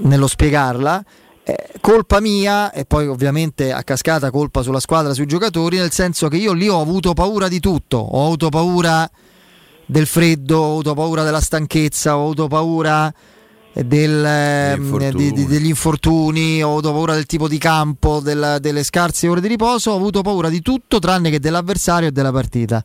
[0.00, 1.04] nello spiegarla,
[1.44, 6.26] eh, colpa mia e poi ovviamente a cascata colpa sulla squadra, sui giocatori, nel senso
[6.26, 9.08] che io lì ho avuto paura di tutto, ho avuto paura
[9.86, 13.12] del freddo, ho avuto paura della stanchezza, ho avuto paura
[13.72, 18.82] del, ehm, di, di, degli infortuni, ho avuto paura del tipo di campo, del, delle
[18.82, 22.84] scarse ore di riposo, ho avuto paura di tutto tranne che dell'avversario e della partita.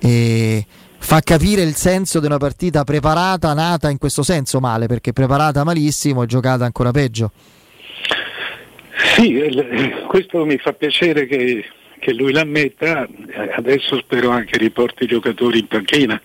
[0.00, 0.66] E
[0.98, 5.64] fa capire il senso di una partita preparata, nata in questo senso male, perché preparata
[5.64, 7.30] malissimo e giocata ancora peggio.
[9.14, 9.40] Sì,
[10.08, 11.64] questo mi fa piacere che,
[11.98, 13.08] che lui l'ammetta,
[13.56, 16.20] adesso spero anche riporti i giocatori in panchina,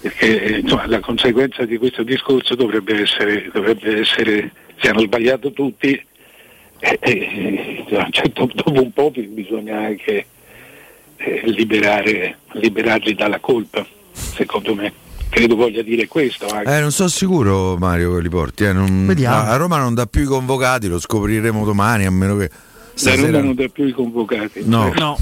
[0.00, 6.00] perché insomma, la conseguenza di questo discorso dovrebbe essere, dovrebbe essere se hanno sbagliato tutti,
[6.78, 10.26] eh, eh, cioè, dopo un po' bisogna anche
[11.16, 14.92] eh, liberare, liberarli dalla colpa, secondo me
[15.28, 16.46] credo voglia dire questo.
[16.62, 18.64] Eh, non sono sicuro Mario che li porti.
[18.64, 18.72] Eh.
[18.72, 22.50] Non, a, a Roma non dà più i convocati, lo scopriremo domani a meno che...
[22.98, 24.62] Roma non dà più i convocati.
[24.64, 24.92] No.
[24.96, 25.18] no.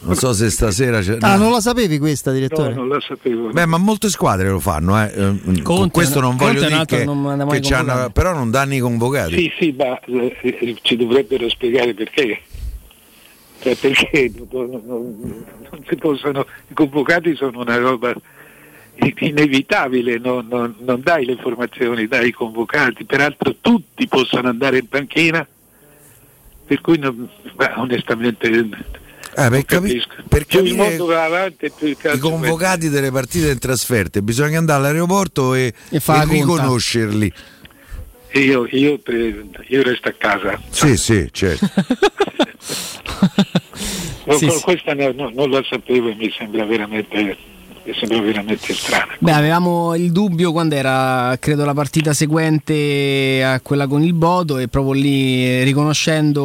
[0.00, 1.18] non so se stasera c'è.
[1.20, 2.70] Ah, non la sapevi questa, direttore?
[2.70, 3.50] No, non la sapevo.
[3.50, 5.12] Beh, ma molte squadre lo fanno, eh.
[5.12, 9.34] Conte, Con questo non voglio dire che, non che hanno, però non danno i convocati.
[9.34, 12.40] Sì, sì, ma eh, ci dovrebbero spiegare perché.
[13.60, 16.44] Cioè perché non, non, non si possono.
[16.68, 18.12] I convocati sono una roba
[18.94, 24.88] inevitabile, non, non, non, dai le informazioni, dai i convocati, peraltro tutti possono andare in
[24.88, 25.46] panchina,
[26.72, 28.66] per cui non, beh, onestamente eh,
[29.34, 35.74] per, capi- per capire avanti, i convocati delle partite in trasferte bisogna andare all'aeroporto e,
[35.90, 37.30] e, e riconoscerli.
[38.32, 38.98] Io, io,
[39.66, 40.58] io, resto a casa.
[40.70, 41.68] Sì, sì, certo.
[44.38, 45.12] sì, questa sì.
[45.14, 47.36] No, non la sapevo e mi sembra veramente
[47.84, 49.12] mi sembra veramente strano.
[49.18, 54.58] Beh, avevamo il dubbio quando era, credo, la partita seguente a quella con il Bodo
[54.58, 56.40] e proprio lì riconoscendo,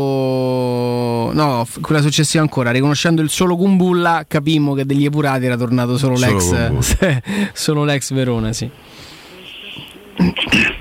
[1.33, 6.15] no, quella successiva ancora, riconoscendo il solo Kumbulla, capimmo che degli epurati era tornato solo,
[6.15, 8.69] solo l'ex, solo l'ex Verona, sì.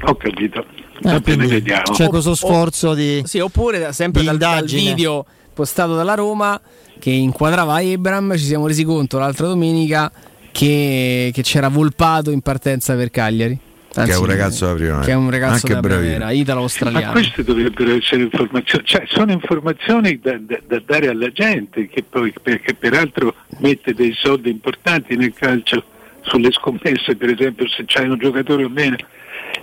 [0.04, 0.64] Ho capito.
[1.02, 1.82] Eh, vediamo.
[1.92, 3.22] C'è questo sforzo di.
[3.26, 6.58] Sì, oppure sempre dal, dal video postato dalla Roma
[6.98, 10.10] che inquadrava Abram, ci siamo resi conto l'altra domenica
[10.56, 13.58] che, che c'era Volpato in partenza per Cagliari.
[13.94, 15.04] Anzi, che è un ragazzo della primavera.
[15.04, 17.06] Che è un ragazzo Anche primavera, italo-australiano.
[17.06, 22.02] Ma queste dovrebbero essere informazioni, cioè sono informazioni da, da, da, dare alla gente, che
[22.02, 25.84] poi, perché peraltro mette dei soldi importanti nel calcio
[26.22, 28.96] sulle scommesse, per esempio se c'hai un giocatore o meno.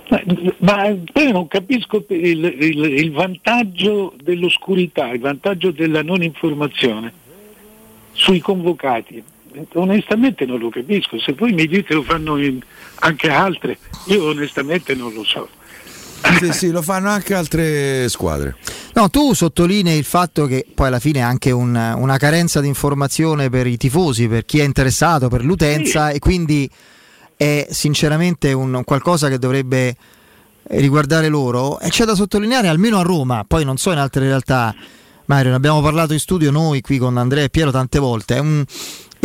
[0.08, 0.22] Ma,
[0.58, 7.12] ma poi non capisco il, il, il vantaggio dell'oscurità, il vantaggio della non informazione
[8.12, 9.22] sui convocati
[9.74, 12.36] onestamente non lo capisco, se voi mi dite lo fanno
[12.96, 15.48] anche altre, io onestamente non lo so.
[16.38, 18.56] Sì, sì, lo fanno anche altre squadre.
[18.94, 22.68] No, tu sottolinei il fatto che poi alla fine è anche un, una carenza di
[22.68, 26.16] informazione per i tifosi, per chi è interessato, per l'utenza sì.
[26.16, 26.70] e quindi
[27.36, 29.96] è sinceramente un, qualcosa che dovrebbe
[30.68, 34.74] riguardare loro e c'è da sottolineare almeno a Roma, poi non so in altre realtà.
[35.26, 38.36] Mario, ne abbiamo parlato in studio noi qui con Andrea e Piero tante volte.
[38.36, 38.62] È un,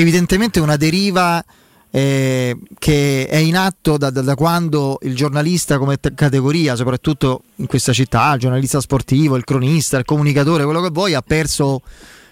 [0.01, 1.43] evidentemente una deriva
[1.91, 7.43] eh, che è in atto da, da, da, quando il giornalista come t- categoria, soprattutto
[7.55, 11.81] in questa città, il giornalista sportivo, il cronista, il comunicatore, quello che vuoi, ha perso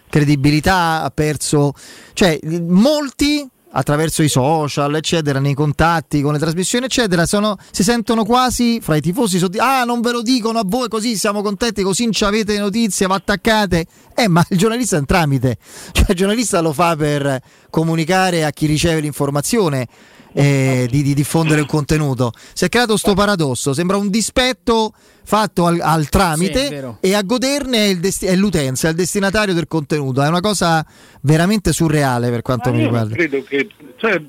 [0.10, 1.74] credibilità, ha perso...
[2.14, 8.24] cioè molti attraverso i social, eccetera, nei contatti con le trasmissioni, eccetera, sono, si sentono
[8.24, 11.84] quasi fra i tifosi sotto, ah non ve lo dicono a voi così siamo contenti,
[11.84, 13.86] così non avete le notizie, va attaccate.
[14.16, 15.58] Eh, ma il giornalista è un tramite,
[15.92, 19.88] cioè il giornalista lo fa per comunicare a chi riceve l'informazione
[20.34, 22.32] eh, di, di, diffondere il contenuto.
[22.54, 24.94] Si è creato questo paradosso, sembra un dispetto
[25.24, 29.54] fatto al, al tramite sì, e a goderne è, desti- è, l'utenza, è il destinatario
[29.54, 30.22] del contenuto.
[30.22, 30.86] È una cosa
[31.22, 33.16] veramente surreale per quanto Ma mi riguarda.
[33.16, 33.68] Credo che
[33.98, 34.22] cioè,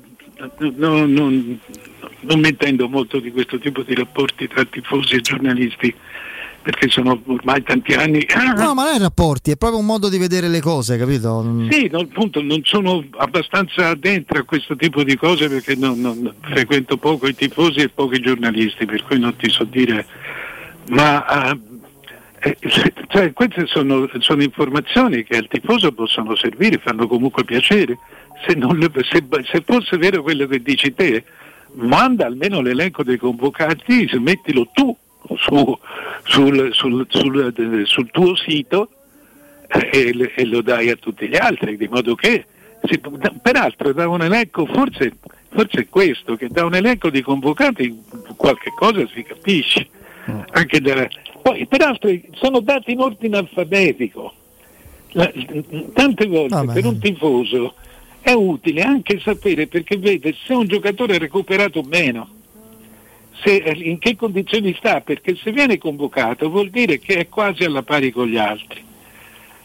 [0.75, 1.59] no, non,
[2.21, 5.95] non mi intendo molto di questo tipo di rapporti tra tifosi e giornalisti
[6.69, 8.25] perché sono ormai tanti anni.
[8.55, 11.43] No, ma non è rapporti, è proprio un modo di vedere le cose, capito?
[11.71, 16.31] Sì, no, appunto, non sono abbastanza dentro a questo tipo di cose perché non, non,
[16.41, 20.05] frequento poco i tifosi e pochi giornalisti, per cui non ti so dire.
[20.89, 21.59] Ma eh,
[22.39, 22.57] eh
[23.07, 27.97] cioè, queste sono, sono, informazioni che al tifoso possono servire, fanno comunque piacere.
[28.45, 31.23] Se, le, se, se fosse vero quello che dici te,
[31.73, 34.95] manda almeno l'elenco dei convocati, mettilo tu
[35.37, 35.79] su,
[36.23, 38.89] sul, sul, sul, sul, tuo sito
[39.67, 42.45] eh, e, e, lo dai a tutti gli altri, di modo che,
[42.83, 42.99] si,
[43.41, 45.17] peraltro da un elenco, forse,
[45.49, 48.03] forse è questo, che da un elenco di convocati
[48.35, 49.87] qualche cosa si capisce.
[50.51, 51.07] Anche da,
[51.41, 54.33] poi, peraltro sono dati in ordine alfabetico.
[55.13, 55.31] La,
[55.93, 57.73] tante volte oh, per un tifoso
[58.21, 62.29] è utile anche sapere perché vede se un giocatore ha recuperato meno
[63.43, 67.83] se, in che condizioni sta, perché se viene convocato vuol dire che è quasi alla
[67.83, 68.87] pari con gli altri.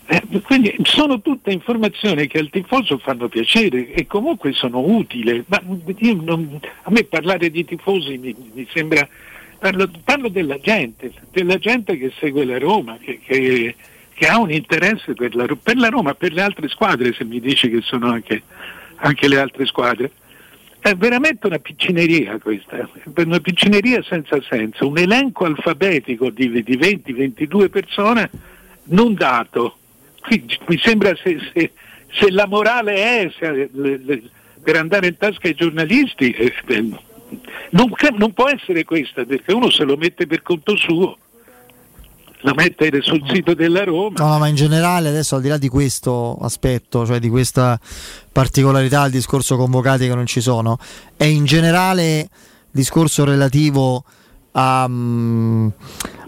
[0.06, 5.42] Eh, quindi sono tutte informazioni che al tifoso fanno piacere e comunque sono utili.
[5.46, 9.06] Ma non, a me parlare di tifosi mi, mi sembra.
[9.58, 13.74] Parlo, parlo, della gente, della gente che segue la Roma, che, che,
[14.12, 17.40] che ha un interesse per la, per la, Roma, per le altre squadre, se mi
[17.40, 18.42] dici che sono anche,
[18.96, 20.10] anche le altre squadre.
[20.84, 22.86] È veramente una piccineria questa,
[23.16, 28.30] una piccineria senza senso, un elenco alfabetico di, di 20-22 persone
[28.88, 29.78] non dato.
[30.20, 31.70] Qui, mi sembra se, se,
[32.12, 34.22] se la morale è se, le, le,
[34.62, 36.52] per andare in tasca ai giornalisti, eh,
[37.70, 41.16] non, non può essere questa perché uno se lo mette per conto suo
[42.44, 44.14] la mettere sul sito della Roma.
[44.18, 47.78] No, ma in generale adesso al di là di questo aspetto, cioè di questa
[48.30, 50.78] particolarità al discorso convocati che non ci sono,
[51.16, 52.28] è in generale
[52.70, 54.04] discorso relativo
[54.52, 55.72] a, um,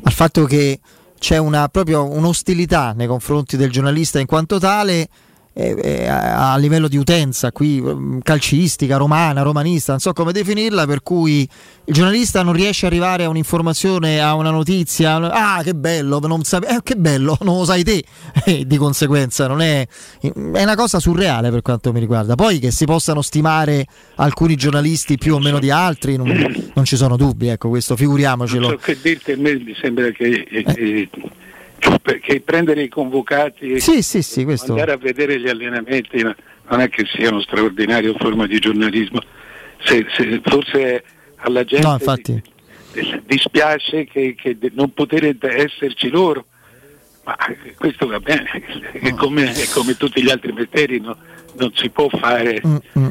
[0.02, 0.80] al fatto che
[1.18, 5.08] c'è una, proprio un'ostilità nei confronti del giornalista in quanto tale
[5.58, 11.02] eh, a livello di utenza qui mm, calcistica, romana, romanista, non so come definirla, per
[11.02, 11.48] cui
[11.84, 16.42] il giornalista non riesce ad arrivare a un'informazione, a una notizia, ah che bello, non
[16.42, 18.04] sape- eh, che bello, non lo sai te,
[18.44, 19.86] eh, di conseguenza non è,
[20.20, 22.34] è una cosa surreale per quanto mi riguarda.
[22.34, 26.96] Poi che si possano stimare alcuni giornalisti più o meno di altri, non, non ci
[26.96, 28.68] sono dubbi, ecco questo figuriamocelo.
[28.68, 30.46] Non so che dirti, a me mi sembra che...
[30.50, 31.08] Eh, eh
[32.02, 36.88] perché prendere i convocati e sì, sì, sì, andare a vedere gli allenamenti non è
[36.88, 39.20] che sia una straordinaria forma di giornalismo.
[39.84, 41.04] Se, se forse
[41.36, 41.98] alla gente no,
[43.24, 46.46] dispiace che, che non poter esserci loro,
[47.26, 47.36] ma
[47.76, 48.48] questo va bene,
[48.92, 51.00] è come, è come tutti gli altri mestieri.
[51.00, 51.16] No?
[51.58, 53.10] non si può fare Mm-mm.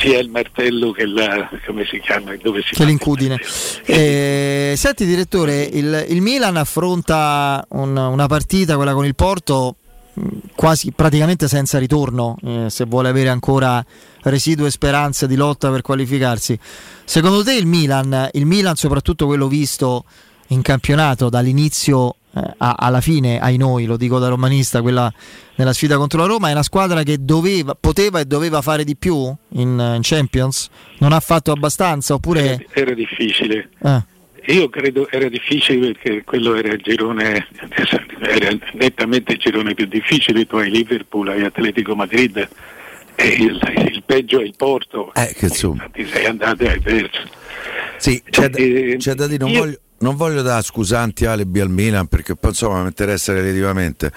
[0.00, 3.38] sia il martello che la come si chiama dove si che l'incudine
[3.84, 9.76] eh, senti direttore il, il Milan affronta un, una partita quella con il Porto
[10.20, 13.82] mm, quasi praticamente senza ritorno eh, se vuole avere ancora
[14.24, 16.58] residue speranze di lotta per qualificarsi
[17.04, 20.04] secondo te il Milan il Milan soprattutto quello visto
[20.48, 25.12] in campionato dall'inizio eh, alla fine, ai noi, lo dico da romanista, quella
[25.54, 28.94] nella sfida contro la Roma, è una squadra che doveva, poteva e doveva fare di
[28.94, 30.68] più in, in Champions?
[30.98, 32.14] Non ha fatto abbastanza?
[32.14, 32.40] Oppure...
[32.42, 33.70] Era, era difficile.
[33.82, 34.14] Eh.
[34.48, 37.48] Io credo era difficile perché quello era il girone,
[38.20, 42.48] era nettamente il girone più difficile, tu hai Liverpool, hai Atletico Madrid
[43.16, 43.58] e il,
[43.92, 45.12] il peggio è il Porto.
[45.14, 45.88] Eh, che insomma.
[45.90, 47.22] Ti sei andato e hai perso.
[47.96, 51.60] Sì, c'è, da, eh, c'è da dire, non io, voglio non voglio dare scusanti alibi
[51.60, 54.12] al Milan perché poi insomma mi interessa relativamente.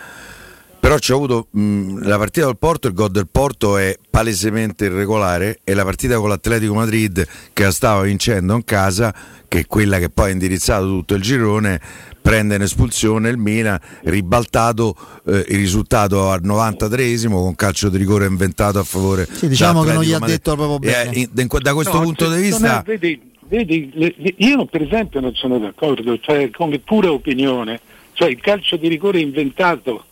[0.79, 5.59] Però c'è avuto mh, la partita del Porto il gol del Porto è palesemente irregolare
[5.63, 9.13] e la partita con l'Atletico Madrid che stava vincendo in casa
[9.47, 11.81] che è quella che poi ha indirizzato tutto il girone
[12.21, 14.95] prende in espulsione il Milan ribaltato
[15.25, 19.91] eh, il risultato al 93esimo con calcio di rigore inventato a favore sì, diciamo che
[19.91, 21.11] non gli ha detto proprio bene.
[21.11, 25.33] Eh, in, da questo no, punto di vista vedi, vedi, le, io per esempio non
[25.35, 27.81] sono d'accordo, cioè come pura opinione,
[28.13, 30.05] cioè il calcio di rigore inventato,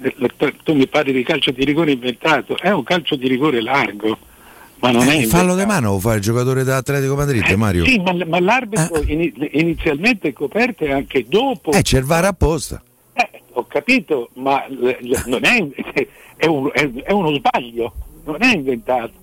[0.00, 0.14] eh,
[0.62, 4.16] tu mi parli di calcio di rigore inventato, è un calcio di rigore largo.
[4.78, 7.84] Ma non eh, è fallo di mano fa il giocatore dell'Atletico Madrid, eh, Mario.
[7.84, 9.32] Sì, ma, ma l'arbitro eh.
[9.52, 11.72] inizialmente è coperto e anche dopo.
[11.72, 12.82] Eh, c'è il VAR apposta.
[13.12, 15.66] Eh, ho capito, ma non è,
[16.36, 17.92] è, un, è uno sbaglio,
[18.24, 19.19] non è inventato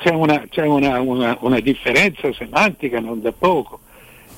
[0.00, 3.80] c'è, una, c'è una, una, una, differenza semantica non da poco.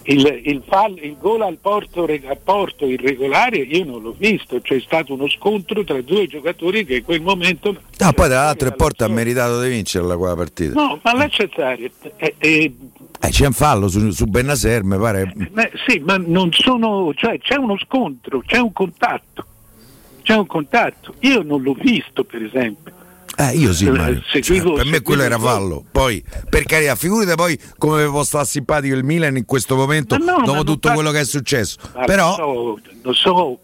[0.04, 4.80] il, il, fall, il gol al porto, al porto, irregolare io non l'ho visto, c'è
[4.80, 7.70] stato uno scontro tra due giocatori che in quel momento...
[7.98, 10.72] No, poi tra l'altro il Porto ha meritato di vincerla quella partita.
[10.74, 11.90] No, ma lascia stare.
[12.16, 12.74] Eh, eh,
[13.20, 15.32] eh, c'è un fallo su, su Bennaser, mi pare.
[15.56, 17.12] Eh, sì, ma non sono...
[17.14, 19.46] cioè c'è uno scontro, c'è un contatto.
[20.22, 21.14] C'è un contatto.
[21.20, 22.92] Io non l'ho visto, per esempio.
[23.36, 24.22] Eh, io sì, Mario.
[24.30, 25.84] Cioè, per me quello era fallo.
[25.90, 30.42] Poi, per carità, figurate poi come può stare simpatico il Milan in questo momento, no,
[30.44, 31.78] dopo tutto quello che è successo.
[31.94, 33.58] Ma però, lo so, lo so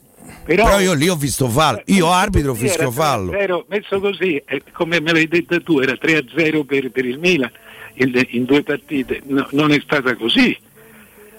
[0.45, 1.83] però, però, io lì ho visto fallo.
[1.87, 3.65] Io arbitro fischio fallo.
[3.69, 7.51] Messo così, eh, come me l'hai detto tu, era 3-0 per, per il Milan
[7.95, 9.21] in, in due partite.
[9.27, 10.57] No, non è stata così.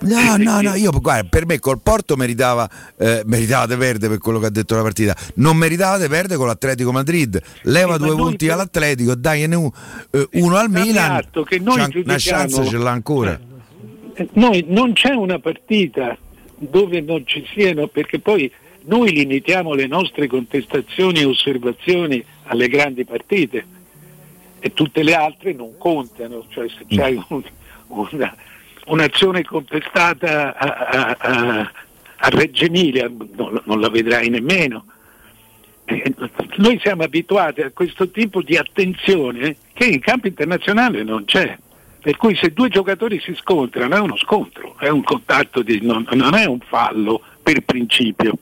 [0.02, 4.18] No, no, no, io guarda, per me col Porto meritava, eh, meritava di perdere per
[4.20, 7.42] quello che ha detto la partita, non meritava di perdere con l'Atletico Madrid.
[7.64, 8.56] Leva sì, due punti per...
[8.56, 9.72] all'Atletico, dai uh,
[10.34, 11.22] uno al Milan.
[11.32, 13.40] Che noi una chance ce l'ha ancora.
[14.14, 16.18] Eh, noi non c'è una partita
[16.58, 18.52] dove non ci siano, perché poi
[18.86, 23.78] noi limitiamo le nostre contestazioni e osservazioni alle grandi partite
[24.60, 27.20] e tutte le altre non contano, cioè se c'è mm.
[27.30, 27.44] un,
[27.88, 28.36] una
[28.90, 31.72] un'azione contestata a, a, a,
[32.18, 34.86] a Reggio Emilia, non, non, la vedrai nemmeno.
[35.86, 36.14] Eh,
[36.58, 41.58] noi siamo abituati a questo tipo di attenzione che in campo internazionale non c'è.
[42.02, 46.08] Per cui se due giocatori si scontrano è uno scontro, è un contatto, di, non,
[46.12, 48.38] non, è un fallo per principio.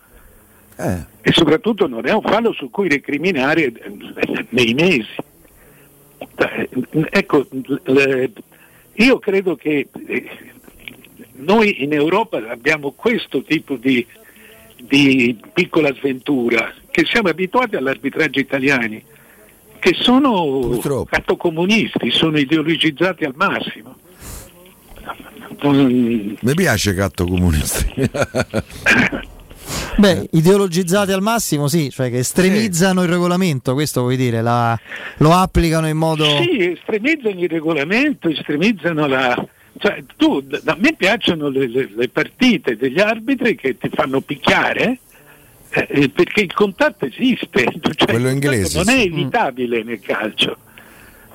[0.78, 1.06] Eh.
[1.22, 3.74] E soprattutto non è un fallo su cui recriminare
[4.49, 5.15] nei mesi.
[6.36, 6.69] Eh,
[7.10, 7.48] ecco,
[7.86, 8.32] le,
[8.98, 10.30] io credo che eh,
[11.36, 14.06] noi in Europa abbiamo questo tipo di,
[14.82, 19.03] di piccola sventura, che siamo abituati all'arbitraggio italiani,
[19.80, 23.95] che sono cattocomunisti, sono ideologizzati al massimo.
[25.61, 28.10] Mi piace catto comunisti.
[29.98, 33.07] Beh, ideologizzati al massimo, sì, cioè che estremizzano sì.
[33.07, 34.80] il regolamento, questo vuoi dire, la,
[35.18, 36.23] lo applicano in modo...
[36.23, 39.48] Sì, estremizzano il regolamento, estremizzano la...
[39.80, 44.99] Cioè, tu, a me piacciono le, le, le partite degli arbitri che ti fanno picchiare,
[45.69, 47.65] eh, eh perché il contatto esiste,
[47.95, 50.57] cioè, quello inglese non è evitabile nel calcio,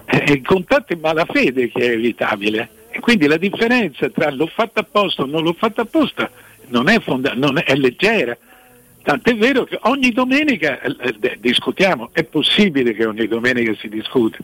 [0.05, 2.69] eh, il contatto è malafede che è evitabile.
[2.95, 6.31] E quindi la differenza tra l'ho fatto apposta o non l'ho fatto apposta
[6.73, 8.37] non è, fonda- non è, è leggera.
[9.03, 14.39] Tant'è vero che ogni domenica eh, eh, discutiamo, è possibile che ogni domenica si discuta.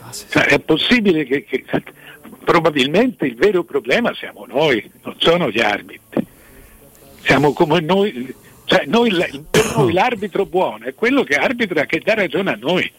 [0.00, 0.30] Ah, sì, sì.
[0.30, 1.64] Cioè, è possibile che, che,
[2.44, 6.24] probabilmente il vero problema siamo noi, non sono gli arbitri.
[7.22, 8.34] Siamo come noi,
[8.64, 9.10] cioè noi,
[9.50, 12.90] per noi l'arbitro buono è quello che arbitra che dà ragione a noi.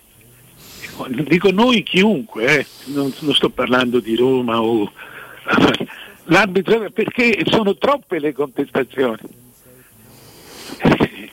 [1.07, 2.65] Dico noi chiunque, eh.
[2.87, 4.91] non, non sto parlando di Roma o
[6.29, 9.17] l'arbitro perché sono troppe le contestazioni.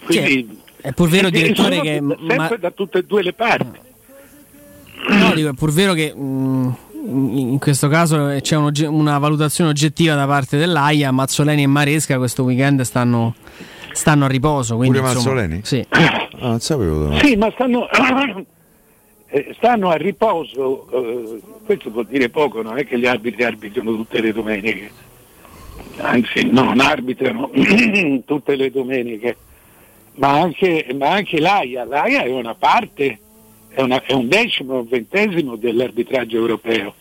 [0.04, 2.56] Quindi, è pur vero direttore che sempre ma...
[2.56, 3.78] da tutte e due le parti.
[5.08, 9.70] No, dico, è pur vero che mh, mm, in questo caso c'è un, una valutazione
[9.70, 13.34] oggettiva da parte dell'AIA, Mazzoleni e Maresca questo weekend stanno,
[13.92, 14.76] stanno a riposo.
[14.76, 15.60] Quindi, Pure insomma, Mazzoleni?
[15.64, 15.86] Sì.
[15.88, 17.18] Ah, non sapevo.
[17.18, 17.88] Sì, ma stanno
[19.36, 23.94] eh, stanno a riposo, eh, questo vuol dire poco, non è che gli arbitri arbitrano
[23.94, 24.90] tutte le domeniche,
[25.98, 27.50] anzi non arbitrano
[28.24, 29.36] tutte le domeniche,
[30.14, 33.18] ma anche, ma anche l'AIA, l'AIA è una parte,
[33.68, 36.94] è, una, è un decimo, un ventesimo dell'arbitraggio europeo.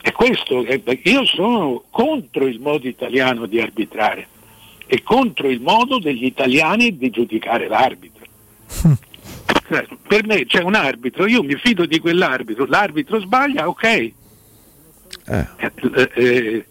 [0.00, 0.64] E questo,
[1.02, 4.28] io sono contro il modo italiano di arbitrare
[4.86, 8.24] e contro il modo degli italiani di giudicare l'arbitro.
[9.68, 13.84] Cioè, per me c'è un arbitro, io mi fido di quell'arbitro, l'arbitro sbaglia, ok.
[13.84, 14.14] Eh.
[15.26, 16.66] Eh, eh,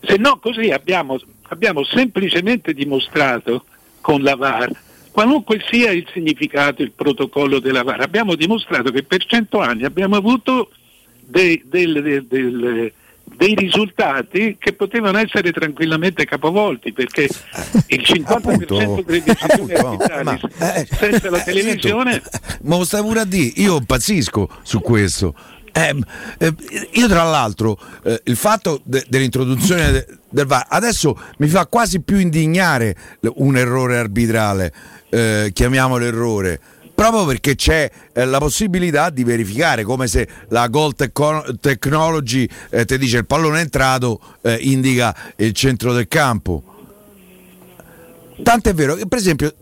[0.00, 1.18] se no così abbiamo,
[1.48, 3.64] abbiamo semplicemente dimostrato
[4.00, 4.70] con la VAR,
[5.10, 10.16] qualunque sia il significato, il protocollo della VAR, abbiamo dimostrato che per cento anni abbiamo
[10.16, 10.70] avuto
[11.20, 12.92] del, del, del
[13.36, 17.28] dei risultati che potevano essere tranquillamente capovolti perché
[17.88, 22.22] il 50% delle decisioni arbitrali eh, senza la televisione
[22.62, 25.34] ma lo stai pure a dire io impazzisco su questo.
[25.76, 25.92] Eh,
[26.38, 26.54] eh,
[26.92, 32.00] io tra l'altro eh, il fatto de- dell'introduzione de- del VAR adesso mi fa quasi
[32.00, 32.94] più indignare
[33.36, 34.72] un errore arbitrale
[35.10, 36.60] eh, chiamiamolo errore
[36.94, 42.84] proprio perché c'è eh, la possibilità di verificare come se la goal tecno- technology eh,
[42.84, 46.62] ti dice il pallone è entrato eh, indica il centro del campo.
[48.42, 49.54] Tant'è vero che per esempio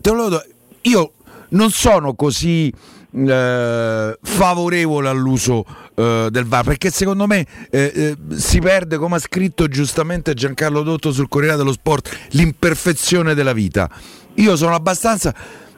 [0.81, 1.11] io
[1.49, 2.71] non sono così
[3.15, 5.65] eh, favorevole all'uso
[5.95, 10.81] eh, del VAR perché secondo me eh, eh, si perde come ha scritto giustamente Giancarlo
[10.81, 13.89] Dotto sul Corriere dello Sport l'imperfezione della vita.
[14.37, 15.33] Io sono abbastanza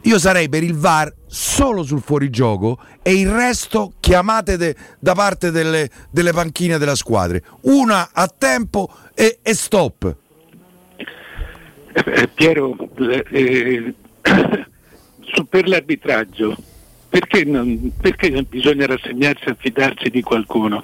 [0.05, 5.51] io sarei per il VAR solo sul fuorigioco e il resto chiamate de, da parte
[5.51, 10.15] delle, delle, panchine della squadra una a tempo e, e stop
[11.93, 12.75] eh, Piero
[13.29, 13.93] eh,
[15.21, 16.55] su, per l'arbitraggio
[17.09, 20.83] perché, non, perché bisogna rassegnarsi a fidarsi di qualcuno?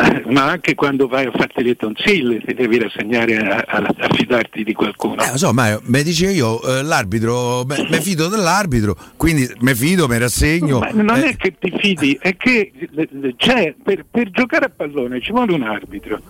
[0.00, 4.08] Eh, ma anche quando vai a farti le tonsille ti devi rassegnare a, a, a
[4.14, 5.22] fidarti di qualcuno.
[5.22, 10.18] Eh, so, ma mi dice io, eh, l'arbitro, mi fido dell'arbitro, quindi mi fido, mi
[10.18, 10.78] rassegno.
[10.78, 11.30] Ma non eh.
[11.30, 12.72] è che ti fidi, è che
[13.36, 16.20] c'è, per, per giocare a pallone ci vuole un arbitro.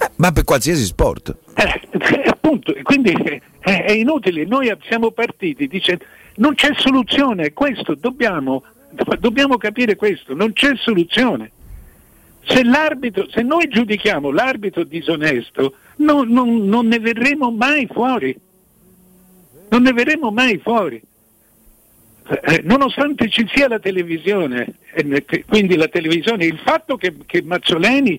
[0.00, 1.36] Eh, ma per qualsiasi sport.
[1.54, 3.12] Eh, appunto, quindi
[3.60, 6.04] è, è inutile, noi siamo partiti dicendo
[6.36, 8.64] non c'è soluzione, questo dobbiamo,
[9.20, 11.50] dobbiamo capire questo, non c'è soluzione.
[12.46, 12.62] Se,
[13.30, 18.36] se noi giudichiamo l'arbitro disonesto, no, non, non ne verremo mai fuori.
[19.70, 21.00] Non ne verremo mai fuori.
[22.26, 28.18] Eh, nonostante ci sia la televisione, eh, quindi la televisione, il fatto che, che Mazzoleni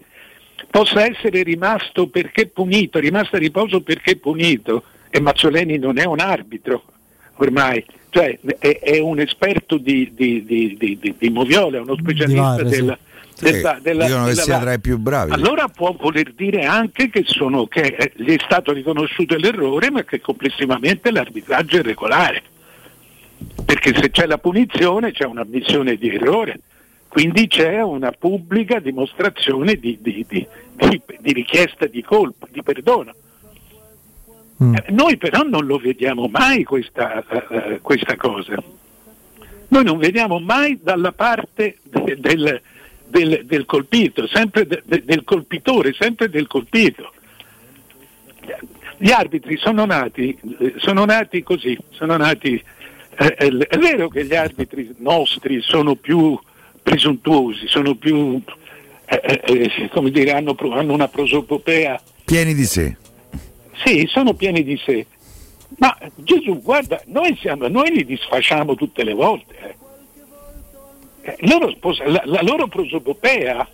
[0.70, 6.20] possa essere rimasto perché punito, rimasto a riposo perché punito, e Mazzoleni non è un
[6.20, 6.84] arbitro
[7.38, 12.98] ormai, cioè è, è un esperto di, di, di, di, Moviola, uno specialista della.
[13.40, 15.32] Della, della, dicono che sia tra i più bravi.
[15.32, 20.22] Allora può voler dire anche che, sono, che gli è stato riconosciuto l'errore, ma che
[20.22, 22.44] complessivamente l'arbitraggio è regolare.
[23.66, 26.60] Perché se c'è la punizione c'è un'ammissione di errore,
[27.08, 30.48] quindi c'è una pubblica dimostrazione di, di, di,
[31.20, 33.14] di richiesta di colpa, di perdono.
[34.64, 34.76] Mm.
[34.76, 38.56] Eh, noi però non lo vediamo mai questa, uh, questa, cosa.
[39.68, 42.62] Noi non vediamo mai dalla parte de, del,
[43.08, 47.12] del, del, colpito, sempre de, del colpitore, sempre del colpito.
[48.98, 50.38] Gli arbitri sono nati,
[50.78, 52.62] sono nati così, sono nati,
[53.18, 56.38] eh, è vero che gli arbitri nostri sono più
[56.82, 58.42] presuntuosi, sono più,
[59.06, 62.02] eh, eh, come dire, hanno, hanno una prosopopea.
[62.24, 62.98] Pieni di sé
[63.84, 65.06] sì, sono pieni di sé.
[65.78, 69.78] Ma Gesù, guarda, noi, siamo, noi li disfacciamo tutte le volte.
[71.26, 71.36] Eh.
[71.38, 71.76] eh loro,
[72.06, 73.68] la, la, loro prosopopea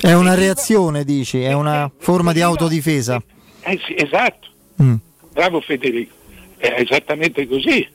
[0.00, 3.20] è una reazione, dici, è una forma di autodifesa.
[3.62, 4.48] Eh, sì, esatto.
[4.80, 4.94] Mm.
[5.32, 6.14] Bravo Federico,
[6.56, 7.88] è esattamente così.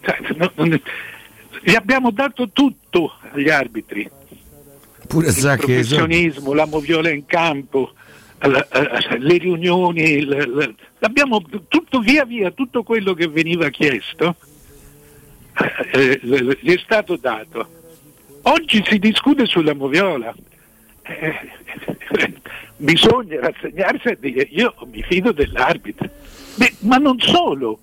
[0.00, 0.80] Cioè,
[1.62, 4.08] gli abbiamo dato tutto agli arbitri.
[5.08, 7.92] Pure il professionismo, la moviola in campo,
[8.38, 10.24] le riunioni,
[11.00, 14.36] abbiamo tutto via via, tutto quello che veniva chiesto
[15.92, 17.78] eh, eh, gli è stato dato.
[18.42, 20.34] Oggi si discute sulla moviola.
[21.02, 21.34] Eh,
[22.76, 26.08] bisogna rassegnarsi a dire io mi fido dell'arbitro.
[26.56, 27.78] Beh, ma non solo,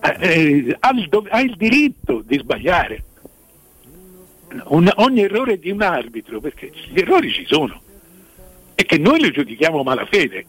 [0.00, 3.04] eh, ha, il, ha, il, diritto di sbagliare.
[4.66, 7.82] Un, ogni errore di un arbitro, perché gli errori ci sono
[8.74, 10.46] è che noi lo giudichiamo malafede.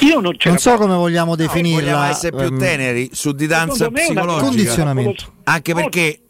[0.00, 1.90] Io non, non so come vogliamo definirla.
[1.90, 4.44] No, vogliamo essere più ehm, teneri su didanza psicologica.
[4.44, 5.32] Condizionamento.
[5.44, 6.20] Anche perché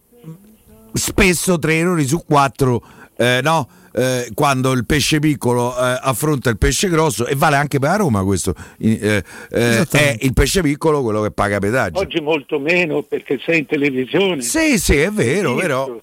[0.93, 2.83] spesso tre errori su quattro,
[3.17, 3.69] eh, no?
[3.97, 7.97] Eh, quando il pesce piccolo eh, affronta il pesce grosso e vale anche per la
[7.97, 13.03] Roma questo eh, eh, è il pesce piccolo quello che paga pedaggio oggi molto meno
[13.03, 15.97] perché sei in televisione sì sì è vero però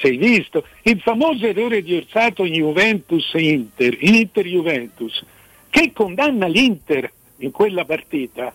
[0.00, 0.64] sei visto?
[0.82, 3.34] Il famoso errore di Orsato in Juventus
[5.70, 8.52] Che condanna l'Inter in quella partita,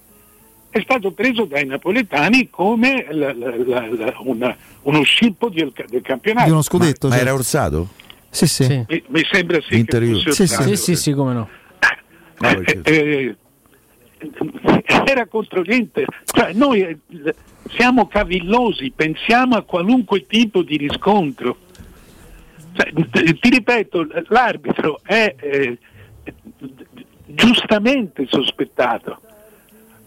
[0.69, 6.45] è stato preso dai napoletani come la, la, la, una, uno scippo di, del campionato.
[6.45, 7.07] Di uno scudetto.
[7.07, 7.87] Ma, ma era Orsato?
[8.29, 8.65] Sì, sì.
[8.65, 8.85] sì.
[8.89, 9.77] Mi, mi, sembra sì.
[9.77, 11.49] Inter che sì, sì, sì, sì, come no.
[12.41, 13.35] Eh, eh,
[15.05, 16.05] era contro l'Inter.
[16.25, 16.97] Cioè, noi eh,
[17.69, 21.57] siamo cavillosi, pensiamo a qualunque tipo di riscontro.
[22.73, 22.91] Cioè,
[23.39, 25.77] ti ripeto, l'arbitro è eh,
[27.35, 29.19] giustamente sospettato,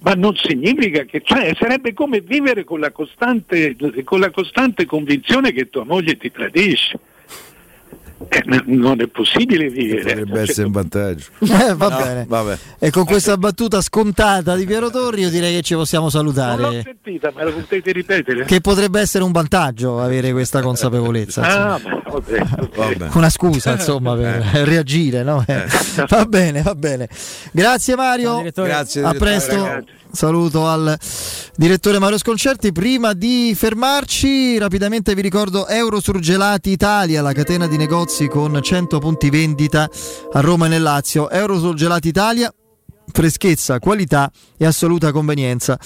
[0.00, 5.52] ma non significa che cioè, sarebbe come vivere con la, costante, con la costante convinzione
[5.52, 6.98] che tua moglie ti tradisce.
[8.28, 10.02] Eh, non è possibile vivere.
[10.02, 11.26] Potrebbe essere un vantaggio.
[11.68, 12.24] Eh, va no, bene.
[12.28, 12.58] Vabbè.
[12.78, 16.60] E con questa battuta scontata di Piero Torri, io direi che ci possiamo salutare.
[16.60, 18.44] Non l'ho sentita, me la potete ripetere?
[18.44, 21.42] Che potrebbe essere un vantaggio avere questa consapevolezza.
[21.42, 21.80] ah,
[22.10, 22.42] vabbè,
[22.74, 23.08] vabbè.
[23.14, 24.64] Una scusa, insomma, per eh.
[24.64, 25.44] reagire, no?
[25.46, 25.64] Eh.
[26.08, 27.08] Va bene, va bene.
[27.50, 28.44] Grazie Mario.
[28.52, 29.02] Grazie.
[29.02, 29.84] A presto.
[30.10, 30.98] Saluto al
[31.56, 32.72] direttore Mario Sconcerti.
[32.72, 39.30] Prima di fermarci, rapidamente vi ricordo Eurosurgelati Italia, la catena di negozi con 100 punti
[39.30, 39.88] vendita
[40.32, 41.30] a Roma e nel Lazio.
[41.30, 42.52] Eurosurgelati Italia,
[43.12, 45.78] freschezza, qualità e assoluta convenienza.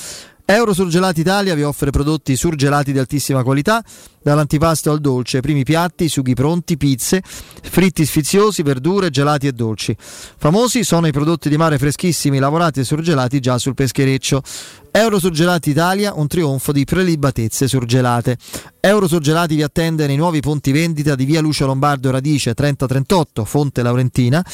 [0.54, 3.82] Eurosurgelati Italia vi offre prodotti surgelati di altissima qualità,
[4.22, 9.96] dall'antipasto al dolce, primi piatti, sughi pronti, pizze, fritti sfiziosi, verdure, gelati e dolci.
[9.98, 14.42] Famosi sono i prodotti di mare freschissimi, lavorati e surgelati già sul peschereccio.
[14.90, 18.36] Eurosurgelati Italia, un trionfo di prelibatezze surgelate.
[18.78, 24.44] Eurosurgelati vi attende nei nuovi ponti vendita di via Lucio Lombardo Radice 3038, Fonte Laurentina,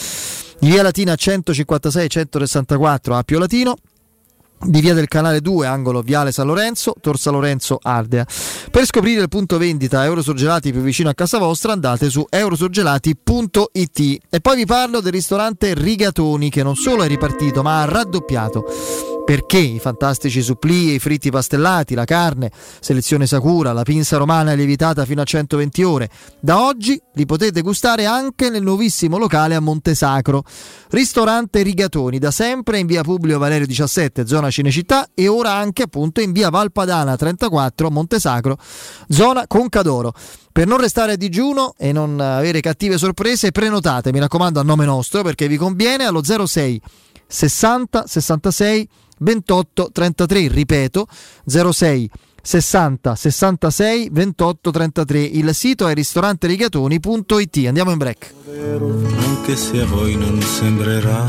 [0.60, 3.76] di via Latina 156 164 Appio Latino
[4.60, 8.26] di via del Canale 2, angolo Viale San Lorenzo, Tor San Lorenzo Ardea.
[8.70, 14.40] Per scoprire il punto vendita Eurosurgelati più vicino a casa vostra andate su eurosurgelati.it e
[14.40, 19.58] poi vi parlo del ristorante Rigatoni che non solo è ripartito ma ha raddoppiato perché
[19.58, 22.50] i fantastici supplì, i fritti pastellati, la carne,
[22.80, 26.08] selezione Sakura, la pinza romana lievitata fino a 120 ore.
[26.40, 30.44] Da oggi li potete gustare anche nel nuovissimo locale a Montesacro.
[30.88, 36.22] Ristorante Rigatoni, da sempre in via Publio Valerio 17, zona Cinecittà e ora anche appunto
[36.22, 38.56] in via Valpadana 34, Montesacro,
[39.08, 40.14] zona Concadoro.
[40.50, 44.86] Per non restare a digiuno e non avere cattive sorprese, prenotate, mi raccomando, a nome
[44.86, 46.80] nostro perché vi conviene allo 06
[47.26, 48.88] 60 66
[49.18, 51.06] 28 33, ripeto
[51.46, 52.10] 06
[52.42, 55.20] 60 66 28 33.
[55.20, 57.66] Il sito è ristoranterigatoni.it.
[57.66, 58.32] Andiamo in break.
[59.18, 61.28] Anche se a voi non sembrerà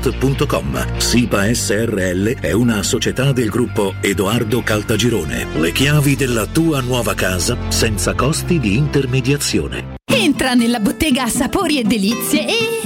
[0.00, 0.98] Telecom.
[0.98, 5.46] SIPA SRL è una società del gruppo Edoardo Caltagirone.
[5.58, 9.94] Le chiavi della tua nuova casa senza costi di intermediazione.
[10.04, 12.85] Entra nella bottega Sapori e Delizie e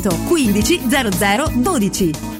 [0.00, 2.39] 15 0012.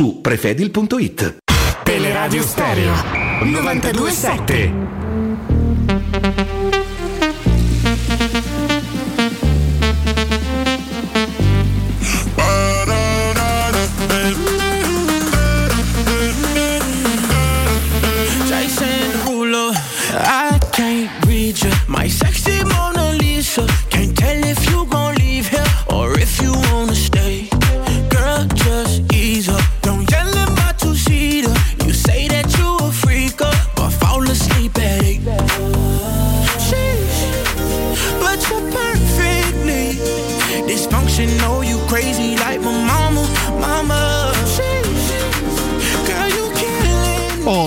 [0.00, 1.36] prefedil.it.
[1.84, 2.92] Teleradio Stereo
[3.42, 4.88] 927.
[18.48, 19.72] Jason Derulo,
[20.14, 21.70] I can't read you.
[21.88, 23.79] My sexy Mona Lisa.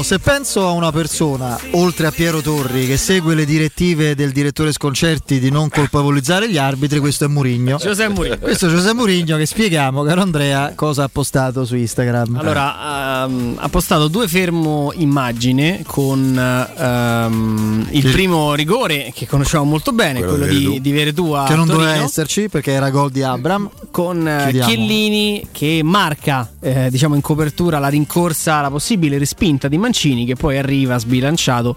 [0.03, 4.73] Se penso a una persona, oltre a Piero Torri, che segue le direttive del direttore
[4.73, 7.77] Sconcerti di non colpevolizzare gli arbitri, questo è Murigno.
[7.77, 8.37] Giuseppe.
[8.37, 12.35] Questo è Giuseppe Murigno che spieghiamo, caro Andrea, cosa ha postato su Instagram.
[12.35, 19.93] Allora, ehm, ha postato due fermo immagine con ehm, il primo rigore che conosciamo molto
[19.93, 21.31] bene, Quello quello, di di, Veretù.
[21.31, 23.69] a che non Torino, doveva esserci perché era gol di Abram.
[23.89, 24.67] con eh, Chiudiamo.
[24.67, 29.91] Chiellini che marca eh, diciamo in copertura la rincorsa, la possibile respinta di Mancini
[30.25, 31.75] che poi arriva sbilanciato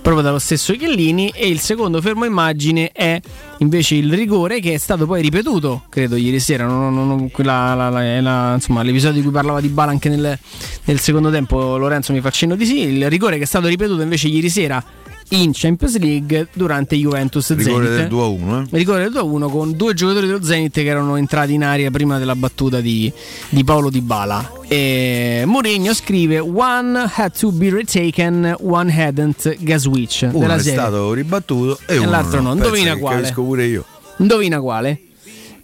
[0.00, 3.20] proprio dallo stesso Chiellini e il secondo fermo immagine è
[3.58, 6.64] invece il rigore che è stato poi ripetuto credo ieri sera.
[6.66, 10.38] Non- non- la- la- la- insomma, l'episodio di cui parlava di Bala anche nel,
[10.84, 12.80] nel secondo tempo Lorenzo mi fa cenno di sì.
[12.82, 14.82] Il rigore che è stato ripetuto invece ieri sera
[15.30, 18.60] in Champions League durante Juventus Rigore Zenit del 2 a 1.
[18.60, 18.64] Eh?
[18.70, 22.36] rigore del 2-1 con due giocatori dello Zenit che erano entrati in aria prima della
[22.36, 23.12] battuta di,
[23.48, 24.52] di Paolo Di Bala.
[24.68, 29.56] E Mourinho scrive: One had to be retaken, one hadn't.
[29.58, 30.72] Gaswitch Uno è serie.
[30.72, 32.52] stato ribattuto e, uno l'altro no.
[32.52, 33.20] Indovina che quale.
[33.22, 33.84] Capisco pure io.
[34.18, 35.00] Indovina quale?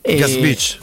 [0.01, 0.79] E- Gaswitch.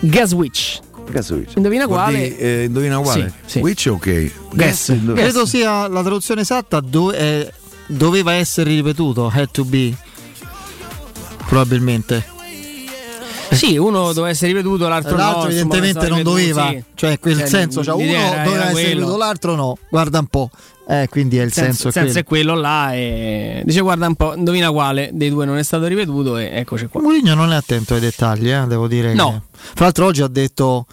[0.00, 0.80] Gaswitch.
[1.10, 1.52] Gaswitch.
[1.56, 2.18] Indovina quale?
[2.30, 3.32] dire, eh, indovina quale?
[3.44, 3.58] Sì, sì.
[3.60, 4.30] Witch ok.
[4.54, 4.88] Gas.
[4.88, 7.50] indovina- Credo sia la traduzione esatta, do- eh,
[7.86, 9.94] doveva essere ripetuto, had to be.
[11.46, 12.34] Probabilmente.
[13.50, 15.16] Sì, uno doveva essere ripetuto, l'altro, no.
[15.18, 16.82] L'altro insomma, evidentemente non doveva, sì.
[16.94, 19.78] cioè quel Cioè, senso, cioè uno era- doveva era essere ripetuto, l'altro no.
[19.88, 20.50] Guarda un po'.
[20.88, 22.52] Eh, quindi è il senso, il è senso è quello.
[22.52, 26.36] quello là e dice guarda un po', indovina quale dei due non è stato ripetuto
[26.36, 27.00] e eccoci qua.
[27.00, 29.14] Mourinho non è attento ai dettagli, eh, devo dire.
[29.14, 29.30] No.
[29.50, 30.86] che- Fra l'altro oggi ha detto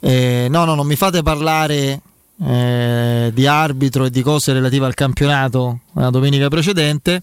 [0.00, 2.00] eh, no, no, non mi fate parlare
[2.42, 7.20] eh, di arbitro e di cose relative al campionato la domenica precedente.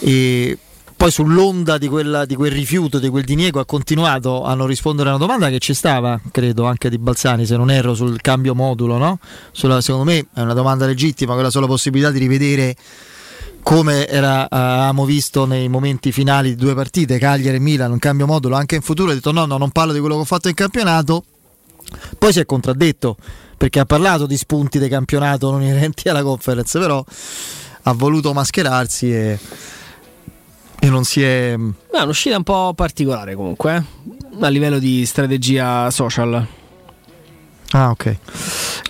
[0.00, 0.58] E
[0.96, 5.08] poi sull'onda di, quella- di quel rifiuto, di quel diniego, ha continuato a non rispondere
[5.08, 8.54] a una domanda che ci stava, credo, anche di Balzani, se non erro, sul cambio
[8.54, 8.98] modulo.
[8.98, 9.18] No?
[9.52, 12.76] Sulla- secondo me è una domanda legittima, quella sulla possibilità di rivedere
[13.62, 17.98] come era, eh, avevamo visto nei momenti finali di due partite, Cagliari e Milan, un
[17.98, 19.10] cambio modulo anche in futuro.
[19.10, 21.24] Ha detto no, no, non parlo di quello che ho fatto in campionato.
[22.18, 23.16] Poi si è contraddetto
[23.58, 27.04] perché ha parlato di spunti di campionato non inerenti alla conference, però
[27.82, 29.38] ha voluto mascherarsi e,
[30.78, 31.54] e non si è.
[31.56, 34.44] Beh, è un'uscita un po' particolare comunque, eh?
[34.44, 36.46] a livello di strategia social.
[37.72, 38.16] Ah, ok.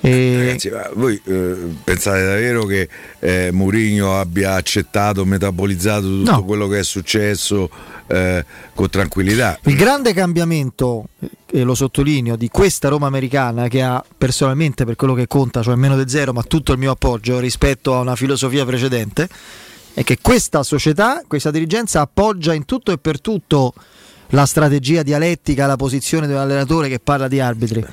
[0.03, 2.89] E- Ragazzi, ma voi eh, pensate davvero che
[3.19, 6.45] eh, Mourinho abbia accettato, metabolizzato tutto No.
[6.45, 7.69] quello che è successo
[8.07, 8.45] eh,
[8.75, 9.59] con tranquillità?
[9.65, 11.07] Il grande cambiamento,
[11.51, 15.75] e lo sottolineo, di questa Roma americana che ha personalmente per quello che conta, cioè
[15.75, 19.29] meno di zero, ma tutto il mio appoggio rispetto a una filosofia precedente,
[19.93, 23.75] è che questa società, questa dirigenza appoggia in tutto e per tutto
[24.29, 27.85] la strategia dialettica, la posizione dell'allenatore che parla di arbitri.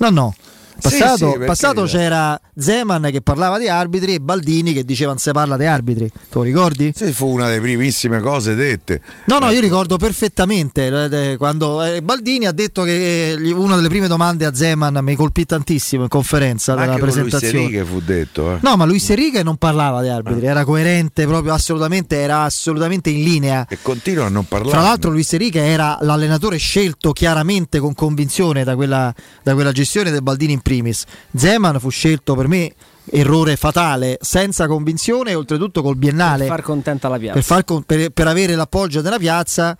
[0.00, 0.34] No, no,
[0.80, 5.18] passato, sì, perché- passato c'era Zeman che parlava di arbitri e Baldini che diceva non
[5.18, 6.10] si parla di arbitri.
[6.30, 6.92] Tu ricordi?
[6.94, 9.00] Sì, fu una delle primissime cose dette.
[9.26, 13.88] No, no, io ricordo perfettamente eh, quando eh, Baldini ha detto che eh, una delle
[13.88, 17.58] prime domande a Zeman mi colpì tantissimo in conferenza della Luis presentazione.
[17.64, 18.52] Enrique fu detto.
[18.54, 18.58] eh.
[18.62, 23.22] No, ma Luis Enrique non parlava di arbitri, era coerente proprio assolutamente, era assolutamente in
[23.22, 23.66] linea.
[23.68, 24.70] E continua a non parlare.
[24.72, 29.12] Fra l'altro Luis Enrique era l'allenatore scelto chiaramente con convinzione da quella,
[29.42, 31.04] da quella gestione del Baldini in primis.
[31.34, 32.72] Zeman fu scelto per me
[33.10, 36.44] errore fatale, senza convinzione e oltretutto col biennale.
[36.46, 37.34] Per far contenta la piazza.
[37.34, 39.76] per, far con- per- per avere l'appoggio della piazza,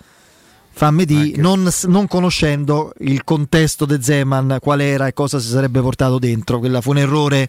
[0.73, 5.81] fammi di, non, non conoscendo il contesto di Zeman, qual era e cosa si sarebbe
[5.81, 6.59] portato dentro.
[6.59, 7.49] Quella fu un errore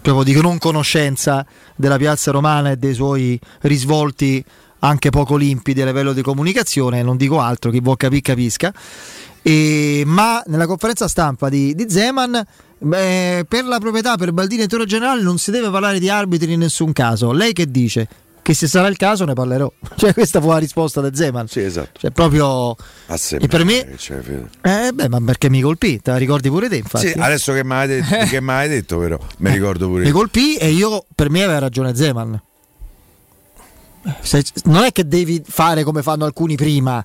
[0.00, 1.46] proprio di non conoscenza
[1.76, 4.44] della piazza romana e dei suoi risvolti
[4.84, 8.72] anche poco limpidi a livello di comunicazione, non dico altro, chi vuol capire capisca.
[9.42, 12.44] E- ma nella conferenza stampa di, di Zeman
[12.78, 16.52] beh, per la proprietà, per Baldini e Toro Generale non si deve parlare di arbitri
[16.52, 17.32] in nessun caso.
[17.32, 18.08] Lei che dice?
[18.42, 19.70] Che se sarà il caso ne parlerò.
[19.94, 21.46] Cioè, questa fu la risposta di Zeman.
[21.46, 22.00] Sì, esatto.
[22.00, 22.70] Cioè, proprio.
[23.06, 24.48] A E per me- Fede.
[24.62, 26.00] Eh, beh, ma perché mi colpì?
[26.00, 27.08] Te la ricordi pure te, infatti.
[27.08, 30.08] Sì, adesso che mi hai detto, che mi hai detto però, mi ricordo pure mi
[30.08, 30.12] io.
[30.12, 32.42] colpì e io, per me, aveva ragione Zeman.
[34.22, 37.04] Se- non è che devi fare come fanno alcuni prima,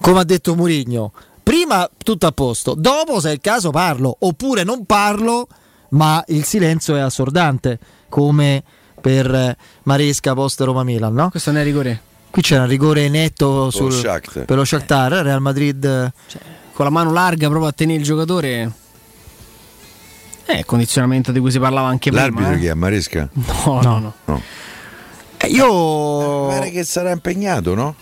[0.00, 1.12] come ha detto Murigno.
[1.42, 5.46] Prima tutto a posto, dopo se è il caso parlo, oppure non parlo,
[5.90, 7.78] ma il silenzio è assordante,
[8.08, 8.62] come
[9.00, 11.30] per eh, Maresca post Roma Milan, no?
[11.30, 12.00] Questo non è rigore.
[12.30, 14.44] Qui c'era un rigore netto sul- Shakhtar.
[14.44, 15.84] per lo Shakhtar, Real Madrid.
[15.84, 16.12] eh,
[16.72, 18.72] Con la mano larga proprio a tenere il giocatore.
[20.44, 22.58] È il condizionamento di cui si parlava anche L'arbitro prima.
[22.60, 22.70] chi eh.
[22.70, 22.74] è?
[22.74, 23.28] Maresca?
[23.32, 24.12] No, no, no.
[24.26, 24.42] No.
[25.38, 26.46] Eh, io.
[26.48, 27.94] Pare che sarà impegnato, no?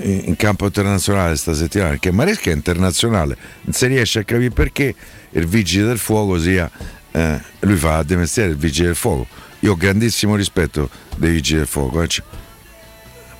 [0.00, 4.50] In in campo internazionale sta settimana, perché Maresca è internazionale, non si riesce a capire
[4.50, 4.94] perché
[5.30, 6.70] il vigile del fuoco sia.
[7.10, 9.26] eh, lui fa di mestiere il vigile del fuoco.
[9.60, 12.08] Io ho grandissimo rispetto dei vigili del fuoco, eh,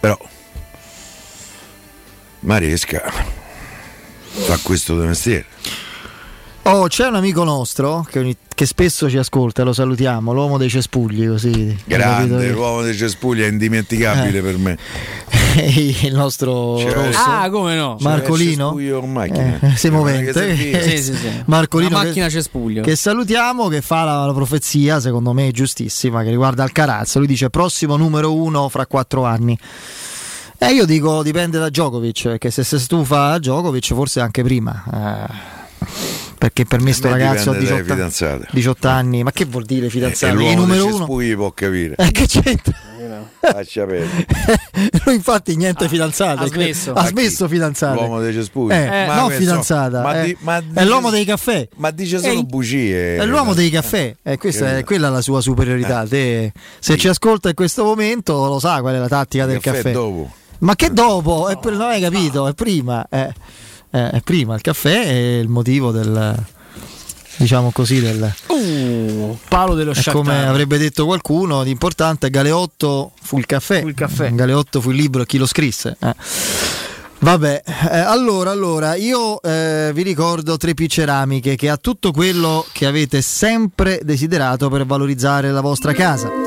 [0.01, 0.19] però
[2.41, 3.13] Maresca
[4.31, 5.47] fa questo di mestiere.
[6.71, 10.69] Oh, c'è un amico nostro che, ogni- che spesso ci ascolta, lo salutiamo, l'uomo dei
[10.69, 11.77] cespugli, così.
[11.87, 14.43] Grande, che- l'uomo dei cespugli è indimenticabile Eh.
[14.43, 14.79] per me.
[16.03, 17.19] il nostro C'è- rosso.
[17.27, 17.97] Ah, come no?
[18.01, 18.73] Marcolino.
[19.07, 19.59] Macchina.
[19.61, 20.57] Eh, sei Che movente.
[20.57, 21.43] Sì, sì, sì.
[21.47, 22.83] Marcolino Una che- macchina cespuglio.
[22.83, 27.17] Che salutiamo, che fa la, la profezia, secondo me giustissima, che riguarda Alcaraz.
[27.17, 29.59] Lui dice prossimo numero uno fra quattro anni.
[30.59, 34.85] E io dico dipende da Djokovic, che se si stufa a Djokovic forse anche prima.
[34.93, 35.58] Eh,
[36.39, 38.47] perché per me sto ragazzo ha dipende dalle 18, fidanzate.
[38.53, 40.33] 18 anni, ma che vuol dire E fidanzato?
[40.35, 40.97] Il l'uomo numero dei uno?
[40.99, 41.95] cespugli può capire.
[41.97, 42.75] Eh, che c'entra?
[43.41, 44.27] Lascia perdere.
[45.05, 46.43] Lui infatti niente fidanzate.
[46.45, 46.93] ha smesso.
[46.93, 47.95] Ha smesso fidanzate.
[47.99, 48.73] L'uomo dei cespugli.
[48.73, 50.03] Eh, Ma no fidanzata.
[50.03, 50.25] ma eh.
[50.27, 51.69] di- ma è dice- l'uomo dei caffè.
[51.77, 53.17] Ma dice solo Ehi, bugie.
[53.17, 56.05] È l'uomo dei caffè, eh, questa è, quella è la sua superiorità.
[56.07, 59.77] Te, se ci ascolta in questo momento, lo sa qual è la tattica del caffè
[59.83, 59.93] caffè.
[59.93, 60.31] dopo.
[60.61, 61.49] Ma che dopo?
[61.49, 62.47] È per- non hai capito?
[62.49, 63.07] È prima.
[63.09, 63.33] eh.
[63.91, 64.55] Eh, è prima.
[64.55, 66.35] Il caffè è il motivo del.
[67.37, 73.47] Diciamo così, del, Uh, palo dello è come avrebbe detto qualcuno, l'importante Galeotto fu il
[73.47, 73.81] caffè.
[73.81, 74.35] Fu il caffè.
[74.35, 75.97] Galeotto fu il libro e chi lo scrisse.
[76.01, 76.15] eh.
[77.21, 82.87] Vabbè, eh, allora, allora, io eh, vi ricordo 3P Ceramiche che ha tutto quello che
[82.87, 86.38] avete sempre desiderato per valorizzare la vostra casa.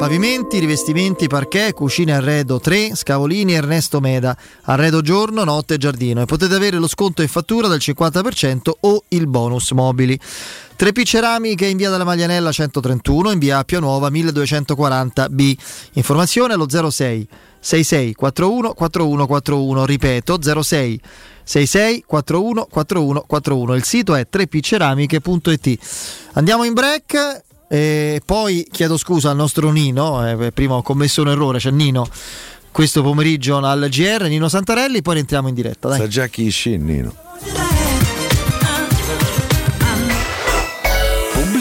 [0.00, 6.24] Pavimenti, rivestimenti, parquet, cucine arredo 3, Scavolini Ernesto Meda, arredo giorno, notte e giardino e
[6.24, 10.18] potete avere lo sconto in fattura del 50% o il bonus mobili.
[10.78, 15.56] 3P Ceramiche in via della Maglianella 131, in via Appia Nuova 1240B.
[15.92, 17.28] Informazione allo 06
[17.60, 21.00] 66 41 41 41, ripeto 06
[21.44, 23.74] 66 41 41 41.
[23.74, 25.78] Il sito è 3pceramiche.it.
[26.32, 31.28] Andiamo in break e poi chiedo scusa al nostro Nino, eh, prima ho commesso un
[31.28, 32.04] errore, c'è Nino
[32.72, 35.88] questo pomeriggio al GR, Nino Santarelli, poi rientriamo in diretta.
[35.88, 35.98] Dai.
[35.98, 37.14] Sa già chi Nino.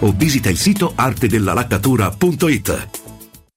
[0.00, 3.07] o visita il sito artedellalaccatura.it.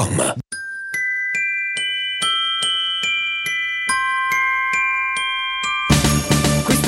[0.00, 0.49] www.radioscoop.com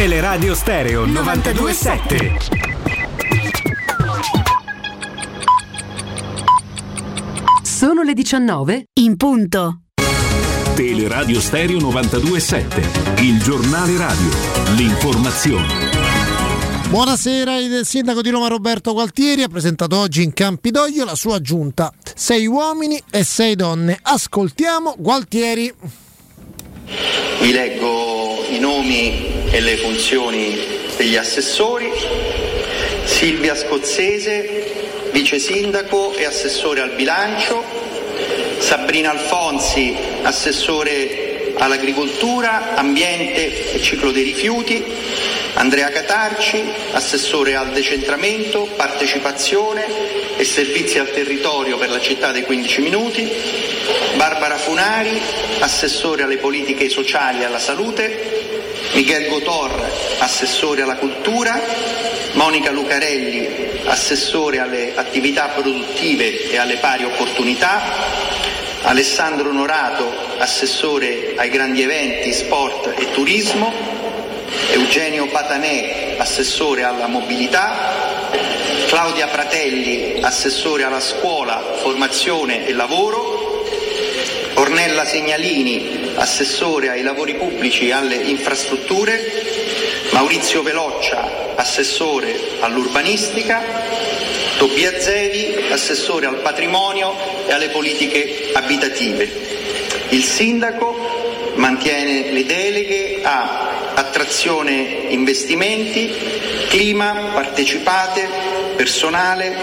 [0.00, 2.38] Teleradio Stereo 927.
[7.62, 9.82] Sono le 19 in punto.
[10.74, 14.30] Teleradio Stereo 927, il giornale radio,
[14.74, 15.90] l'informazione.
[16.88, 21.92] Buonasera, il sindaco di Roma Roberto Gualtieri ha presentato oggi in Campidoglio la sua giunta.
[22.14, 23.98] Sei uomini e sei donne.
[24.00, 26.08] Ascoltiamo Gualtieri.
[27.38, 30.58] Vi leggo i nomi e le funzioni
[30.96, 31.88] degli assessori.
[33.04, 37.62] Silvia Scozzese, vice sindaco e assessore al bilancio.
[38.58, 44.84] Sabrina Alfonsi, assessore all'agricoltura, ambiente e ciclo dei rifiuti.
[45.54, 46.62] Andrea Catarci,
[46.92, 53.30] assessore al decentramento, partecipazione, e servizi al territorio per la città dei 15 minuti,
[54.14, 55.20] Barbara Funari,
[55.58, 58.48] assessore alle politiche sociali e alla salute,
[58.94, 59.70] Miguel Gotor,
[60.18, 61.60] assessore alla cultura,
[62.32, 67.82] Monica Lucarelli, assessore alle attività produttive e alle pari opportunità,
[68.84, 73.70] Alessandro Norato, assessore ai grandi eventi, sport e turismo,
[74.70, 78.28] Eugenio Patanè, assessore alla mobilità,
[78.90, 83.64] Claudia Fratelli, assessore alla scuola, formazione e lavoro,
[84.54, 89.20] Ornella Segnalini, assessore ai lavori pubblici e alle infrastrutture,
[90.10, 93.62] Maurizio Veloccia, assessore all'urbanistica,
[94.58, 97.14] Tobia Zevi, assessore al patrimonio
[97.46, 99.30] e alle politiche abitative.
[100.08, 106.12] Il sindaco mantiene le deleghe a attrazione investimenti,
[106.68, 108.28] clima, partecipate,
[108.76, 109.54] personale,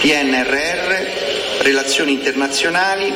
[0.00, 3.12] PNRR, relazioni internazionali,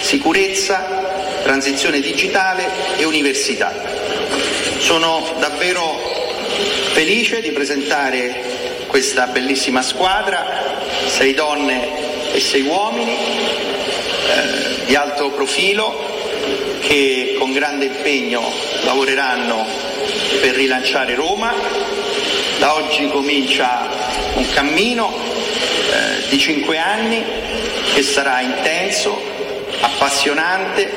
[0.00, 2.66] sicurezza, transizione digitale
[2.96, 3.72] e università.
[4.78, 6.12] Sono davvero
[6.92, 8.52] felice di presentare
[8.86, 10.44] questa bellissima squadra,
[11.06, 16.12] sei donne e sei uomini eh, di alto profilo
[16.80, 18.42] che con grande impegno
[18.84, 19.83] lavoreranno
[20.40, 21.54] per rilanciare Roma.
[22.58, 23.88] Da oggi comincia
[24.34, 27.22] un cammino eh, di cinque anni
[27.94, 29.20] che sarà intenso,
[29.80, 30.90] appassionante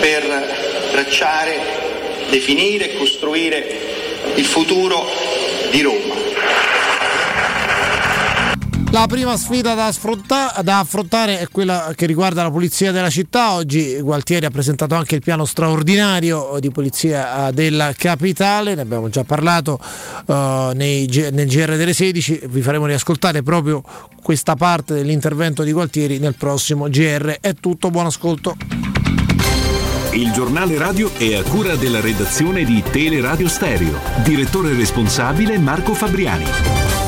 [0.00, 0.58] per
[0.90, 1.58] tracciare,
[2.28, 3.78] definire e costruire
[4.34, 5.08] il futuro
[5.70, 6.09] di Roma.
[8.92, 9.92] La prima sfida da,
[10.62, 13.52] da, affrontare è quella che riguarda la pulizia della città.
[13.52, 19.08] Oggi Gualtieri ha presentato anche il piano straordinario di pulizia eh, della capitale, ne abbiamo
[19.08, 19.78] già parlato
[20.26, 23.80] uh, nei, nel GR delle 16, vi faremo riascoltare proprio
[24.22, 27.38] questa parte dell'intervento di Gualtieri nel prossimo GR.
[27.40, 28.56] È tutto, buon ascolto.
[30.12, 34.00] Il giornale radio è a cura della redazione di Teleradio Stereo.
[34.24, 36.99] Direttore responsabile Marco Fabriani.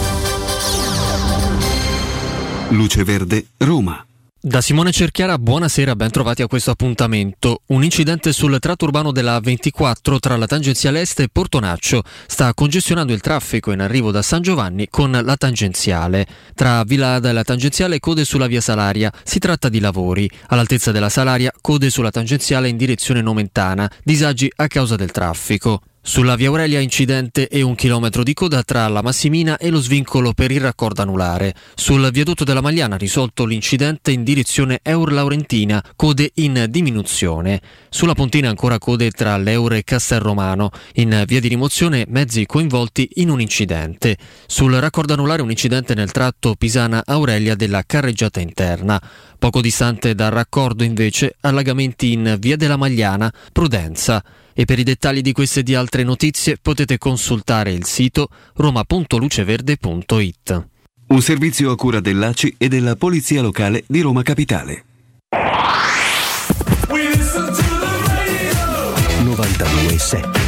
[2.73, 4.05] Luce Verde, Roma.
[4.41, 7.61] Da Simone Cerchiara, buonasera, ben trovati a questo appuntamento.
[7.67, 13.13] Un incidente sul tratto urbano della 24 tra la tangenziale est e Portonaccio sta congestionando
[13.13, 16.27] il traffico in arrivo da San Giovanni con la tangenziale.
[16.55, 19.13] Tra Villa Ada e la tangenziale code sulla via Salaria.
[19.23, 20.29] Si tratta di lavori.
[20.49, 23.89] All'altezza della Salaria code sulla tangenziale in direzione Nomentana.
[24.03, 25.83] Disagi a causa del traffico.
[26.05, 30.33] Sulla via Aurelia incidente e un chilometro di coda tra la Massimina e lo svincolo
[30.33, 31.55] per il raccordo anulare.
[31.77, 37.61] Sul viadotto della Magliana risolto l'incidente in direzione Eur-Laurentina, code in diminuzione.
[37.89, 40.71] Sulla Pontina ancora code tra l'Eur e Castelromano.
[40.95, 44.17] In via di rimozione mezzi coinvolti in un incidente.
[44.49, 49.01] Sul raccordo anulare un incidente nel tratto Pisana-Aurelia della carreggiata interna.
[49.39, 54.23] Poco distante dal raccordo invece allagamenti in via della Magliana, Prudenza.
[54.55, 60.67] E per i dettagli di queste e di altre notizie potete consultare il sito roma.luceverde.it.
[61.09, 64.85] Un servizio a cura dell'ACI e della Polizia Locale di Roma Capitale.
[69.25, 70.42] 92.7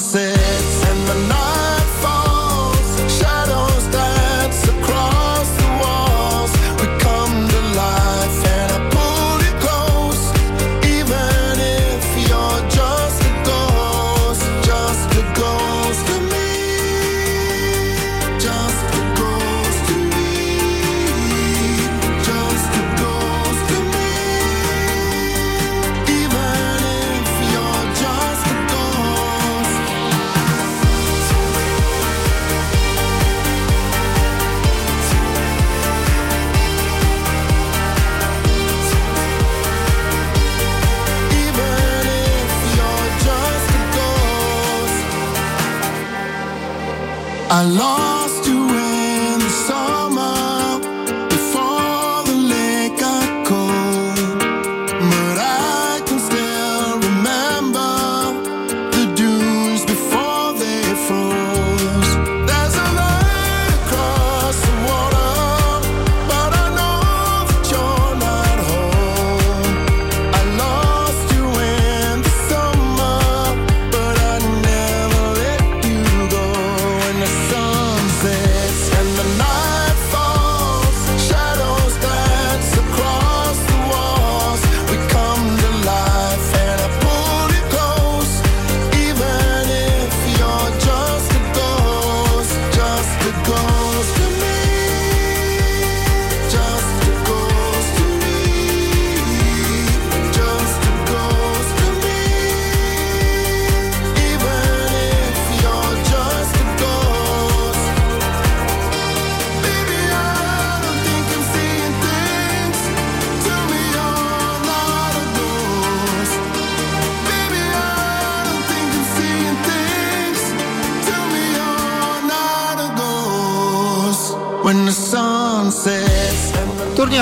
[0.00, 0.45] sunset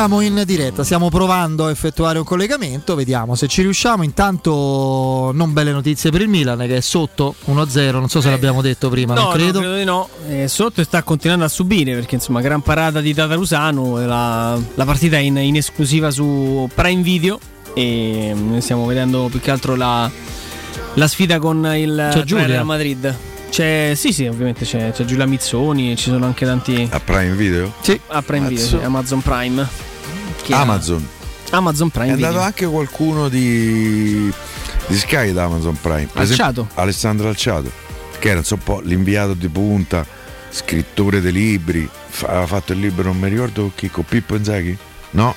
[0.04, 4.02] Torniamo in diretta, stiamo provando a effettuare un collegamento, vediamo se ci riusciamo.
[4.02, 8.60] Intanto non belle notizie per il Milan che è sotto 1-0, non so se l'abbiamo
[8.60, 9.60] detto prima, No, non credo.
[9.60, 10.08] no, credo di no.
[10.28, 13.98] Eh, sotto sta continuando a subire perché insomma gran parata di Tatarusano.
[13.98, 17.38] e La, la partita è in, in esclusiva su Prime Video
[17.72, 20.10] e noi stiamo vedendo più che altro la,
[20.92, 22.10] la sfida con il?
[22.26, 23.16] Real Madrid.
[23.48, 26.86] C'è, sì, sì, ovviamente c'è, c'è Giulia Mizzoni, ci sono anche tanti.
[26.92, 27.72] A Prime Video?
[27.80, 28.78] Sì, a Prime Video, Cazzo.
[28.78, 29.92] sì, Amazon Prime.
[30.52, 31.08] Ha- Amazon.
[31.50, 32.46] Amazon Prime È andato Video.
[32.46, 34.32] anche qualcuno di,
[34.86, 36.06] di Sky da Amazon Prime.
[36.12, 36.60] Per Alciato.
[36.62, 37.70] esempio, Alessandro Alciato,
[38.18, 40.04] che era un po' l'inviato di punta,
[40.50, 41.88] scrittore dei libri.
[42.26, 44.76] Aveva fatto il libro, non mi ricordo chi, con Pippo Inzaghi?
[45.10, 45.34] No.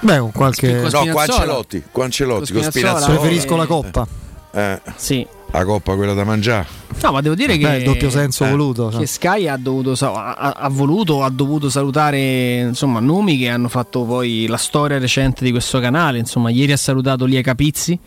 [0.00, 0.72] Beh, con qualche.
[0.72, 1.82] no, con Ancelotti.
[1.90, 3.16] Con Ancelotti, con Spinazzola.
[3.16, 4.06] Preferisco la coppa.
[4.58, 5.26] Eh, sì.
[5.50, 6.66] La coppa quella da mangiare.
[7.02, 8.50] No, ma devo dire Beh, che il doppio senso Eh.
[8.50, 8.88] voluto.
[8.88, 14.02] che Sky ha, dovuto, ha, ha voluto, ha dovuto salutare insomma, nomi che hanno fatto
[14.02, 16.18] poi la storia recente di questo canale.
[16.18, 17.98] Insomma, ieri ha salutato Lia Capizzi,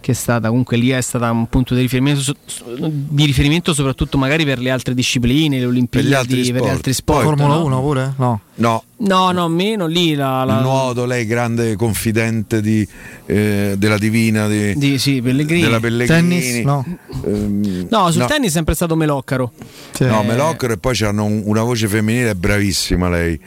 [0.00, 2.34] che è stata comunque Lia è stata un punto di riferimento,
[2.78, 6.70] di riferimento soprattutto magari per le altre discipline, le Olimpiadi, altri per gli sport.
[6.70, 7.22] altri sport.
[7.24, 7.64] Formula no?
[7.64, 8.14] 1 pure?
[8.16, 8.40] No.
[8.54, 12.86] No, No, no, meno lì la, la- il nuoto, lei grande confidente di,
[13.26, 15.62] eh, della Divina, di, di sì, Pellegrini.
[15.62, 16.28] della Pellegrini.
[16.40, 16.64] Tennis?
[16.64, 16.84] No.
[17.24, 19.52] Ehm, No, sul tennis è sempre stato Meloccaro.
[20.00, 23.38] No, Meloccaro e poi c'hanno un- una voce femminile bravissima lei.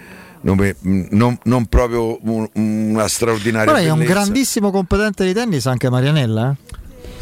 [0.44, 0.76] Non,
[1.12, 5.90] non- non proprio un- una straordinaria Ma lei è un grandissimo competente di tennis anche
[5.90, 6.80] Marianella, eh?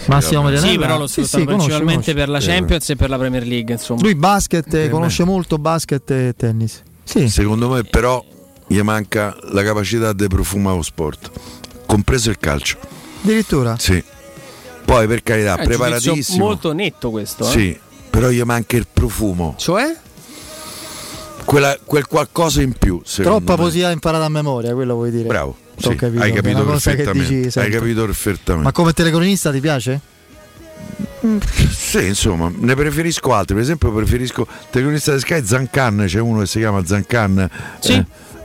[0.08, 0.72] Massimo Marianella.
[0.72, 2.14] Sì, però lo Sì, sì, principalmente conosce.
[2.14, 3.74] per la Champions e per la Premier League.
[3.74, 4.02] Insomma.
[4.02, 6.82] Lui basket, Eh, conosce molto basket e tennis.
[7.04, 7.28] Sì.
[7.28, 8.24] Secondo me però
[8.68, 11.30] gli manca la capacità di profumare lo sport,
[11.86, 12.78] compreso il calcio.
[13.24, 13.76] Addirittura.
[13.78, 14.02] Sì.
[14.86, 16.46] Poi per carità, giudizio preparatissimo.
[16.46, 17.46] molto netto questo.
[17.46, 17.52] eh.
[17.52, 17.80] Sì,
[18.10, 19.56] però gli manca il profumo.
[19.58, 19.94] Cioè?
[21.50, 23.02] Quella- quel qualcosa in più.
[23.04, 23.58] Troppa me.
[23.58, 25.28] poesia imparata a memoria, quello vuoi dire.
[25.28, 25.56] Bravo.
[25.78, 27.60] Sì, capito, hai capito perfettamente.
[27.60, 28.66] hai capito perfettamente.
[28.66, 30.00] Ma come telecronista ti piace?
[31.72, 33.56] Sì, insomma, ne preferisco altri.
[33.56, 37.50] Per esempio, preferisco telecronista di Sky Zancan, c'è uno che si chiama Zancan.
[37.80, 37.94] Sì.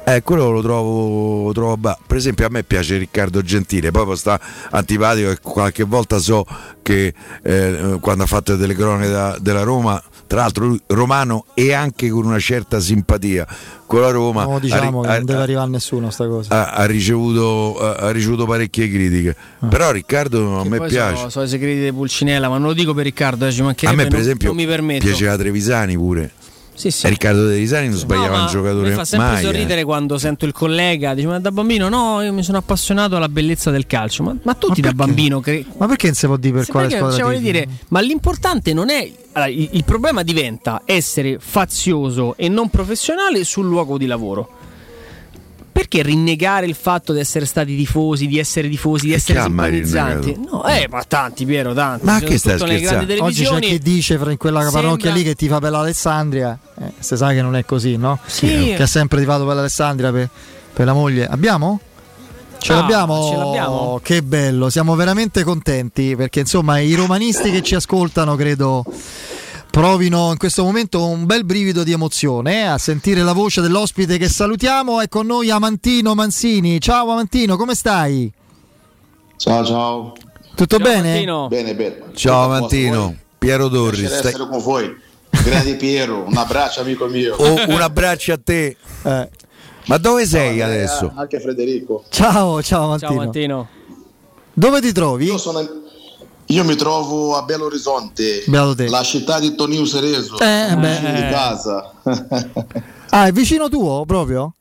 [0.06, 3.90] Eh, eh, quello lo trovo, lo trovo ba- Per esempio, a me piace Riccardo Gentile,
[3.90, 4.40] poi sta
[4.70, 6.46] antipatico e qualche volta so
[6.82, 7.12] che
[7.42, 12.08] eh, quando ha fatto le telecronache da- della Roma, tra l'altro lui romano e anche
[12.10, 13.46] con una certa simpatia
[13.86, 16.48] con la Roma, No, diciamo ha, che non deve arrivare a nessuno sta cosa.
[16.54, 19.36] ha- ha ricevuto, ha- ricevuto parecchie critiche.
[19.68, 21.22] Però Riccardo a Che me poi piace.
[21.22, 23.92] So, so i segreti di Pulcinella, ma non lo dico per Riccardo, eh, ci A
[23.92, 25.04] me, per non- esempio, non mi permetto.
[25.04, 26.32] piaceva Trevisani pure.
[26.76, 27.08] Sì, sì.
[27.08, 29.38] Riccardo Trevisani non No, sbagliava ma un giocatore mi fa sempre mai.
[29.38, 29.44] eh.
[29.44, 33.28] sorridere quando sento il collega dice ma da bambino no io mi sono appassionato alla
[33.28, 36.54] bellezza del calcio ma, ma tutti da bambino cre- Ma perché non si può dire
[36.54, 40.22] per Sì, quale perché, squadra cioè, dire, ma l'importante non è allora, il, il problema
[40.24, 44.48] diventa essere fazioso e non professionale sul luogo di lavoro
[45.74, 50.38] perché rinnegare il fatto di essere stati tifosi, di essere tifosi, di E essere simpatizzanti?
[50.48, 52.04] No, eh, ma tanti, Piero, tanti.
[52.06, 53.24] Ma che stai scherzando?
[53.24, 56.56] Oggi c'è chi dice fra in quella Sembra- parrocchia lì che tifa per l'Alessandria.
[56.80, 58.20] Eh, se sa che non è così, no?
[58.24, 58.72] Sì.
[58.76, 60.28] Che ha sempre tifato per l'Alessandria per,
[60.72, 61.26] per la moglie.
[61.26, 61.80] Abbiamo?
[62.58, 63.28] Ce Ah, l'abbiamo?
[63.28, 64.00] ce l'abbiamo?
[64.00, 68.84] Che bello, siamo veramente contenti perché insomma i romanisti che ci ascoltano credo
[69.74, 74.18] provino in questo momento un bel brivido di emozione eh, a sentire la voce dell'ospite
[74.18, 75.00] che salutiamo.
[75.00, 76.80] È con noi Amantino Mansini.
[76.80, 78.32] Ciao Amantino, come stai?
[79.36, 80.12] Ciao ciao.
[80.54, 81.24] Tutto bene?
[81.48, 82.02] Bene, bene.
[82.14, 83.18] Ciao Tutto a posto, Mantino, voi?
[83.36, 84.06] Piero Dorri.
[84.06, 84.96] Stai- essere con voi.
[85.42, 87.34] Grande Piero, un abbraccio amico mio.
[87.34, 88.76] Oh, un abbraccio a te.
[89.02, 89.28] Eh.
[89.86, 91.12] Ma dove sei Ciao, adesso?
[91.16, 92.04] Anche Federico.
[92.10, 93.10] Ciao, ciao Amantino.
[93.10, 93.68] Ciao Mantino.
[94.52, 95.24] Dove ti trovi?
[95.24, 95.82] Io, sono-
[96.46, 100.88] io mi trovo a Belo Horizonte, la città di Tonino Cerezo, Eh, beh.
[100.90, 101.92] vicino di casa.
[103.14, 104.54] Ah, è vicino tuo proprio?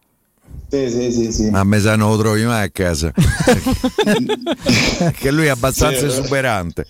[0.69, 1.49] sì, sì, sì, sì.
[1.49, 3.11] Ma a me sa non lo trovi mai a casa.
[5.17, 6.05] che lui è abbastanza Sì.
[6.05, 6.85] esuberante.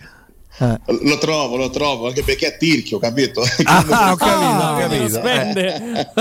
[0.58, 3.44] Lo trovo, lo trovo, anche perché è tirchio, capito?
[3.64, 5.18] Ah, ho capito, ho capito.
[5.18, 6.12] spende.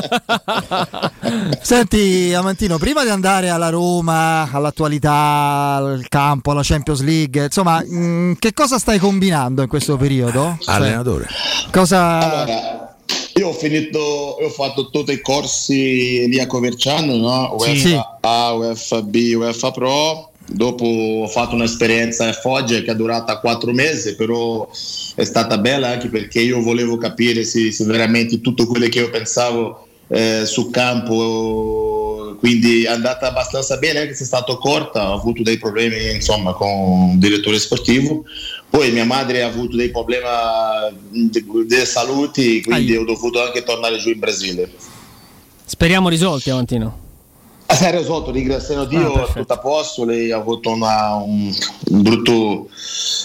[1.61, 8.37] Senti Amantino, prima di andare alla Roma, all'attualità, al campo, alla Champions League, insomma, mh,
[8.39, 10.57] che cosa stai combinando in questo periodo?
[10.61, 11.29] Cioè, Allenatore.
[11.71, 12.19] cosa...
[12.19, 12.97] Allora,
[13.35, 17.55] io ho finito, io ho fatto tutti i corsi lì a Coverciano, no?
[17.59, 18.01] UEFA Sì.
[18.21, 20.32] A, UEFA B, UEFA Pro.
[20.55, 24.69] Dopo ho fatto un'esperienza a Foggia che è durata quattro mesi, però
[25.15, 29.11] è stata bella anche perché io volevo capire se, se veramente tutto quello che io
[29.11, 35.15] pensavo eh, sul campo, quindi è andata abbastanza bene, anche se è stato corta, ho
[35.15, 38.25] avuto dei problemi insomma con il direttore sportivo.
[38.69, 40.27] Poi mia madre ha avuto dei problemi
[41.11, 44.71] di, di salute, quindi ho dovuto anche tornare giù in Brasile.
[45.65, 47.02] Speriamo risolti, Avantino.
[47.75, 51.55] Serio risolto, ringraziando Dio, ah, tutto a posto, lei ha avuto una, un,
[51.89, 52.69] un brutto,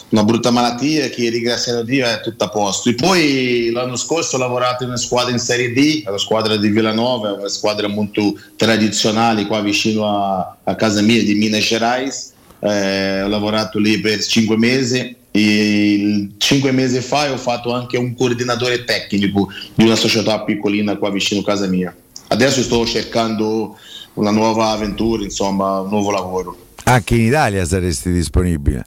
[0.10, 2.90] una brutta malattia che ringraziando Dio è tutto a posto.
[2.90, 6.69] E poi l'anno scorso ho lavorato in una squadra in Serie D, la squadra di
[6.69, 12.34] Villanova, una squadra molto tradizionale qua vicino a, a casa mia di Minas Gerais.
[12.60, 18.15] Eh, ho lavorato lì per cinque mesi e cinque mesi fa ho fatto anche un
[18.15, 21.95] coordinatore tecnico di una società piccolina qua vicino a casa mia.
[22.30, 23.78] Adesso sto cercando
[24.18, 26.57] una nuova avventura, insomma, un nuovo lavoro.
[26.84, 28.85] Anche in Italia saresti disponibile?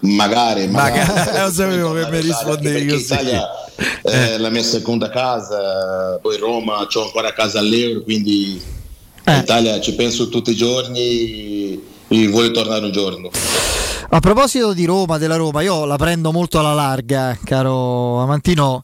[0.00, 1.06] Magari, magari.
[1.12, 3.04] magari lo sapevo che mi rispondevi così.
[3.04, 3.48] Italia
[4.02, 8.60] è la mia seconda casa, poi Roma ho ancora casa all'euro, quindi
[9.24, 9.32] eh.
[9.32, 13.30] in Italia ci penso tutti i giorni e voglio tornare un giorno.
[14.14, 18.82] A proposito di Roma, della Roma, io la prendo molto alla larga, caro Amantino.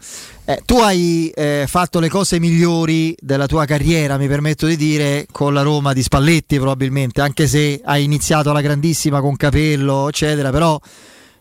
[0.51, 5.27] Eh, tu hai eh, fatto le cose migliori della tua carriera, mi permetto di dire,
[5.31, 10.49] con la Roma di Spalletti probabilmente, anche se hai iniziato alla grandissima con Capello, eccetera,
[10.49, 10.81] però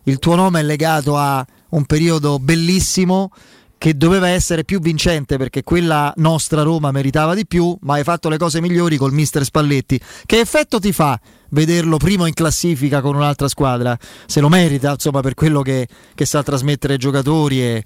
[0.02, 3.30] il tuo nome è legato a un periodo bellissimo
[3.78, 8.28] che doveva essere più vincente perché quella nostra Roma meritava di più, ma hai fatto
[8.28, 9.98] le cose migliori col mister Spalletti.
[10.26, 11.18] Che effetto ti fa
[11.50, 13.96] vederlo primo in classifica con un'altra squadra?
[14.26, 17.84] Se lo merita, insomma, per quello che, che sa trasmettere ai giocatori e,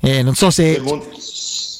[0.00, 0.80] e, non so se...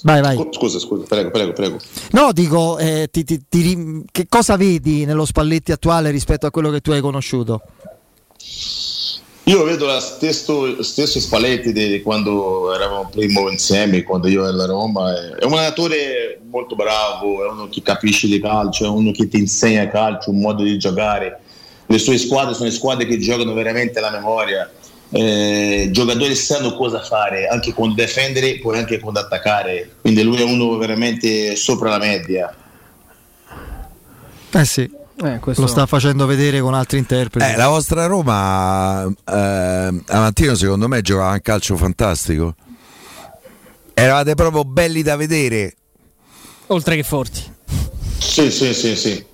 [0.03, 0.49] Vai, vai.
[0.51, 1.77] Scusa, scusa, prego, prego, prego.
[2.13, 6.71] No, dico, eh, ti, ti, ti, che cosa vedi nello Spalletti attuale rispetto a quello
[6.71, 7.61] che tu hai conosciuto?
[9.51, 14.67] Io vedo lo stesso, stesso Spalletti di quando eravamo primo insieme, quando io ero a
[14.67, 15.13] Roma.
[15.37, 19.39] È un allenatore molto bravo, è uno che capisce di calcio, è uno che ti
[19.39, 21.41] insegna calcio, un modo di giocare.
[21.85, 24.71] Le sue squadre sono squadre che giocano veramente alla memoria.
[25.11, 29.97] Eh, giocatori sanno cosa fare, anche quando difendere, poi anche quando attaccare.
[30.01, 32.55] Quindi lui è uno veramente sopra la media.
[34.53, 34.89] Eh sì,
[35.23, 35.63] eh, questo...
[35.63, 37.53] Lo sta facendo vedere con altri interpreti.
[37.53, 42.55] Eh, la vostra Roma, eh, Amantino, secondo me giocava un calcio fantastico.
[43.95, 45.75] Eravate proprio belli da vedere.
[46.69, 47.43] Oltre che forti.
[48.19, 49.27] Sì, sì, sì, sì.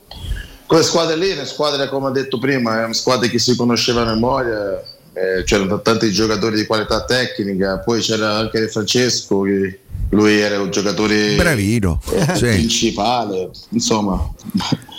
[0.66, 4.14] Quelle squadre lì, le squadre come ho detto prima, erano squadre che si conoscevano a
[4.14, 4.82] memoria,
[5.12, 9.80] eh, c'erano tanti giocatori di qualità tecnica, poi c'era anche Francesco che
[10.10, 12.46] lui era un giocatore bravino eh, sì.
[12.46, 14.30] principale, insomma.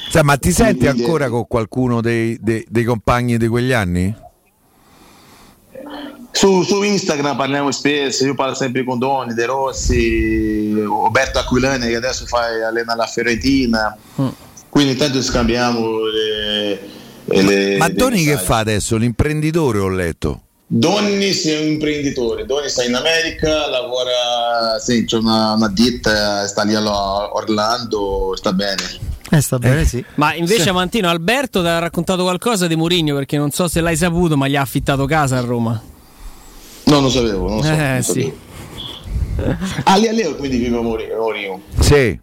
[0.09, 4.15] Cioè, ma ti senti ancora con qualcuno dei, dei, dei compagni di quegli anni?
[6.31, 11.95] Su, su, Instagram parliamo spesso, io parlo sempre con Doni, De Rossi, Roberto Aquilani che
[11.95, 14.27] adesso fa allena la Fiorentina, mm.
[14.69, 16.79] quindi intanto scambiamo le,
[17.25, 18.97] le, Ma Doni che fa adesso?
[18.97, 20.41] L'imprenditore ho letto.
[20.69, 26.64] Doni è un imprenditore, Doni sta in America, lavora, sì, c'è una, una ditta, sta
[26.64, 28.84] lì a Orlando, sta bene.
[29.30, 29.85] Eh, sta bene, eh.
[29.85, 30.03] sì.
[30.15, 30.69] Ma invece sì.
[30.69, 34.49] Amantino Alberto ti ha raccontato qualcosa di Mourinho perché non so se l'hai saputo, ma
[34.49, 35.81] gli ha affittato casa a Roma.
[36.84, 37.72] No, non sapevo, non so.
[37.72, 38.34] Eh, non sì.
[39.84, 41.61] Ah, lì a Leo quindi vive Mourinho.
[41.80, 42.19] Sì.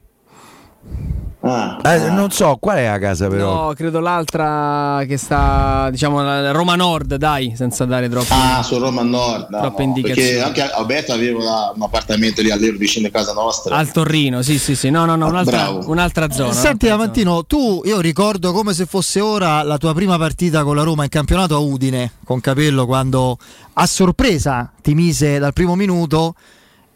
[1.47, 2.12] Ah, eh, ah.
[2.12, 3.66] Non so qual è la casa, però.
[3.66, 8.33] No, credo l'altra che sta, diciamo, Roma Nord, dai, senza dare troppo.
[8.33, 9.49] Ah, su Roma Nord.
[9.51, 10.29] No, troppe indicazioni.
[10.29, 13.77] Perché anche Alberto aveva un appartamento lì all'Ero vicino a casa nostra.
[13.77, 14.89] Al Torrino, sì, sì, sì.
[14.89, 16.53] No, no, no, un'altra, un'altra zona.
[16.53, 20.77] Senti, un'altra Amantino, tu, io ricordo come se fosse ora la tua prima partita con
[20.77, 23.37] la Roma in campionato a Udine, con Capello, quando
[23.75, 26.35] a sorpresa ti mise dal primo minuto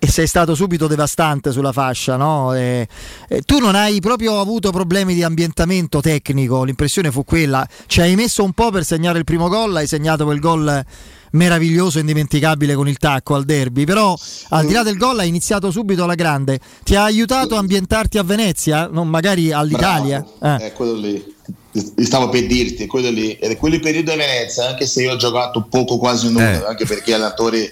[0.00, 2.54] e sei stato subito devastante sulla fascia, no?
[2.54, 2.86] E,
[3.28, 7.66] e tu non hai proprio avuto problemi di ambientamento tecnico, l'impressione fu quella.
[7.86, 10.84] Ci hai messo un po' per segnare il primo gol, hai segnato quel gol
[11.32, 14.16] meraviglioso, indimenticabile con il tacco al derby, però
[14.50, 16.60] al di là del gol hai iniziato subito alla grande.
[16.84, 20.24] Ti ha aiutato a ambientarti a Venezia, non magari all'Italia?
[20.38, 20.66] Bravo, eh.
[20.66, 21.36] È quello lì.
[21.96, 23.32] Stavo per dirti, quello lì.
[23.32, 26.66] Ed è quel periodo a Venezia, anche se io ho giocato poco, quasi nulla, eh.
[26.68, 27.70] anche perché allenatori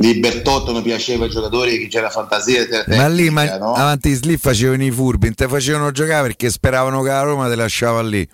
[0.00, 3.74] lì Bertotto mi piaceva i giocatori che c'era fantasia tecnica, ma lì ma no?
[3.74, 7.54] avanti lì facevano i furbi non te facevano giocare perché speravano che la Roma te
[7.54, 8.26] lasciava lì.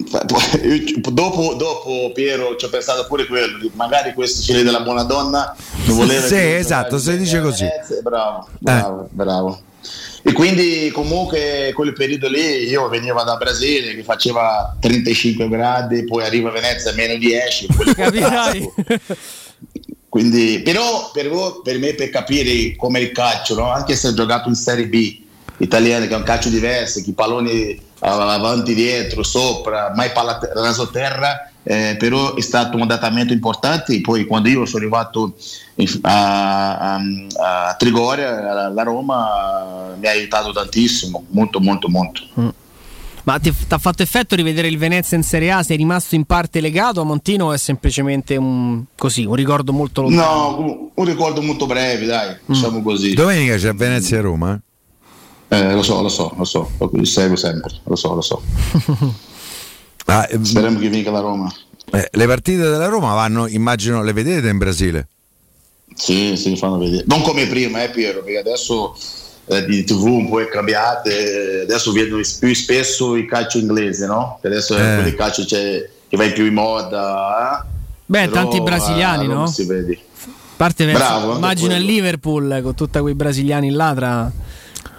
[0.00, 5.56] Dopo, dopo Piero ci ho pensato pure quello magari questo ce l'è della buona donna
[5.86, 7.64] non voleva sì esatto se dice così.
[7.64, 9.08] Venezia, bravo bravo, eh.
[9.10, 9.60] bravo
[10.22, 16.22] e quindi comunque quel periodo lì io venivo da Brasile che faceva 35 gradi poi
[16.22, 17.66] arriva a Venezia a meno 10
[17.96, 18.72] capirai
[20.08, 23.70] quindi, però per, voi, per, me per capire come il calcio, no?
[23.70, 25.20] anche se ho giocato in Serie B
[25.58, 31.50] italiana che è un calcio diverso, che palloni avanti, dietro, sopra, mai palla raso terra,
[31.62, 34.00] eh, però è stato un adattamento importante.
[34.00, 35.34] Poi quando io sono arrivato
[36.02, 37.00] a, a,
[37.68, 42.22] a Trigoria, la, la, Roma mi ha aiutato tantissimo, molto molto molto.
[42.40, 42.48] Mm.
[43.28, 45.62] Ma ti ha fatto effetto rivedere il Venezia in Serie A?
[45.62, 50.00] Sei rimasto in parte legato a Montino o è semplicemente un, così, un ricordo molto
[50.00, 50.50] lontano?
[50.56, 52.36] No, un, ricordo molto breve, dai, mm.
[52.46, 53.12] diciamo così.
[53.12, 54.58] Domenica c'è Venezia Roma?
[55.48, 58.40] Eh, lo so, lo so, lo so, lo seguo sempre, lo so, lo so.
[60.06, 61.52] ah, ehm, Speriamo che vinca la Roma.
[61.92, 65.06] Eh, le partite della Roma vanno, immagino, le vedete in Brasile?
[65.94, 67.04] Sì, sì, fanno vedere.
[67.06, 68.96] Non come prima, eh, Piero, perché adesso
[69.48, 74.38] eh, di TV un po' cambiate, adesso vedo più spesso il calcio inglese, no?
[74.42, 74.80] Adesso eh.
[74.80, 77.62] è quel calcio che va più in moda.
[77.62, 77.66] Eh?
[78.06, 79.46] Beh, Però, tanti brasiliani, no?
[79.46, 79.98] Si vede.
[80.56, 84.32] Parte verso, Bravo, immagino il Liverpool con tutti quei brasiliani là tra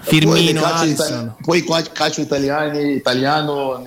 [0.01, 3.83] Firmino, poi, calcio, poi calcio italiano, italiano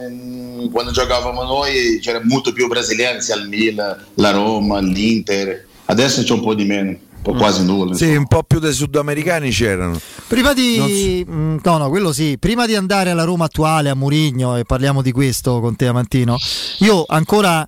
[0.71, 5.67] quando giocavamo noi c'era molto più brasiliani, sia il Milan, la Roma, l'Inter.
[5.87, 7.95] Adesso c'è un po' di meno po' quasi nulla.
[7.95, 9.99] Sì, un po' più dei sudamericani c'erano.
[10.27, 11.33] Prima di so...
[11.33, 15.01] Mm, no, no, quello sì, prima di andare alla Roma attuale a Murigno e parliamo
[15.03, 16.37] di questo con te Amantino.
[16.79, 17.67] Io ancora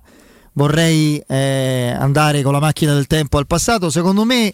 [0.53, 4.53] vorrei eh, andare con la macchina del tempo al passato, secondo me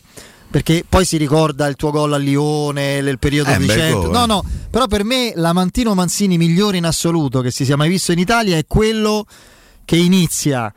[0.52, 4.08] perché poi si ricorda il tuo gol a Lione, il periodo eh, precedente.
[4.08, 8.12] No, no, però per me l'Amantino Manzini migliore in assoluto che si sia mai visto
[8.12, 9.26] in Italia è quello
[9.86, 10.72] che inizia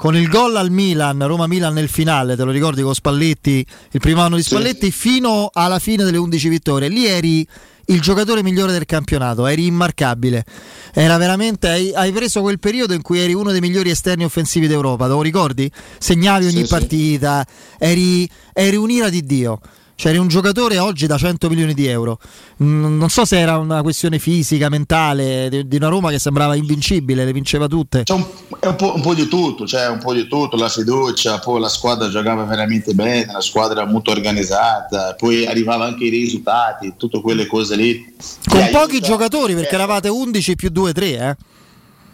[0.00, 4.22] con il gol al Milan, Roma-Milan nel finale, te lo ricordi con Spalletti, il primo
[4.22, 4.92] anno di Spalletti, sì.
[4.92, 6.88] fino alla fine delle 11 vittorie.
[6.88, 7.46] Lì eri
[7.84, 10.46] il giocatore migliore del campionato, eri immarcabile.
[10.94, 11.68] Era veramente.
[11.68, 15.10] Hai, hai, preso quel periodo in cui eri uno dei migliori esterni offensivi d'Europa, te
[15.10, 15.70] lo ricordi?
[15.98, 17.84] Segnavi ogni sì, partita, sì.
[17.84, 19.60] Eri, eri un'ira di Dio.
[20.00, 22.18] C'era un giocatore oggi da 100 milioni di euro.
[22.56, 27.34] Non so se era una questione fisica, mentale, di una Roma che sembrava invincibile, le
[27.34, 28.04] vinceva tutte.
[28.04, 31.38] C'è un, un, po', un po', di tutto, cioè un po' di tutto, la fiducia,
[31.40, 36.94] poi la squadra giocava veramente bene, la squadra molto organizzata, poi arrivavano anche i risultati,
[36.96, 38.02] tutte quelle cose lì.
[38.48, 39.06] Con pochi aiuta.
[39.06, 39.74] giocatori, perché eh.
[39.74, 41.36] eravate 11 più 2, 3, eh?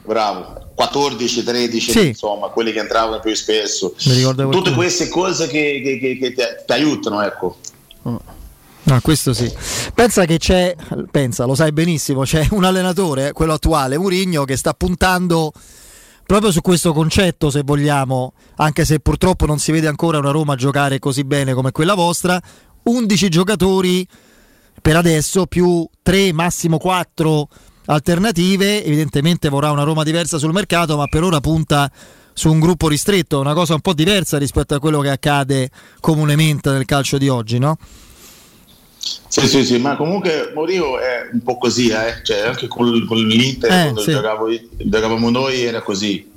[0.04, 2.06] Bravo, 14, 13, sì.
[2.08, 3.94] insomma, quelli che entravano più spesso.
[4.50, 7.58] Tutte queste cose che, che, che, che ti aiutano, ecco.
[8.08, 9.52] No, questo sì.
[9.94, 10.76] Pensa che c'è,
[11.10, 15.52] pensa, lo sai benissimo, c'è un allenatore, quello attuale, Murigno, che sta puntando
[16.24, 20.54] proprio su questo concetto, se vogliamo, anche se purtroppo non si vede ancora una Roma
[20.54, 22.40] giocare così bene come quella vostra,
[22.84, 24.06] 11 giocatori
[24.80, 27.48] per adesso più 3, massimo 4
[27.86, 31.90] alternative, evidentemente vorrà una Roma diversa sul mercato, ma per ora punta
[32.38, 36.70] su un gruppo ristretto, una cosa un po' diversa rispetto a quello che accade comunemente
[36.70, 37.78] nel calcio di oggi, no?
[39.26, 42.20] Sì, sì, sì, ma comunque Morio è un po' così, eh?
[42.22, 44.10] cioè, anche con, con l'Inter eh, quando sì.
[44.10, 46.30] giocavo, giocavamo noi era così.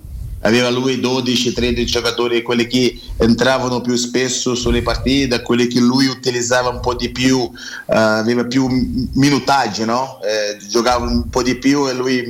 [0.43, 6.69] Aveva lui 12-13 giocatori, quelli che entravano più spesso sulle partite, quelli che lui utilizzava
[6.69, 7.51] un po' di più, uh,
[7.85, 8.69] aveva più
[9.15, 10.17] minutaggi, no?
[10.23, 12.25] eh, giocava un po' di più e lui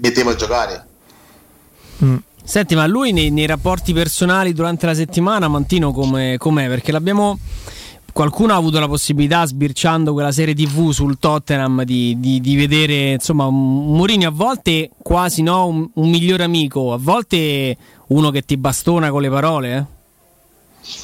[0.00, 0.84] metteva a giocare.
[2.04, 2.16] Mm.
[2.50, 6.66] Senti, ma lui nei, nei, rapporti personali durante la settimana, Mantino, come, com'è?
[6.66, 7.38] Perché l'abbiamo.
[8.12, 13.12] Qualcuno ha avuto la possibilità, sbirciando quella serie TV sul Tottenham, di, di, di vedere
[13.12, 17.76] insomma un Mourinho a volte quasi no, un, un migliore amico, a volte
[18.08, 19.88] uno che ti bastona con le parole.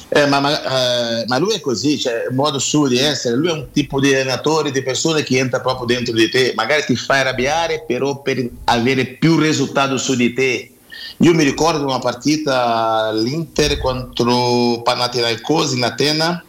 [0.09, 0.23] Eh?
[0.23, 3.47] Eh, ma, ma, eh, ma, lui è così, cioè, il modo suo di essere, lui
[3.47, 6.97] è un tipo di allenatore, di persone che entra proprio dentro di te, magari ti
[6.97, 10.71] fa arrabbiare, però per avere più risultato su di te
[11.17, 16.43] io mi ricordo una partita l'Inter contro Panathinaikos in Atena,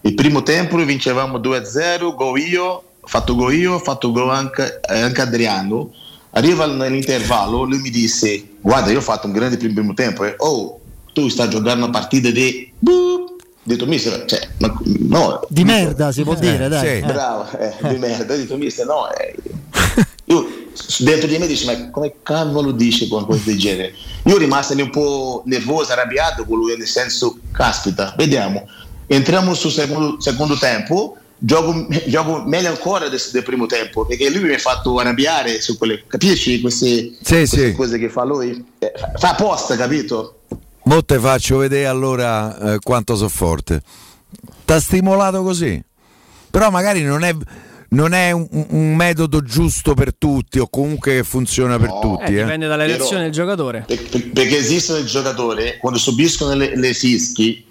[0.00, 5.20] il primo tempo vincevamo 2-0, gol io, fatto gol io, fatto gol anche, eh, anche
[5.20, 5.90] Adriano.
[6.30, 10.34] Arriva nell'intervallo, lui mi disse, guarda io ho fatto un grande primo tempo, eh.
[10.38, 10.80] oh,
[11.12, 12.72] tu stai giocando una partita di...
[12.78, 13.42] Boop.
[13.62, 17.00] detto mister, cioè, ma, no, di merda si può eh, dire, dai.
[17.00, 17.06] Sì.
[17.06, 19.34] Bravo, eh, di merda, detto mister, no, eh.
[20.24, 20.63] io
[20.98, 23.94] dentro di me dice ma come cavolo dice qualcosa del genere?
[24.24, 28.68] Io rimasto un po' nervoso arrabbiato con lui nel senso caspita vediamo.
[29.06, 34.06] Entriamo sul secondo, secondo tempo gioco, gioco, meglio ancora del, del, primo tempo.
[34.06, 37.74] Perché lui mi ha fatto arrabbiare su quelle capisci queste, sì, queste sì.
[37.74, 38.64] cose che fa lui?
[38.78, 40.40] Eh, fa apposta capito?
[40.84, 43.82] Mo te faccio vedere allora eh, quanto so forte.
[44.64, 45.82] T'ha stimolato così?
[46.50, 47.34] Però magari non è
[47.94, 52.32] non è un, un, metodo giusto per tutti o comunque funziona per tutti.
[52.32, 52.42] Eh, eh.
[52.42, 53.84] Dipende dalle reazioni del giocatore.
[53.86, 57.64] Perché esistono i giocatori, quando subiscono le, le fischi,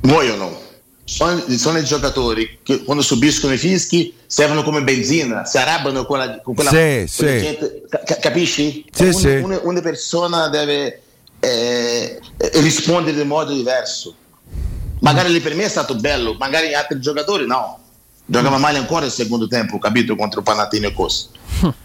[0.00, 0.70] muoiono.
[1.04, 6.18] Sono, sono, i giocatori che quando subiscono i fischi servono come benzina, si arrabbiano con,
[6.18, 7.24] la, con quella, sì, sì.
[7.24, 7.82] gente,
[8.20, 8.84] capisci?
[8.90, 11.02] Sì, una, una, una, persona deve
[11.40, 12.20] eh,
[12.54, 14.14] rispondere in modo diverso.
[15.00, 17.81] Magari lì per me è stato bello, magari altri giocatori no.
[18.24, 21.30] Giocava male ancora il secondo tempo, capito, contro Panathinaikos.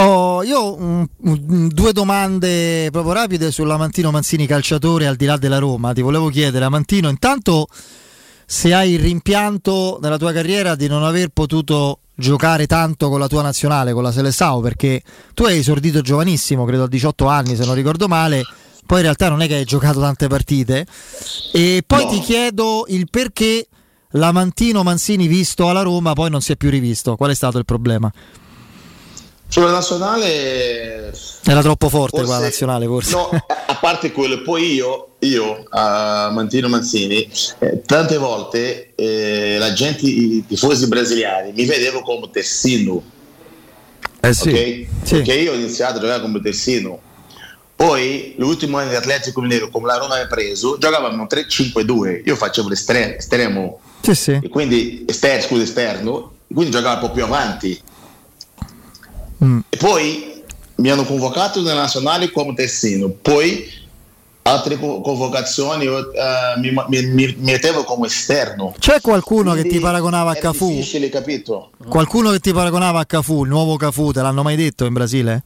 [0.00, 5.92] Oh, io um, due domande proprio rapide sull'Amantino Manzini calciatore al di là della Roma.
[5.92, 7.66] Ti volevo chiedere, Amantino, intanto
[8.46, 13.26] se hai il rimpianto nella tua carriera di non aver potuto giocare tanto con la
[13.26, 15.02] tua nazionale, con la Selesao, perché
[15.34, 18.44] tu hai esordito giovanissimo, credo a 18 anni se non ricordo male,
[18.86, 20.86] poi in realtà non è che hai giocato tante partite.
[21.52, 22.10] E poi no.
[22.10, 23.66] ti chiedo il perché
[24.12, 27.16] l'Amantino Manzini visto alla Roma poi non si è più rivisto.
[27.16, 28.10] Qual è stato il problema?
[29.50, 31.10] Sulla nazionale
[31.44, 33.12] era troppo forte forse, quella nazionale forse.
[33.12, 33.30] No,
[33.66, 37.26] a parte quello, poi io, io a Mantino Manzini,
[37.60, 43.02] eh, tante volte eh, la gente, i tifosi brasiliani mi vedevo come terzino.
[44.20, 44.48] Eh sì.
[44.48, 44.88] Okay?
[45.02, 45.14] sì.
[45.14, 47.00] Perché io ho iniziato a giocare come terzino.
[47.74, 52.22] Poi l'ultimo anno di Atletico Mineiro, come la Roma mi ha preso, giocavamo 3-5-2.
[52.26, 53.80] Io facevo l'estremo.
[54.00, 54.38] Sì, sì.
[54.42, 57.80] E quindi esterno, scusa, esterno, quindi giocavo un po' più avanti
[59.44, 59.60] Mm.
[59.68, 60.42] E poi
[60.76, 63.76] mi hanno convocato nella nazionale come terzino, poi
[64.42, 66.00] altre convocazioni uh,
[66.58, 68.74] mi, mi, mi, mettevo come esterno.
[68.78, 70.68] C'è qualcuno Quindi che ti paragonava a Cafu?
[70.68, 71.70] Difficile, capito?
[71.86, 75.42] Qualcuno che ti paragonava a Cafu, il nuovo Cafu, te l'hanno mai detto in Brasile?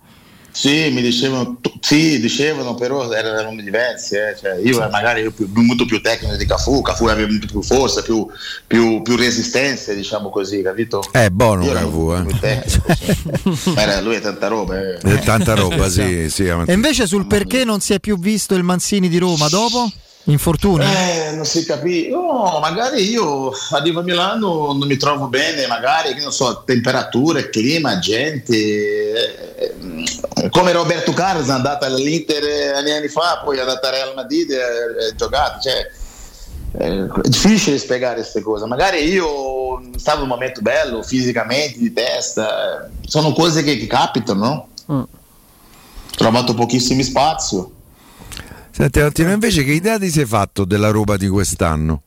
[0.52, 4.16] Sì, mi dicevano, sì, dicevano, però erano nomi diversi.
[4.16, 4.36] Eh.
[4.38, 4.88] Cioè, io sì.
[4.90, 8.26] magari più, molto più tecnico di Cafu, Cafu aveva molto più forza, più,
[8.66, 11.02] più, più resistenza, diciamo così, capito?
[11.10, 12.38] È buono Cafu, eh.
[12.38, 12.94] Tecnico,
[13.54, 13.72] sì.
[13.76, 14.78] era, lui è tanta roba.
[14.78, 14.98] Eh.
[14.98, 16.44] È tanta roba, sì, sì.
[16.44, 19.90] E invece sul perché non si è più visto il Manzini di Roma dopo?
[20.24, 20.84] Infortuni?
[20.84, 22.10] Eh, non si capisce.
[22.10, 27.50] No, magari io arrivo a Milano, non mi trovo bene, magari, che non so, temperature,
[27.50, 28.54] clima, gente.
[29.56, 34.14] Eh, come Roberto Carlos è andato all'Inter anni, anni fa, poi è andato a Real
[34.14, 35.60] Madrid e ha giocato.
[35.60, 35.90] Cioè,
[36.78, 38.64] è difficile spiegare queste cose.
[38.66, 42.88] Magari io stavo in un momento bello, fisicamente, di testa.
[43.04, 44.94] Sono cose che, che capitano, no?
[44.94, 45.00] Mm.
[45.00, 45.08] Ho
[46.16, 47.80] trovato pochissimi spazi.
[48.74, 52.02] Senti, Martino, invece che idea ti sei fatto della Roma di quest'anno?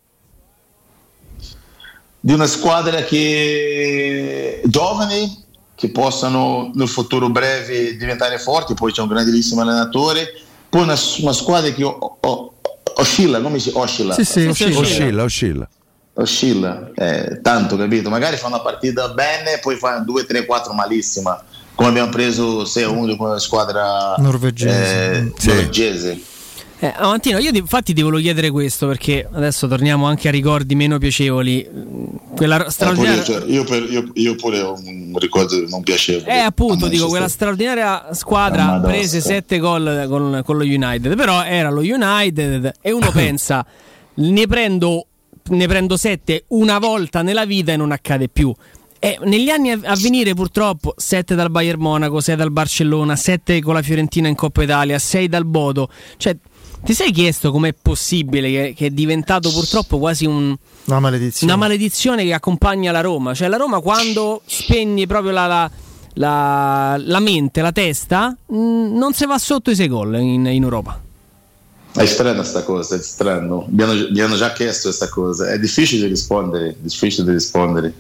[2.19, 5.44] Di una squadra che giovani
[5.76, 10.34] che possano nel futuro breve diventare forti, poi c'è un grandissimo allenatore,
[10.68, 12.53] poi una, una squadra che o, o,
[12.95, 14.16] oscilla, come si oscilla?
[14.16, 14.80] Sì, sì, oscilla.
[14.80, 15.69] oscilla, oscilla.
[16.18, 18.10] Oscilla, eh, tanto capito?
[18.10, 21.44] Magari fa una partita bene, poi fa 2, 3, 4 malissima,
[21.76, 25.11] come abbiamo preso 6-1 con la squadra norvegese.
[25.11, 25.48] Eh, sì.
[25.50, 26.22] norvegese.
[26.86, 31.00] Eh, Amantino, io infatti ti volevo chiedere questo perché adesso torniamo anche a ricordi meno
[31.00, 31.68] piacevoli.
[32.36, 33.24] Quella straordinaria...
[33.24, 36.32] Eh, pure, io, cioè, io, per, io, io, pure ho un ricordo non piacevole.
[36.32, 41.72] Eh, appunto, dico, quella straordinaria squadra prese 7 gol con, con, lo United, però era
[41.72, 43.66] lo United e uno pensa,
[44.16, 45.08] ne prendo,
[45.50, 48.54] ne prendo 7 una volta nella vita e non accade più.
[49.00, 53.74] Eh, negli anni a venire purtroppo 7 dal Bayern Monaco, 6 dal Barcellona, 7 con
[53.74, 55.90] la Fiorentina in Coppa Italia, 6 dal Bodo.
[56.18, 56.36] Cioè,
[56.86, 60.56] ti sei chiesto com'è possibile che, che, è diventato purtroppo quasi un,
[60.86, 61.52] una, maledizione.
[61.52, 62.24] una, maledizione.
[62.24, 63.34] che accompagna la Roma?
[63.34, 65.72] Cioè la Roma quando spegne proprio la, la,
[66.14, 70.46] la, la mente, la testa, mh, mm, non si va sotto i sei gol in,
[70.46, 71.02] in Europa.
[71.92, 73.66] È strana sta cosa, è strano.
[73.70, 75.50] Mi hanno, mi hanno già chiesto questa cosa.
[75.50, 77.94] È difficile rispondere, difficile rispondere.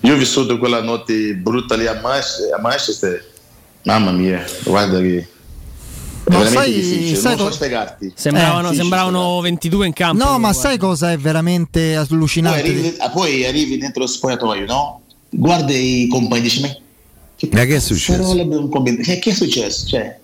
[0.00, 3.28] Io ho vissuto quella notte brutta lì a Manchester.
[3.84, 5.26] Mamma mia, guarda che
[6.30, 8.12] ma sai, sai non so spiegarti.
[8.14, 10.24] Sembravano, eh, sembravano 22 in campo.
[10.24, 12.62] No, ma sai cosa è veramente allucinante?
[12.62, 15.00] Poi arrivi, ah, poi arrivi dentro lo spogliatoio, no?
[15.28, 16.68] Guarda i compagni, dici, ma
[17.36, 18.34] che, ma che è successo?
[19.02, 19.86] Che, che è successo?
[19.86, 20.19] Cioè,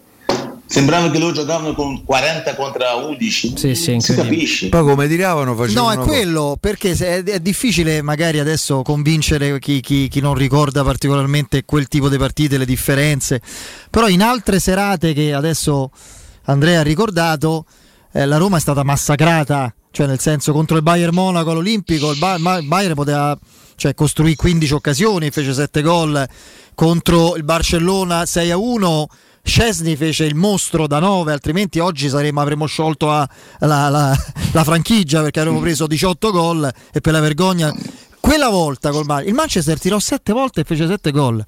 [0.67, 3.53] Sembrava che loro giocavano con 40 contro 11.
[3.57, 4.69] Sì, sì, si capisce.
[4.69, 5.95] Poi come tiravano facevano.
[5.95, 10.83] No, è quello, perché è, è, difficile magari adesso convincere chi, chi, chi, non ricorda
[10.83, 13.41] particolarmente quel tipo di partite, le differenze.
[13.89, 15.91] Però in altre serate che adesso
[16.47, 17.65] Andrea ha ricordato,
[18.13, 19.73] eh, la Roma è stata massacrata.
[19.93, 23.39] Cioè, nel senso, contro il Bayern Monaco all'Olimpico, il, ba- il Bayern poteva
[23.77, 26.29] cioè, costruire 15 occasioni, fece 7 gol
[26.75, 29.09] contro il Barcellona 6 a 1
[29.47, 33.29] Scesni fece il mostro da 9, altrimenti oggi saremmo, avremmo sciolto la,
[33.61, 34.17] la, la,
[34.53, 37.73] la franchigia perché avremmo preso 18 gol e per la vergogna.
[38.21, 41.43] Quella volta col Mar- il Manchester tirò 7 volte e fece 7 gol.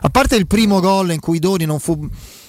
[0.00, 1.96] A parte il primo gol in cui Doni non fu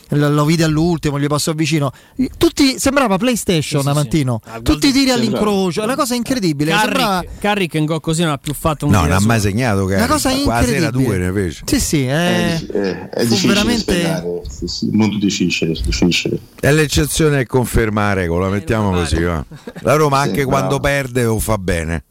[0.09, 1.91] lo vide all'ultimo, gli passò vicino.
[2.37, 4.41] Tutti, sembrava PlayStation sì, Amantino.
[4.43, 4.61] Sì.
[4.61, 6.71] Tutti i tiri all'incrocio, è una cosa incredibile.
[6.71, 7.25] Carrick, sembrava...
[7.39, 10.05] Carrick in gol così non ha più fatto un No, non ha mai segnato Carrick.
[10.05, 10.89] Una cosa incredibile.
[10.89, 11.63] Quasi due ne fece.
[11.65, 16.39] Sì, sì, è, è, è, è difficile veramente sì, sì, molto difficile, difficile.
[16.59, 19.43] È l'eccezione che conferma la regola, mettiamo così, va.
[19.81, 22.03] La Roma anche quando perde o fa bene.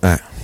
[0.00, 0.34] Eh.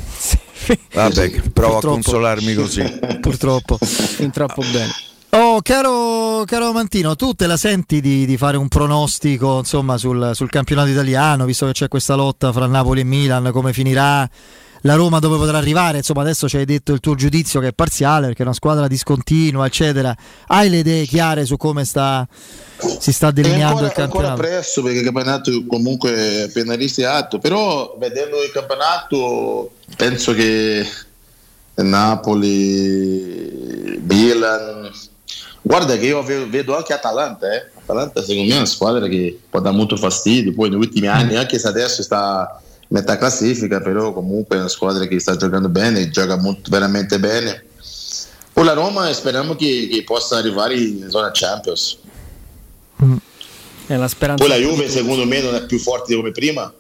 [0.94, 1.76] Vabbè, provo Purtroppo.
[1.76, 2.98] a consolarmi così.
[3.20, 3.78] Purtroppo.
[3.80, 4.92] Fin troppo bene.
[5.34, 10.32] Oh, caro, caro Mantino, tu te la senti di, di fare un pronostico insomma, sul,
[10.34, 14.28] sul, campionato italiano, visto che c'è questa lotta fra Napoli e Milan, come finirà
[14.82, 15.96] la Roma, dove potrà arrivare?
[15.96, 18.86] Insomma, adesso ci hai detto il tuo giudizio che è parziale perché è una squadra
[18.88, 20.14] discontinua, eccetera.
[20.48, 22.28] Hai le idee chiare su come sta,
[22.98, 24.26] si sta delineando ancora, il campionato?
[24.26, 30.34] È ancora presto perché il campionato comunque è appena iniziato, però vedendo il campionato penso
[30.34, 30.86] che
[31.76, 32.38] Napoli,
[34.02, 34.90] Milan
[35.65, 37.70] Guarda che io vedo anche Atalanta, eh.
[37.81, 41.36] Atalanta secondo me è una squadra che può dare molto fastidio, poi negli ultimi anni,
[41.36, 46.10] anche se adesso sta metà classifica, però comunque è una squadra che sta giocando bene,
[46.10, 47.65] gioca molto, veramente bene.
[48.52, 51.99] Poi la Roma speriamo che, che possa arrivare in zona Champions.
[53.02, 53.16] Mm.
[53.86, 54.44] È la speranza.
[54.44, 56.73] Poi la Juve secondo me non è più forte come prima.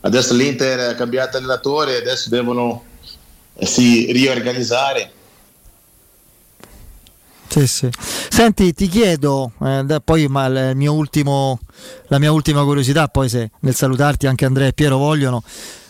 [0.00, 2.84] Adesso l'Inter ha cambiato allenatore, adesso devono
[3.56, 5.12] eh, si riorganizzare
[7.48, 7.88] sì, sì.
[8.28, 10.46] Senti, ti chiedo, eh, poi ma
[10.90, 11.58] ultimo,
[12.08, 15.42] la mia ultima curiosità, poi se nel salutarti anche Andrea e Piero vogliono,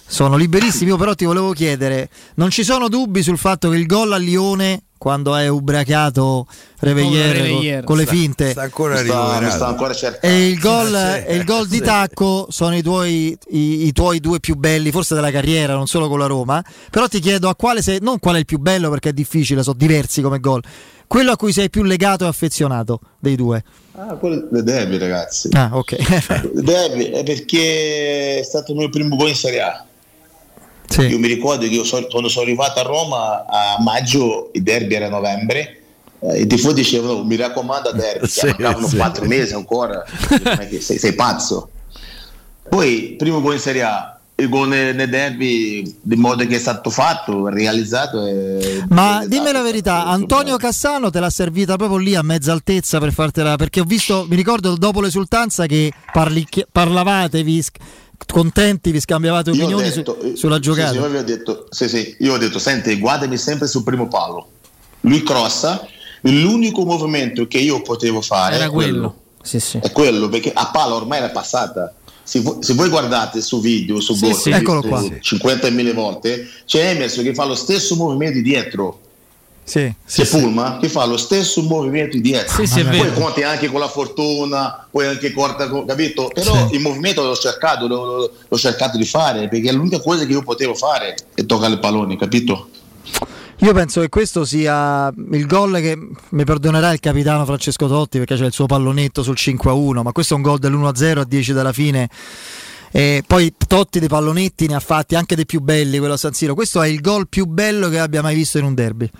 [0.07, 3.87] sono liberissimi, io però ti volevo chiedere, non ci sono dubbi sul fatto che il
[3.87, 6.47] gol a Lione quando è ubriacato
[6.81, 11.44] Revegliere con, con, le finte sta, ancora sta, sta ancora e il gol, e il
[11.44, 15.75] gol di Tacco sono i tuoi, i, i tuoi, due più belli forse della carriera
[15.75, 18.44] non solo con la Roma però ti chiedo a quale sei non qual è il
[18.44, 20.62] più bello perché è difficile sono diversi come gol
[21.09, 23.65] quello a cui sei più legato e affezionato dei due?
[23.93, 25.49] Ah, quello derby, ragazzi.
[25.52, 26.52] Ah, ok.
[26.52, 29.86] derby è perché è stato il mio primo gol in Serie A.
[30.89, 31.02] Sì.
[31.02, 34.94] Io mi ricordo che io so, quando sono arrivato a Roma a maggio, il derby
[34.94, 35.83] era a novembre,
[36.20, 38.97] eh, i tifosi dicevano mi raccomando a derby, sì, mancavano sì.
[38.97, 40.05] quattro mesi ancora,
[40.81, 41.70] sei, sei pazzo.
[42.68, 46.58] Poi, primo gol in Serie A, il gol nel, nel derby di modo che è
[46.58, 48.25] stato fatto, realizzato.
[48.25, 52.99] E Ma dimmi la verità, Antonio Cassano te l'ha servita proprio lì a mezza altezza
[52.99, 57.65] per fartela, perché ho visto, mi ricordo dopo l'esultanza che parli, parlavate, vi,
[58.26, 60.92] contenti, vi scambiavate opinioni detto, su, sulla giocata.
[60.92, 64.48] Sì, sì, io, detto, sì, sì, io ho detto, senti, guardami sempre sul primo palo.
[65.00, 65.86] Lui crossa,
[66.22, 68.92] l'unico movimento che io potevo fare era quello.
[68.92, 69.16] quello.
[69.42, 69.78] Sì, sì.
[69.80, 71.94] È quello, perché a palla ormai era passata
[72.28, 77.32] se voi, se voi, guardate su video, su sì, sì, 50.000 volte, c'è Emerson che
[77.32, 79.00] fa lo stesso movimento dietro.
[79.68, 82.64] Sì, sì, Pulma che fa lo stesso movimento dietro.
[82.64, 86.30] Sì, poi conti anche con la fortuna, poi anche corta, capito?
[86.32, 90.32] Però il movimento l'ho cercato, l'ho, l'ho cercato di fare perché è l'unica cosa che
[90.32, 92.70] io potevo fare è toccare il pallone, capito?
[93.58, 95.98] Io penso che questo sia il gol che
[96.30, 100.32] mi perdonerà il capitano Francesco Totti perché c'è il suo pallonetto sul 5-1, ma questo
[100.32, 102.08] è un gol dell'1-0 a 10 dalla fine.
[102.90, 106.32] E poi Totti dei pallonetti ne ha fatti anche dei più belli quello a San
[106.32, 106.55] Siro.
[106.55, 109.10] Questo è il gol più bello che abbia mai visto in un derby.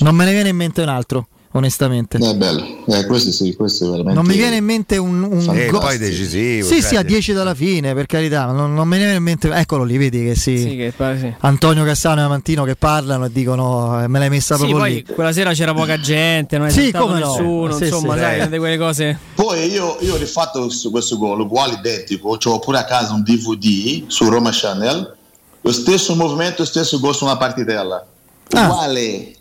[0.00, 2.18] Non me ne viene in mente un altro onestamente.
[2.18, 4.14] È bello, eh, questo sì, questo è veramente.
[4.14, 6.66] Non mi viene in mente un, un eh, go- poi decisivo.
[6.66, 9.22] Sì, cioè, sì, a 10 dalla fine, per carità, non, non, me ne viene in
[9.22, 9.48] mente.
[9.50, 10.58] Eccolo lì, vedi che sì.
[10.58, 11.34] sì, che pare, sì.
[11.40, 15.04] Antonio Cassano e Amantino che parlano e dicono eh, me l'hai messa proprio poi lì.
[15.04, 17.78] Quella sera c'era poca gente, non è sì, come nessuno, no.
[17.78, 18.58] insomma, sai, sì.
[18.58, 19.18] quelle cose.
[19.34, 23.22] Poi io, io ho rifatto questo, questo gol uguale identico, ho pure a casa un
[23.22, 25.16] DVD su Roma Channel,
[25.60, 28.04] lo stesso movimento, lo stesso gol su una partitella.
[28.50, 28.64] Ah.
[28.64, 29.34] Uguale.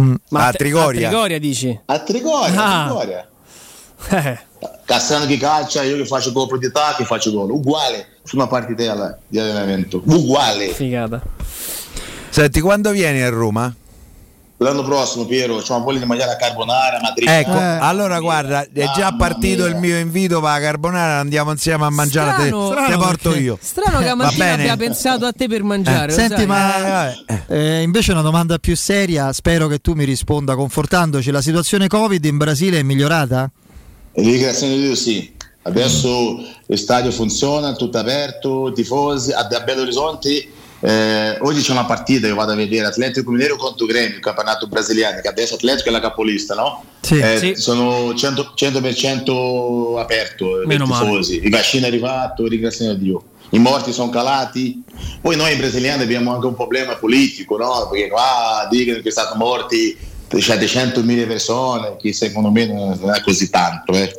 [0.00, 0.14] Mm.
[0.30, 1.08] Ma a Trigoria.
[1.08, 1.80] A Trigoria dici?
[1.86, 2.82] A Trigoria, ah.
[2.82, 3.28] a Trigoria.
[4.10, 4.38] Eh.
[4.84, 7.50] Cassano che calcia, io che faccio gol di che faccio gol.
[7.50, 10.02] Uguale su una partitella di allenamento.
[10.04, 10.68] Uguale.
[10.68, 11.20] Figata.
[12.30, 13.74] Senti, quando vieni a Roma?
[14.60, 17.28] L'anno prossimo, Piero, c'ho una voglia di mangiare la carbonara, Madrid.
[17.28, 17.78] Ecco, eh.
[17.80, 19.72] allora guarda, è già partito mia.
[19.72, 23.56] il mio invito per la carbonara, andiamo insieme a mangiare, strano, te, te porto io.
[23.60, 26.10] Strano che Amattina abbia pensato a te per mangiare.
[26.10, 26.14] Eh.
[26.14, 31.30] Senti, ma eh, eh, invece una domanda più seria, spero che tu mi risponda confortandoci,
[31.30, 33.48] la situazione Covid in Brasile è migliorata?
[34.14, 35.36] Ringraziando Dio sì.
[35.62, 40.48] Adesso il stadio funziona, tutto aperto, tifosi, a Belo Horizonte
[40.80, 44.68] eh, oggi c'è una partita, io vado a vedere Atletico Mineiro contro Grêmio, il campionato
[44.68, 46.84] brasiliano, che adesso Atletico è la capolista, no?
[47.00, 47.54] Sì, eh, sì.
[47.56, 53.22] Sono 100%, 100% aperto, i tifosi, il vaccino è arrivato, ringraziamo Dio.
[53.50, 54.82] I morti sono calati,
[55.20, 57.88] poi noi brasiliani abbiamo anche un problema politico, no?
[57.90, 59.96] Perché qua dicono che sono morti
[60.28, 63.92] cioè, 100.000 persone, che secondo me non è così tanto.
[63.92, 64.12] Eh.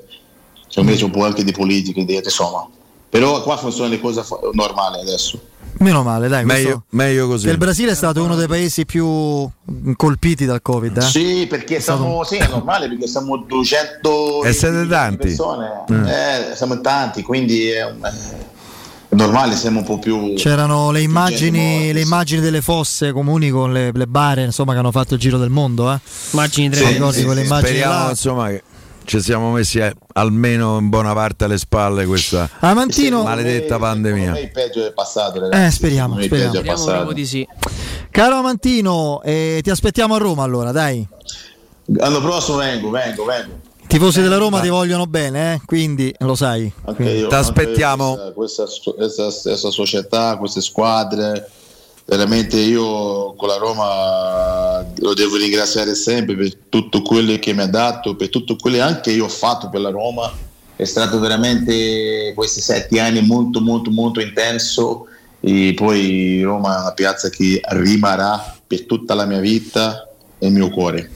[0.68, 2.68] Secondo me c'è un po' anche di politica dietro, insomma.
[3.10, 4.24] Però qua funzionano le cose
[4.54, 5.40] normali adesso.
[5.80, 6.44] Meno male, dai.
[6.44, 7.48] Meglio, meglio così.
[7.48, 9.50] Il Brasile è stato uno dei paesi più
[9.96, 10.98] colpiti dal Covid.
[10.98, 11.02] Eh?
[11.02, 15.28] Sì, perché è siamo, sì, è normale perché siamo 200 e siete tanti.
[15.28, 16.06] persone, mm.
[16.06, 20.34] eh, siamo tanti, quindi è, è, normale, siamo un po' più.
[20.36, 24.92] C'erano le immagini, le immagini delle fosse comuni con le, le, bare, insomma, che hanno
[24.92, 25.94] fatto il giro del mondo.
[25.94, 26.00] Eh?
[26.32, 28.10] Immagini sì, sì, sì, Speriamo, là.
[28.10, 28.64] insomma, che
[29.10, 34.40] ci siamo messi eh, almeno in buona parte alle spalle questa Amantino, maledetta me, pandemia.
[34.40, 35.64] il peggio è passato, ragazzi.
[35.64, 36.78] Eh, speriamo, speriamo.
[36.78, 37.48] speriamo di sì.
[38.12, 41.08] Caro Amantino, eh, ti aspettiamo a Roma allora, dai.
[41.86, 43.54] L'anno prossimo vengo, vengo, vengo.
[43.82, 45.62] I tifosi della Roma ti vogliono bene, eh?
[45.66, 46.72] quindi lo sai.
[46.96, 48.32] Ti aspettiamo.
[48.36, 48.66] Questa,
[48.96, 51.50] questa, questa società, queste squadre
[52.10, 57.68] veramente io con la Roma lo devo ringraziare sempre per tutto quello che mi ha
[57.68, 60.32] dato, per tutto quello che anche io ho fatto per la Roma.
[60.76, 65.06] È stato veramente questi sette anni molto molto molto intenso
[65.40, 70.08] e poi Roma è una piazza che rimarrà per tutta la mia vita
[70.38, 71.10] e il mio cuore.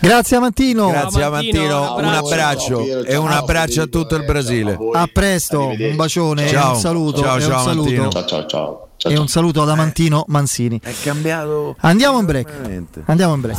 [0.00, 0.88] Grazie Amantino.
[0.88, 4.76] Grazie Amantino, un abbraccio e un abbraccio a tutto il Brasile.
[4.94, 6.72] A presto, un bacione, ciao.
[6.72, 7.20] un saluto.
[7.20, 8.08] Ciao, ciao, un saluto.
[8.08, 8.89] ciao, ciao, ciao.
[9.02, 10.78] E un saluto ad Amantino Mansini.
[10.82, 11.74] È cambiato.
[11.80, 12.52] Andiamo in break.
[13.06, 13.58] Andiamo in break.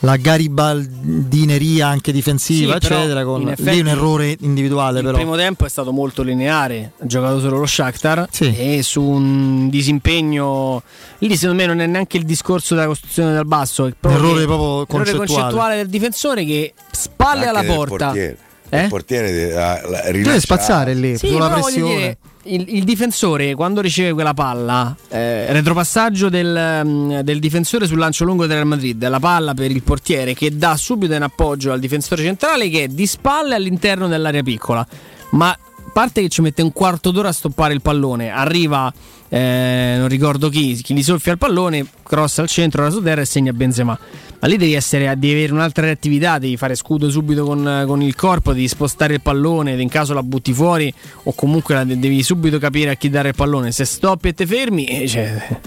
[0.00, 4.98] la garibaldineria anche difensiva, sì, eccetera, con lì un errore individuale.
[4.98, 5.16] Il però.
[5.16, 8.54] primo tempo è stato molto lineare, ha giocato solo lo Shakhtar sì.
[8.56, 10.82] e su un disimpegno
[11.18, 14.44] lì secondo me non è neanche il discorso della costruzione dal basso, è proprio errore
[14.44, 15.26] proprio concettuale.
[15.26, 18.06] concettuale del difensore che spalle Anche alla porta.
[18.06, 18.38] Portiere.
[18.70, 18.82] Eh?
[18.82, 21.96] Il portiere deve, deve spazzare lì sì, sulla pressione.
[21.96, 22.18] Dire,
[22.48, 28.24] il, il, difensore quando riceve quella palla, eh, retropassaggio del, um, del, difensore sul lancio
[28.24, 31.80] lungo del Real Madrid, la palla per il portiere che dà subito in appoggio al
[31.80, 34.86] difensore centrale che è di spalle all'interno dell'area piccola.
[35.30, 35.56] Ma
[35.92, 38.92] parte che ci mette un quarto d'ora a stoppare il pallone, arriva
[39.30, 43.24] eh, non ricordo chi, chi gli soffia il pallone, cross al centro, su terra e
[43.24, 43.98] segna Benzema.
[44.40, 48.14] Ma lì devi, essere, devi avere un'altra reattività, devi fare scudo subito con, con, il
[48.14, 50.92] corpo, devi spostare il pallone, in caso la butti fuori
[51.24, 53.72] o comunque la, devi subito capire a chi dare il pallone.
[53.72, 55.60] Se stoppi e te fermi, eh, cioè,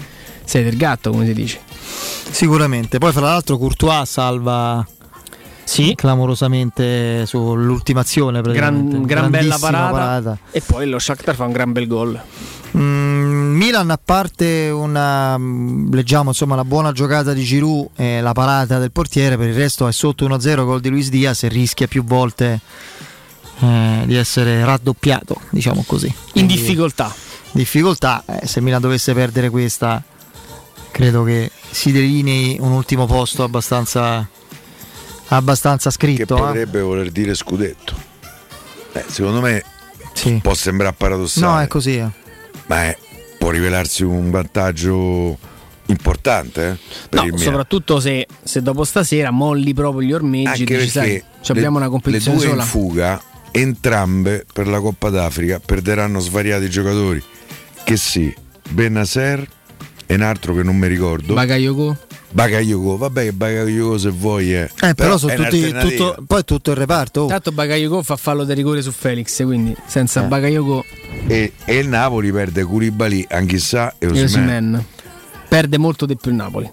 [0.44, 1.60] sei del gatto, come si dice.
[2.30, 2.98] Sicuramente.
[2.98, 4.84] Poi, fra l'altro, Courtois salva
[5.64, 5.94] sì.
[5.94, 8.40] clamorosamente sull'ultimazione.
[8.40, 12.20] Gran, gran bella parata, parata, E poi lo Shakhtar fa un gran bel gol.
[12.76, 18.78] Mm, Milan a parte una leggiamo insomma una buona giocata di Giroud e la parata
[18.78, 22.02] del portiere per il resto è sotto 1-0 gol di Luis Diaz e rischia più
[22.02, 22.60] volte
[23.58, 27.14] eh, di essere raddoppiato diciamo così in Quindi, difficoltà
[27.50, 30.02] difficoltà eh, se Milan dovesse perdere questa
[30.90, 34.26] credo che si delinei un ultimo posto abbastanza
[35.36, 36.82] abbastanza scritto che potrebbe eh.
[36.82, 37.94] voler dire scudetto
[38.92, 39.64] eh, secondo me
[40.12, 40.38] sì.
[40.42, 42.20] può sembrare paradossale no è così eh
[42.66, 42.96] ma è,
[43.38, 45.38] può rivelarsi un vantaggio
[45.86, 46.78] importante.
[47.10, 50.46] Eh, no, soprattutto se, se, dopo stasera molli proprio gli ormeggi.
[50.46, 52.62] Anche dici, perché sai, abbiamo una competizione le due sola.
[52.62, 57.22] in fuga, entrambe per la Coppa d'Africa perderanno svariati giocatori.
[57.84, 58.34] Che sì,
[58.70, 59.46] Benasser
[60.06, 61.34] e un altro che non mi ricordo.
[61.34, 61.96] Bagayoko.
[62.32, 64.62] Bagayoko, vabbè che Bagayoko se vuoi è.
[64.64, 67.20] Eh, però, però sono tutti, tutto, poi tutto il reparto.
[67.22, 67.26] Oh.
[67.26, 70.26] Tanto Bagayoko fa fallo di rigore su Felix, quindi senza Eh.
[70.26, 70.84] Bagayoko
[71.26, 74.22] E, e il Napoli perde Koulibaly, Anchissà e e.
[74.22, 74.84] Osimhen.
[75.48, 76.70] Perde molto di più il Napoli.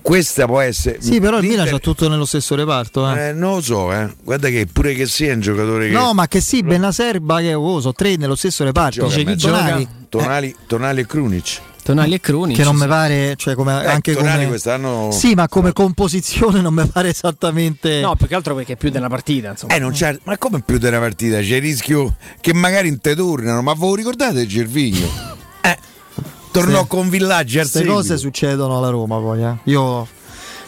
[0.00, 1.00] Questa può essere.
[1.00, 3.10] Sì, però il Milan c'ha tutto nello stesso reparto.
[3.14, 3.28] Eh.
[3.28, 4.12] Eh, non lo so, eh.
[4.22, 5.92] Guarda che pure che sia un giocatore che.
[5.94, 9.06] No, ma che sì, Benasser, Bagayoko, sono tre nello stesso reparto.
[9.08, 9.34] gioca.
[9.36, 11.60] Tonali, Tonali, Tonali e Krunic.
[11.84, 12.54] Tonali e Cruni.
[12.54, 15.10] che non mi pare, cioè come Eh, anche Tonali come quest'anno.
[15.12, 18.90] Sì, ma come composizione non mi pare esattamente No, più che altro perché è più
[18.90, 19.50] della partita.
[19.50, 19.74] Insomma.
[19.74, 21.38] Eh, non c'è, ma come più della partita?
[21.40, 25.06] C'è il rischio che magari in te tornano, ma voi ricordate Gervigno?
[25.60, 25.78] Eh,
[26.50, 26.88] tornò Sì.
[26.88, 29.54] con Villaggi al Queste cose succedono alla Roma poi, eh.
[29.64, 30.08] Io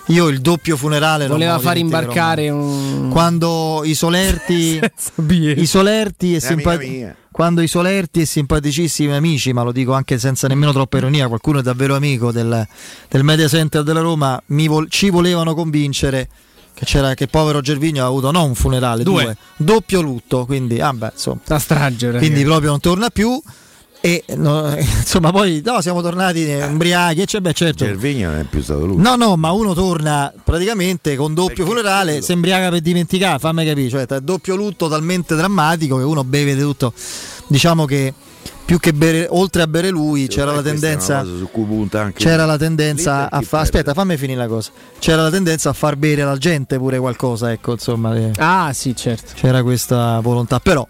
[0.07, 3.09] Io il doppio funerale voleva far imbarcare un...
[3.11, 4.81] quando i Solerti
[5.29, 10.49] i Solerti e simpatici quando i solerti e simpaticissimi amici, ma lo dico anche senza
[10.49, 12.67] nemmeno troppa ironia, qualcuno è davvero amico del,
[13.11, 16.31] del media center della Roma, vol- ci volevano convincere
[16.73, 20.81] che, c'era, che povero Gervigno ha avuto non un funerale, due, due doppio lutto, quindi
[20.81, 23.39] ah beh, insomma, la strage, quindi proprio non torna più.
[24.01, 27.23] E no, insomma, poi no, siamo tornati ubriachi.
[27.23, 27.85] E cioè, beh, certo.
[27.85, 28.97] Cervigno non è più stato lui.
[28.97, 33.39] No, no, ma uno torna praticamente con doppio Perché funerale, si embriaca per dimenticare.
[33.39, 36.93] Fammi capire, cioè, doppio lutto talmente drammatico che uno beve di tutto.
[37.49, 38.13] Diciamo che
[38.67, 41.25] più che bere, oltre a bere lui, sì, c'era la tendenza.
[42.15, 43.63] C'era la tendenza a fare.
[43.63, 44.71] Aspetta, fammi finire la cosa.
[44.99, 48.15] C'era la tendenza a far bere alla gente pure qualcosa, ecco, insomma.
[48.37, 49.33] Ah, sì, certo.
[49.35, 50.87] C'era questa volontà, però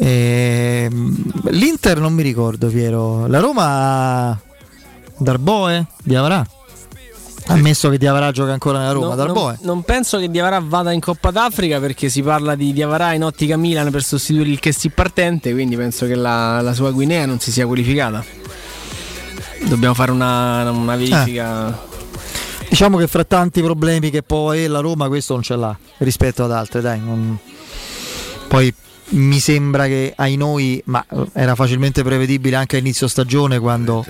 [0.00, 3.26] e, ehm, L'Inter non mi ricordo, Piero.
[3.26, 4.38] La Roma
[5.16, 5.86] Darboe?
[6.04, 6.46] Diavarà?
[7.46, 9.56] Ammesso che Diavarà gioca ancora nella Roma, no, Darboe.
[9.62, 13.24] Non, non, penso che Diavarà vada in Coppa d'Africa perché si parla di Diavarà in
[13.24, 17.40] ottica Milan per sostituire il Chessi partente, quindi penso che la, la, sua Guinea non
[17.40, 18.22] si sia qualificata.
[19.66, 21.70] Dobbiamo fare una, una verifica.
[21.70, 21.86] Eh.
[22.68, 26.52] Diciamo che fra tanti problemi che poi la Roma questo non ce l'ha rispetto ad
[26.52, 27.00] altre, dai.
[27.00, 27.38] Non...
[28.46, 28.72] Poi
[29.10, 34.04] mi sembra che ai noi, ma era facilmente prevedibile anche a inizio stagione quando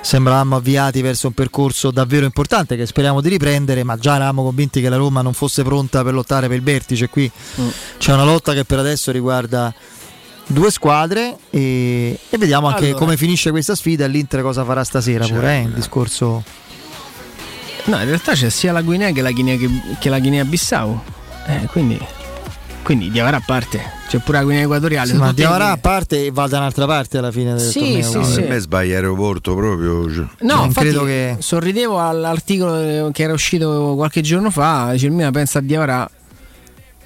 [0.00, 4.80] sembravamo avviati verso un percorso davvero importante che speriamo di riprendere, ma già eravamo convinti
[4.80, 7.08] che la Roma non fosse pronta per lottare per il vertice.
[7.08, 7.30] Qui
[7.60, 7.68] mm.
[7.98, 9.72] c'è una lotta che per adesso riguarda
[10.46, 12.98] due squadre e, e vediamo anche allora.
[12.98, 16.42] come finisce questa sfida e l'Inter cosa farà stasera pure, eh, il discorso...
[17.84, 21.00] No, in realtà c'è sia la Guinea che la Guinea, che, che la Guinea Bissau.
[21.48, 21.98] Eh, quindi
[22.82, 25.10] quindi Diavara a parte, c'è pure la Guinea Equatoriale.
[25.10, 28.02] Sì, ma Diavara a parte e va da un'altra parte alla fine del sì, torneo.
[28.02, 28.40] Sì, no, sì.
[28.40, 30.12] Per me sbaglia aeroporto proprio.
[30.12, 30.26] Cioè.
[30.40, 31.36] No, non credo che.
[31.38, 34.90] Sorridevo all'articolo che era uscito qualche giorno fa.
[34.92, 36.10] Dice il Milan pensa a Diavara.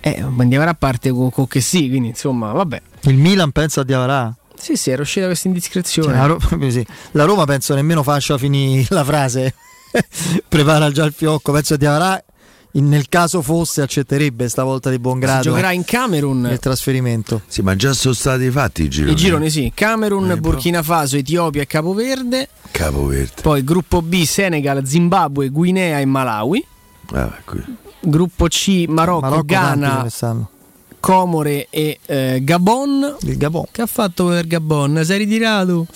[0.01, 2.81] Eh, ma Diavara a parte con, con che sì, quindi insomma, vabbè.
[3.03, 4.35] Il Milan pensa a Diavara?
[4.57, 6.09] Sì, sì, era uscita questa indiscrezione.
[6.09, 6.87] Cioè, la, Roma, sì.
[7.13, 9.55] la, Roma penso nemmeno faccia finire la frase.
[10.49, 12.25] Prepara già il fiocco, penso a Diavara
[12.81, 15.43] nel caso fosse accetterebbe stavolta di buon grado.
[15.43, 17.43] Si giocherà in Camerun il trasferimento.
[17.47, 19.13] Sì, ma già sono stati fatti i gironi.
[19.13, 22.49] I gironi sì, Camerun, eh, Burkina Faso, Etiopia e Capoverde.
[22.71, 23.43] Capoverde.
[23.43, 26.65] Poi gruppo B Senegal, Zimbabwe, Guinea e Malawi.
[27.13, 27.33] Ah,
[28.01, 30.07] gruppo C Marocco, Marocco Ghana.
[30.99, 33.17] Comore e eh, Gabon.
[33.21, 33.67] Il Gabon.
[33.71, 35.03] Che ha fatto per Gabon?
[35.05, 35.87] Si è ritirato.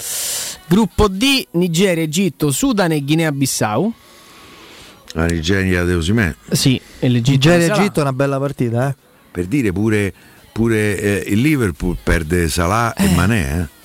[0.68, 3.92] Gruppo D Nigeria, Egitto, Sudan e Guinea Bissau.
[5.12, 6.34] La Nigeria De Osimè.
[6.50, 7.30] Sì, e l'Egitto.
[7.30, 8.94] Nigeria-Egitto è una bella partita, eh?
[9.30, 10.12] Per dire pure,
[10.52, 13.04] pure eh, il Liverpool perde Salah eh.
[13.04, 13.78] e Manè, eh?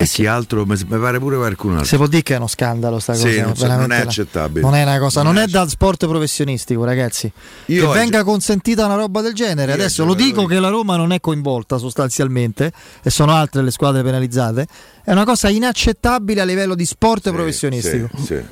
[0.00, 1.88] E chi altro, mi pare pure qualcuno altro.
[1.88, 3.66] Si può dire che è uno scandalo sta sì, cosa.
[3.66, 4.60] Non, non, è accettabile.
[4.60, 7.30] Non è una cosa, non, non è, è da sport professionistico, ragazzi.
[7.66, 9.72] Io che venga consentita una roba del genere.
[9.72, 12.70] Adesso lo dico che la Roma non è coinvolta sostanzialmente
[13.02, 14.68] e sono altre le squadre penalizzate.
[15.02, 18.08] È una cosa inaccettabile a livello di sport sì, professionistico.
[18.18, 18.44] Sì, sì.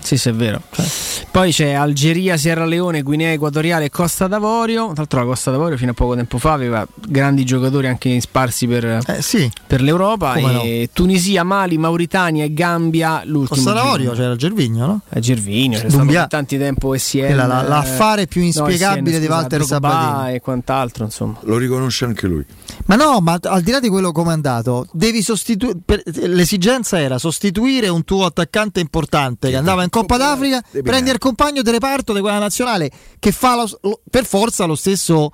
[0.00, 0.62] Sì, sì, è vero.
[0.70, 0.86] Cioè.
[1.30, 4.86] Poi c'è Algeria, Sierra Leone, Guinea Equatoriale e Costa d'Avorio.
[4.86, 8.66] Tra l'altro la Costa d'Avorio fino a poco tempo fa aveva grandi giocatori anche sparsi
[8.66, 9.50] per, eh, sì.
[9.66, 10.34] per l'Europa.
[10.34, 10.40] e
[10.86, 10.90] no.
[10.92, 13.22] Tunisia, Mali, Mauritania e Gambia.
[13.24, 15.00] L'ultimo Costa d'Avorio c'era Gervigno, no?
[15.08, 17.36] È Gervigno, c'è stato tanti tempo SN.
[17.36, 20.34] La, la, l'affare più inspiegabile no, SN, di Walter Sabatini.
[20.34, 21.38] E quant'altro, insomma.
[21.42, 22.44] Lo riconosce anche lui.
[22.86, 25.78] Ma no, ma al di là di quello comandato, devi sostituire.
[26.26, 31.62] L'esigenza era sostituire un tuo attaccante importante che andava in Coppa d'Africa, prendi il compagno
[31.62, 35.32] di reparto di quella nazionale che fa lo, lo, per forza lo stesso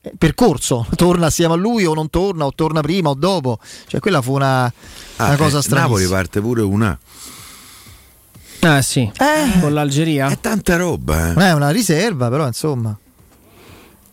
[0.00, 3.58] eh, percorso, torna assieme a lui o non torna o torna prima o dopo.
[3.86, 5.86] Cioè quella fu una, ah, una cosa eh, strana.
[5.86, 6.98] Napoli parte pure una.
[8.60, 10.28] Ah sì, eh, con l'Algeria.
[10.28, 11.32] È tanta roba.
[11.32, 11.34] Eh.
[11.34, 12.96] È una riserva però insomma.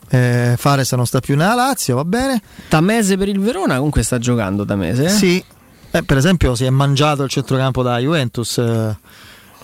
[0.10, 2.40] Eh, Fares non sta più nella Lazio, va bene.
[2.68, 5.06] Tamese per il Verona comunque sta giocando Tamese.
[5.06, 5.10] Eh?
[5.10, 5.44] Sì,
[5.90, 8.98] eh, per esempio si è mangiato il centrocampo da Juventus eh,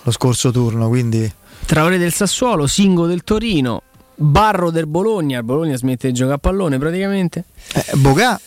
[0.02, 1.30] lo scorso turno, quindi...
[1.66, 3.82] Traore del Sassuolo, Singo del Torino,
[4.14, 7.44] Barro del Bologna, il Bologna smette di giocare a pallone praticamente.
[7.74, 8.40] Eh, Bogà,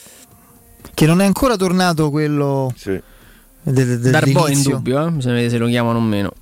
[0.93, 2.73] che non è ancora tornato quello...
[2.75, 2.99] Sì.
[3.65, 5.11] De, de, Darbo in dubbio, eh?
[5.11, 6.33] bisogna vedere se lo chiamano o meno.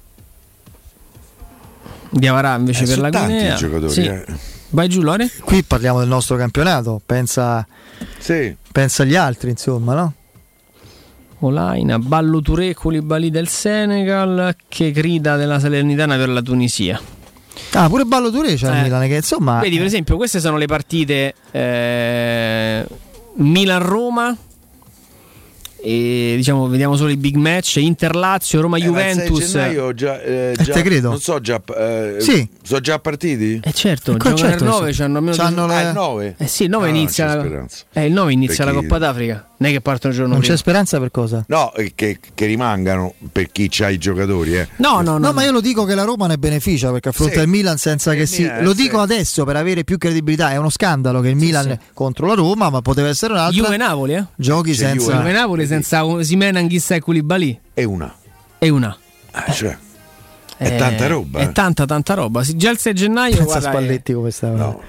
[2.09, 3.55] Diavarà invece eh, per la Guinea.
[3.55, 4.05] Giocatori, sì.
[4.05, 4.25] eh.
[4.69, 5.29] Vai giù Lore?
[5.41, 7.65] Qui parliamo del nostro campionato, pensa,
[8.17, 8.55] sì.
[8.71, 10.13] pensa agli altri insomma, no?
[11.41, 16.99] Olaina, Ballo Touré, Koulibaly del Senegal, che grida della Salernitana per la Tunisia.
[17.73, 18.81] Ah, pure Ballo Touré c'è eh.
[18.83, 19.59] Milan che insomma...
[19.59, 22.85] Vedi per esempio queste sono le partite eh,
[23.35, 24.35] Milan-Roma
[25.83, 29.61] e diciamo vediamo solo i big match Inter Lazio Roma Eh, Juventus ma il 6
[29.71, 31.09] gennaio già, eh, già- te credo.
[31.09, 31.59] Non so già.
[31.77, 32.47] eh, Sì.
[32.61, 33.59] Sono già partiti?
[33.63, 34.99] Eh certo, giocano certo, il 9 sì.
[34.99, 36.35] c'hanno almeno C'hanno due- le- Ah, il 9?
[36.37, 37.65] Eh sì, il 9 Ah, non inizia la...
[37.93, 38.73] eh, il 9 inizia la?
[38.73, 39.49] Coppa d'Africa.
[39.61, 40.55] Non è che partono il giorno Non prima.
[40.55, 41.43] c'è speranza per cosa?
[41.47, 44.57] No, eh, che, che rimangano per chi ha i giocatori.
[44.57, 44.67] Eh.
[44.77, 45.27] No, no, no.
[45.27, 47.39] No, ma io lo dico che la Roma ne beneficia perché affronta Sì.
[47.41, 48.41] il Milan senza Il che si.
[48.41, 48.81] Milan, Lo sì.
[48.81, 50.49] dico adesso per avere più credibilità.
[50.49, 51.89] È uno scandalo che il Milan sì.
[51.93, 53.61] contro la Roma, ma poteva essere un'altra.
[53.61, 54.25] Juve Napoli, eh?
[54.35, 55.13] Giochi C'è senza.
[55.17, 57.59] Juve Napoli senza Simena, Anghissa e Koulibaly.
[57.75, 58.11] E una.
[58.57, 58.97] E una.
[59.29, 59.77] Ah, cioè,
[60.57, 61.37] è Eh, tanta roba.
[61.37, 61.51] È eh.
[61.51, 62.43] tanta, tanta roba.
[62.43, 63.35] Sì, già il 6 gennaio.
[63.37, 64.55] Pensa a guarda, Spalletti come stava.
[64.57, 64.81] No,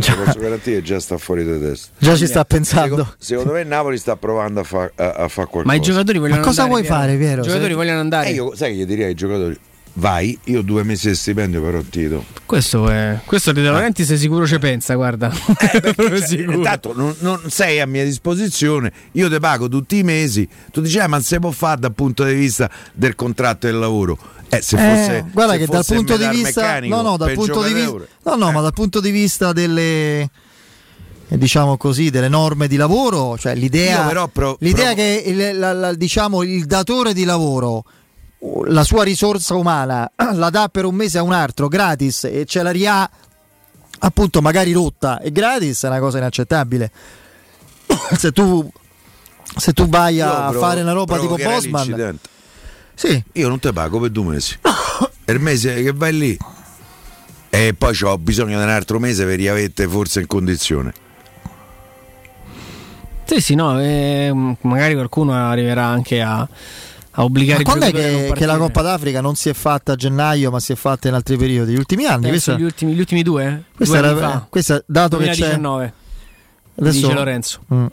[0.00, 1.90] Già, Te posso garantire già sta fuori di testa.
[1.98, 2.94] già ci sta pensando.
[2.96, 5.64] Secondo, secondo me il Napoli sta provando a fare qualcosa.
[5.64, 6.80] Ma i giocatori vogliono Ma cosa andare.
[6.82, 7.40] vuoi fare, Piero?
[7.42, 8.28] I giocatori Se- vogliono andare.
[8.28, 9.58] Eh, io, sai che gli direi ai giocatori?
[9.94, 12.24] Vai, io due mesi di stipendio però ti do.
[12.46, 13.18] Questo è.
[13.24, 15.28] Questo di De Laurenti sei sicuro ci pensa, guarda.
[15.94, 16.58] Proprio sicuro.
[16.58, 20.48] Intanto non, non sei a mia disposizione, io ti pago tutti i mesi.
[20.70, 23.78] Tu dici, "Ah, ma non si può fare dal punto di vista del contratto del
[23.78, 24.16] lavoro.
[24.52, 27.32] Eh, se Eh, fosse, guarda se che dal punto di vista metalmeccanico no no dal
[27.34, 30.20] punto di vista no no ma dal punto di vista delle
[31.28, 35.58] eh, diciamo così delle norme di lavoro cioè l'idea però pro- l'idea pro- che il,
[35.58, 37.84] la- la- diciamo il datore di lavoro
[38.66, 42.62] la sua risorsa umana la dà per un mese a un altro gratis e ce
[42.64, 43.08] la ria
[44.00, 46.90] appunto magari rotta e gratis è una cosa inaccettabile.
[48.16, 48.68] Se tu
[49.56, 52.28] se tu vai a fare una roba tipo Bosman l'incidente.
[53.00, 54.58] Sì Io non ti pago per due mesi.
[55.24, 56.36] per il mese che vai lì.
[57.48, 60.92] E poi ho bisogno di un altro mese per riavere forse in condizione.
[63.24, 63.80] Sì, sì, no.
[63.80, 68.56] eh, magari qualcuno arriverà anche a, a obbligare Ma quando è che, che la.
[68.56, 71.72] Coppa d'Africa non si è fatta a gennaio, ma si è fatta in altri periodi?
[71.72, 72.28] Gli ultimi anni?
[72.28, 73.46] Penso Questa, gli, ultimi, gli ultimi due?
[73.46, 73.74] eh?
[73.76, 74.46] questa due era- anni fa.
[74.50, 75.36] questa, dato che c'è.
[75.56, 75.92] 2019.
[76.80, 77.60] Adesso- Dice Lorenzo.
[77.72, 77.86] Mm.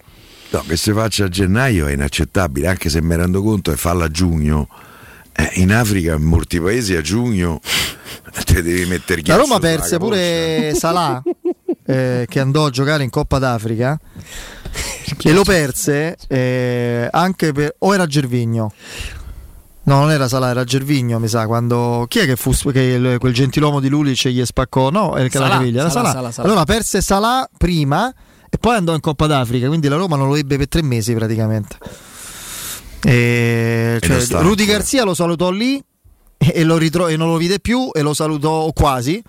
[0.49, 4.05] No, che si faccia a gennaio è inaccettabile, anche se mi rendo conto che farla
[4.05, 4.67] a giugno.
[5.37, 7.59] Eh, in Africa, in molti paesi a giugno
[8.45, 11.21] te devi mettere La ghiaccio Roma sulla perse pure Salah,
[11.85, 13.99] eh, che andò a giocare in Coppa d'Africa.
[15.23, 17.75] e lo perse eh, anche per.
[17.79, 18.71] o era Gervigno?
[19.83, 21.47] No, non era Salah, era Gervigno, mi sa.
[21.47, 22.05] Quando.
[22.09, 24.89] Chi è che fu che il- quel gentiluomo di Lulic gli spaccò?
[24.89, 25.89] No, la era Salah, Salah.
[26.11, 26.47] Salah, Salah.
[26.47, 28.13] Allora perse Salah prima
[28.49, 29.67] e poi andò in Coppa d'Africa.
[29.67, 31.77] Quindi la Roma non lo ebbe per tre mesi praticamente.
[33.03, 34.65] E, E cioè, Rudy.
[34.65, 35.81] Garzia lo salutò lì
[36.37, 39.21] e, lo ritro- e non lo vide più e lo salutò quasi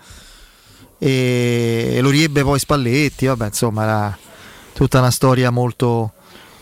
[0.97, 4.17] e, e lo riebbe poi Spalletti vabbè insomma era
[4.73, 6.13] tutta una storia molto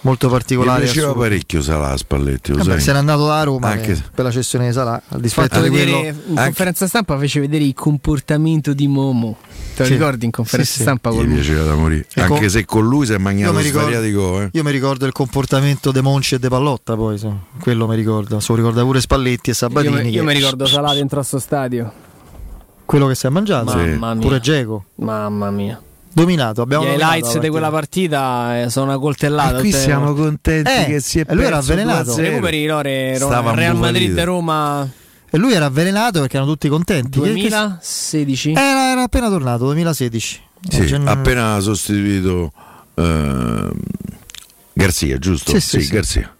[0.07, 1.23] molto Mi particolare piaceva assurda.
[1.27, 2.79] parecchio Salah Spalletti, lo Vabbè, sai?
[2.81, 5.61] se n'è andato da Roma Anche- che- per la cessione di Salah al dispetto Fatto
[5.63, 9.37] di quello in anche- conferenza stampa fece vedere il comportamento di Momo.
[9.75, 9.93] Te lo Sì.
[9.93, 10.83] ricordi in conferenza Sì, sì.
[10.83, 11.33] stampa con Mi lui?
[11.35, 12.05] piaceva da morire.
[12.13, 14.41] E Anche con- se con lui si è io mangiato mi, ricordo, svariati gol.
[14.43, 14.49] Eh.
[14.53, 18.39] io mi ricordo il comportamento de Monci e de Pallotta poi insomma, quello mi ricordo
[18.39, 21.19] se lo ricorda pure Spalletti e Io, Sabatini mi- io che- mi ricordo Salah dentro
[21.19, 21.91] a sto stadio.
[22.85, 24.21] quello che si è mangiato Mamma mia.
[24.25, 25.81] pure Geco Mamma mia.
[26.21, 29.57] Dominato abbiamo Gli dominato highlights di quella partita eh, sono una coltellata.
[29.57, 32.11] E qui siamo contenti Eh, che si è e lui era perso avvelenato.
[32.15, 32.21] 2-0.
[32.21, 34.31] Recuperi Lore, Ro- Stava Real Madrid imbufalito.
[34.31, 34.89] Roma
[35.29, 38.51] e lui era avvelenato perché erano tutti contenti Che- che- 2016.
[38.53, 40.41] Era, era appena tornato, 2016.
[40.69, 42.51] Sì, Eh, gen- appena sostituito
[42.95, 43.71] ehm,
[44.73, 45.51] Garzia, giusto?
[45.51, 45.91] Sì, sì, sì.
[45.93, 46.35] Garzia.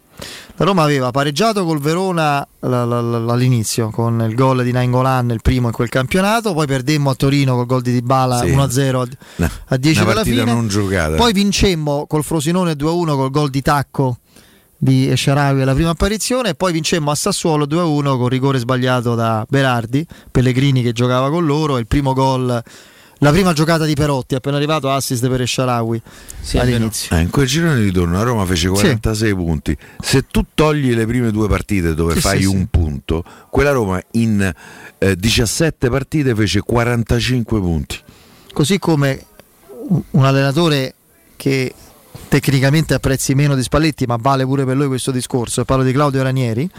[0.59, 5.73] La Roma aveva pareggiato col Verona all'inizio con il gol di Nainggolan, il primo in
[5.73, 8.49] quel campionato, poi perdemmo a Torino col gol di Dybala Sì.
[8.49, 10.51] 1-0 a- a 10 una della partita fine.
[11.15, 14.17] Poi vincemmo col Frosinone 2-1 col gol di Tacco
[14.79, 19.45] di Esciarawi alla prima apparizione e poi vincemmo a Sassuolo 2-1 con rigore sbagliato da
[19.47, 22.63] Berardi, Pellegrini che giocava con loro, e il primo gol
[23.19, 26.01] la prima giocata di Perotti, appena arrivato assist per Esciarawi
[26.39, 27.15] Sì, all'inizio.
[27.15, 29.77] Eh, in quel girone di ritorno la Roma fece 46 punti.
[29.99, 32.67] Se tu togli le prime due partite dove Sì, fai sì, un sì.
[32.69, 34.53] punto, quella Roma in
[34.99, 37.97] eh, 17 partite fece 45 punti.
[38.53, 39.25] Così come
[40.11, 40.93] un- allenatore
[41.35, 41.73] che
[42.27, 45.63] tecnicamente apprezzi meno di Spalletti, ma vale pure per lui questo discorso.
[45.65, 46.69] Parlo di Claudio Ranieri,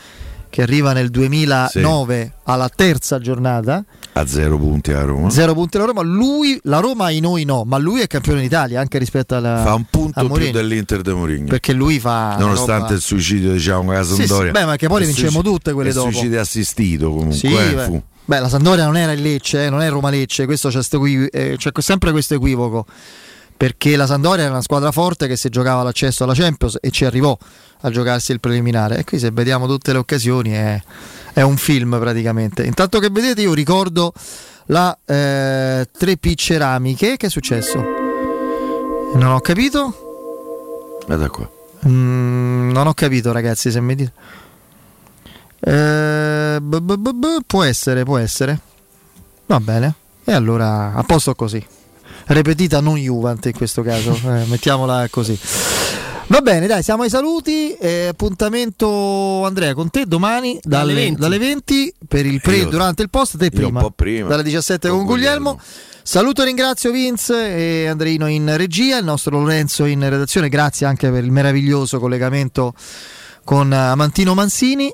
[0.51, 3.85] che arriva nel 2009 alla terza giornata,
[4.19, 5.31] A zero punti a Roma.
[5.31, 6.03] zero punti alla Roma.
[6.03, 9.75] Lui, la Roma e noi no, ma lui è campione d'Italia anche rispetto alla, Fa
[9.75, 11.47] un punto più dell'Inter de Mourinho.
[11.47, 12.37] perché lui fa.
[12.39, 14.53] Nonostante roba- il suicidio, diciamo, la Sì, sì, Sampdoria.
[14.53, 16.11] beh, ma che poi le Il vincemmo tutte quelle il dopo.
[16.11, 17.37] suicidio assistito comunque.
[17.37, 17.85] Sì, eh, beh.
[17.85, 18.03] fu.
[18.25, 21.27] Beh, la Sandoria non era il Lecce, eh, non è Roma Lecce, questo c'è, equi-
[21.29, 22.85] eh, c'è sempre questo equivoco.
[23.59, 27.05] Perché la Sandoria era una squadra forte che si giocava l'accesso alla Champions e ci
[27.05, 27.37] arrivò
[27.81, 28.99] a giocarsi il preliminare.
[28.99, 30.81] E qui se vediamo tutte le occasioni è,
[31.33, 32.63] è un film praticamente.
[32.63, 34.13] Intanto che vedete io ricordo
[34.67, 37.17] la eh, 3P ceramiche.
[37.17, 37.79] Che è successo?
[39.15, 41.01] Non ho capito.
[41.05, 41.51] Guarda qua.
[41.89, 43.73] Mm, non ho capito, ragazzi.
[43.73, 44.13] Se mi dite.
[45.61, 48.61] Eh, b- b- b- può essere, può essere.
[49.47, 49.95] Va bene.
[50.25, 51.65] E allora a posto così.
[52.29, 55.39] Repetita non Juvent in questo caso, eh, mettiamola così.
[56.27, 57.73] Va bene, dai, siamo ai saluti.
[57.75, 61.21] Eh, appuntamento Andrea con te domani dalle, dalle, 20.
[61.21, 63.39] Dalle 20 per il pre io, durante il post.
[63.39, 64.29] Te prima, prima.
[64.29, 65.53] Dalle 17 con, con Guglielmo.
[65.53, 65.73] Guglielmo.
[66.03, 70.51] Saluto e ringrazio Vince e Andreino in regia, il nostro Lorenzo in redazione.
[70.51, 72.75] Grazie anche per il meraviglioso collegamento
[73.43, 74.93] con Amantino Mansini.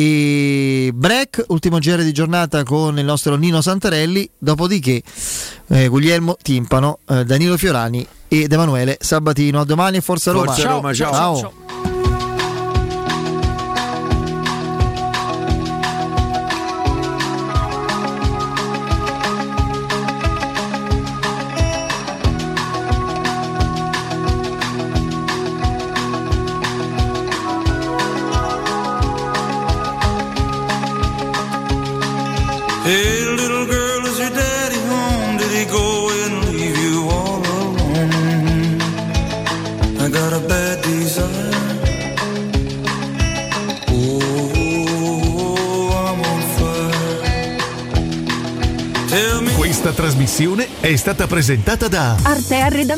[0.00, 5.02] E break, ultimo giro di giornata con il nostro Nino Santarelli, dopodiché
[5.66, 9.58] eh, Guglielmo Timpano, eh, Danilo Fiorani ed Emanuele Sabatino.
[9.58, 10.52] A domani e Forza Roma.
[10.52, 11.12] Forza Roma ciao.
[11.12, 11.36] ciao.
[11.40, 11.97] ciao.
[32.88, 35.36] Hey little girl, is your daddy home?
[35.36, 38.80] Did he go and leave you all alone?
[40.00, 41.52] I got a bad desire.
[43.90, 47.58] Oh, I'm on fire.
[49.10, 52.96] Tell me Questa trasmissione è stata presentata da Arte Arredamento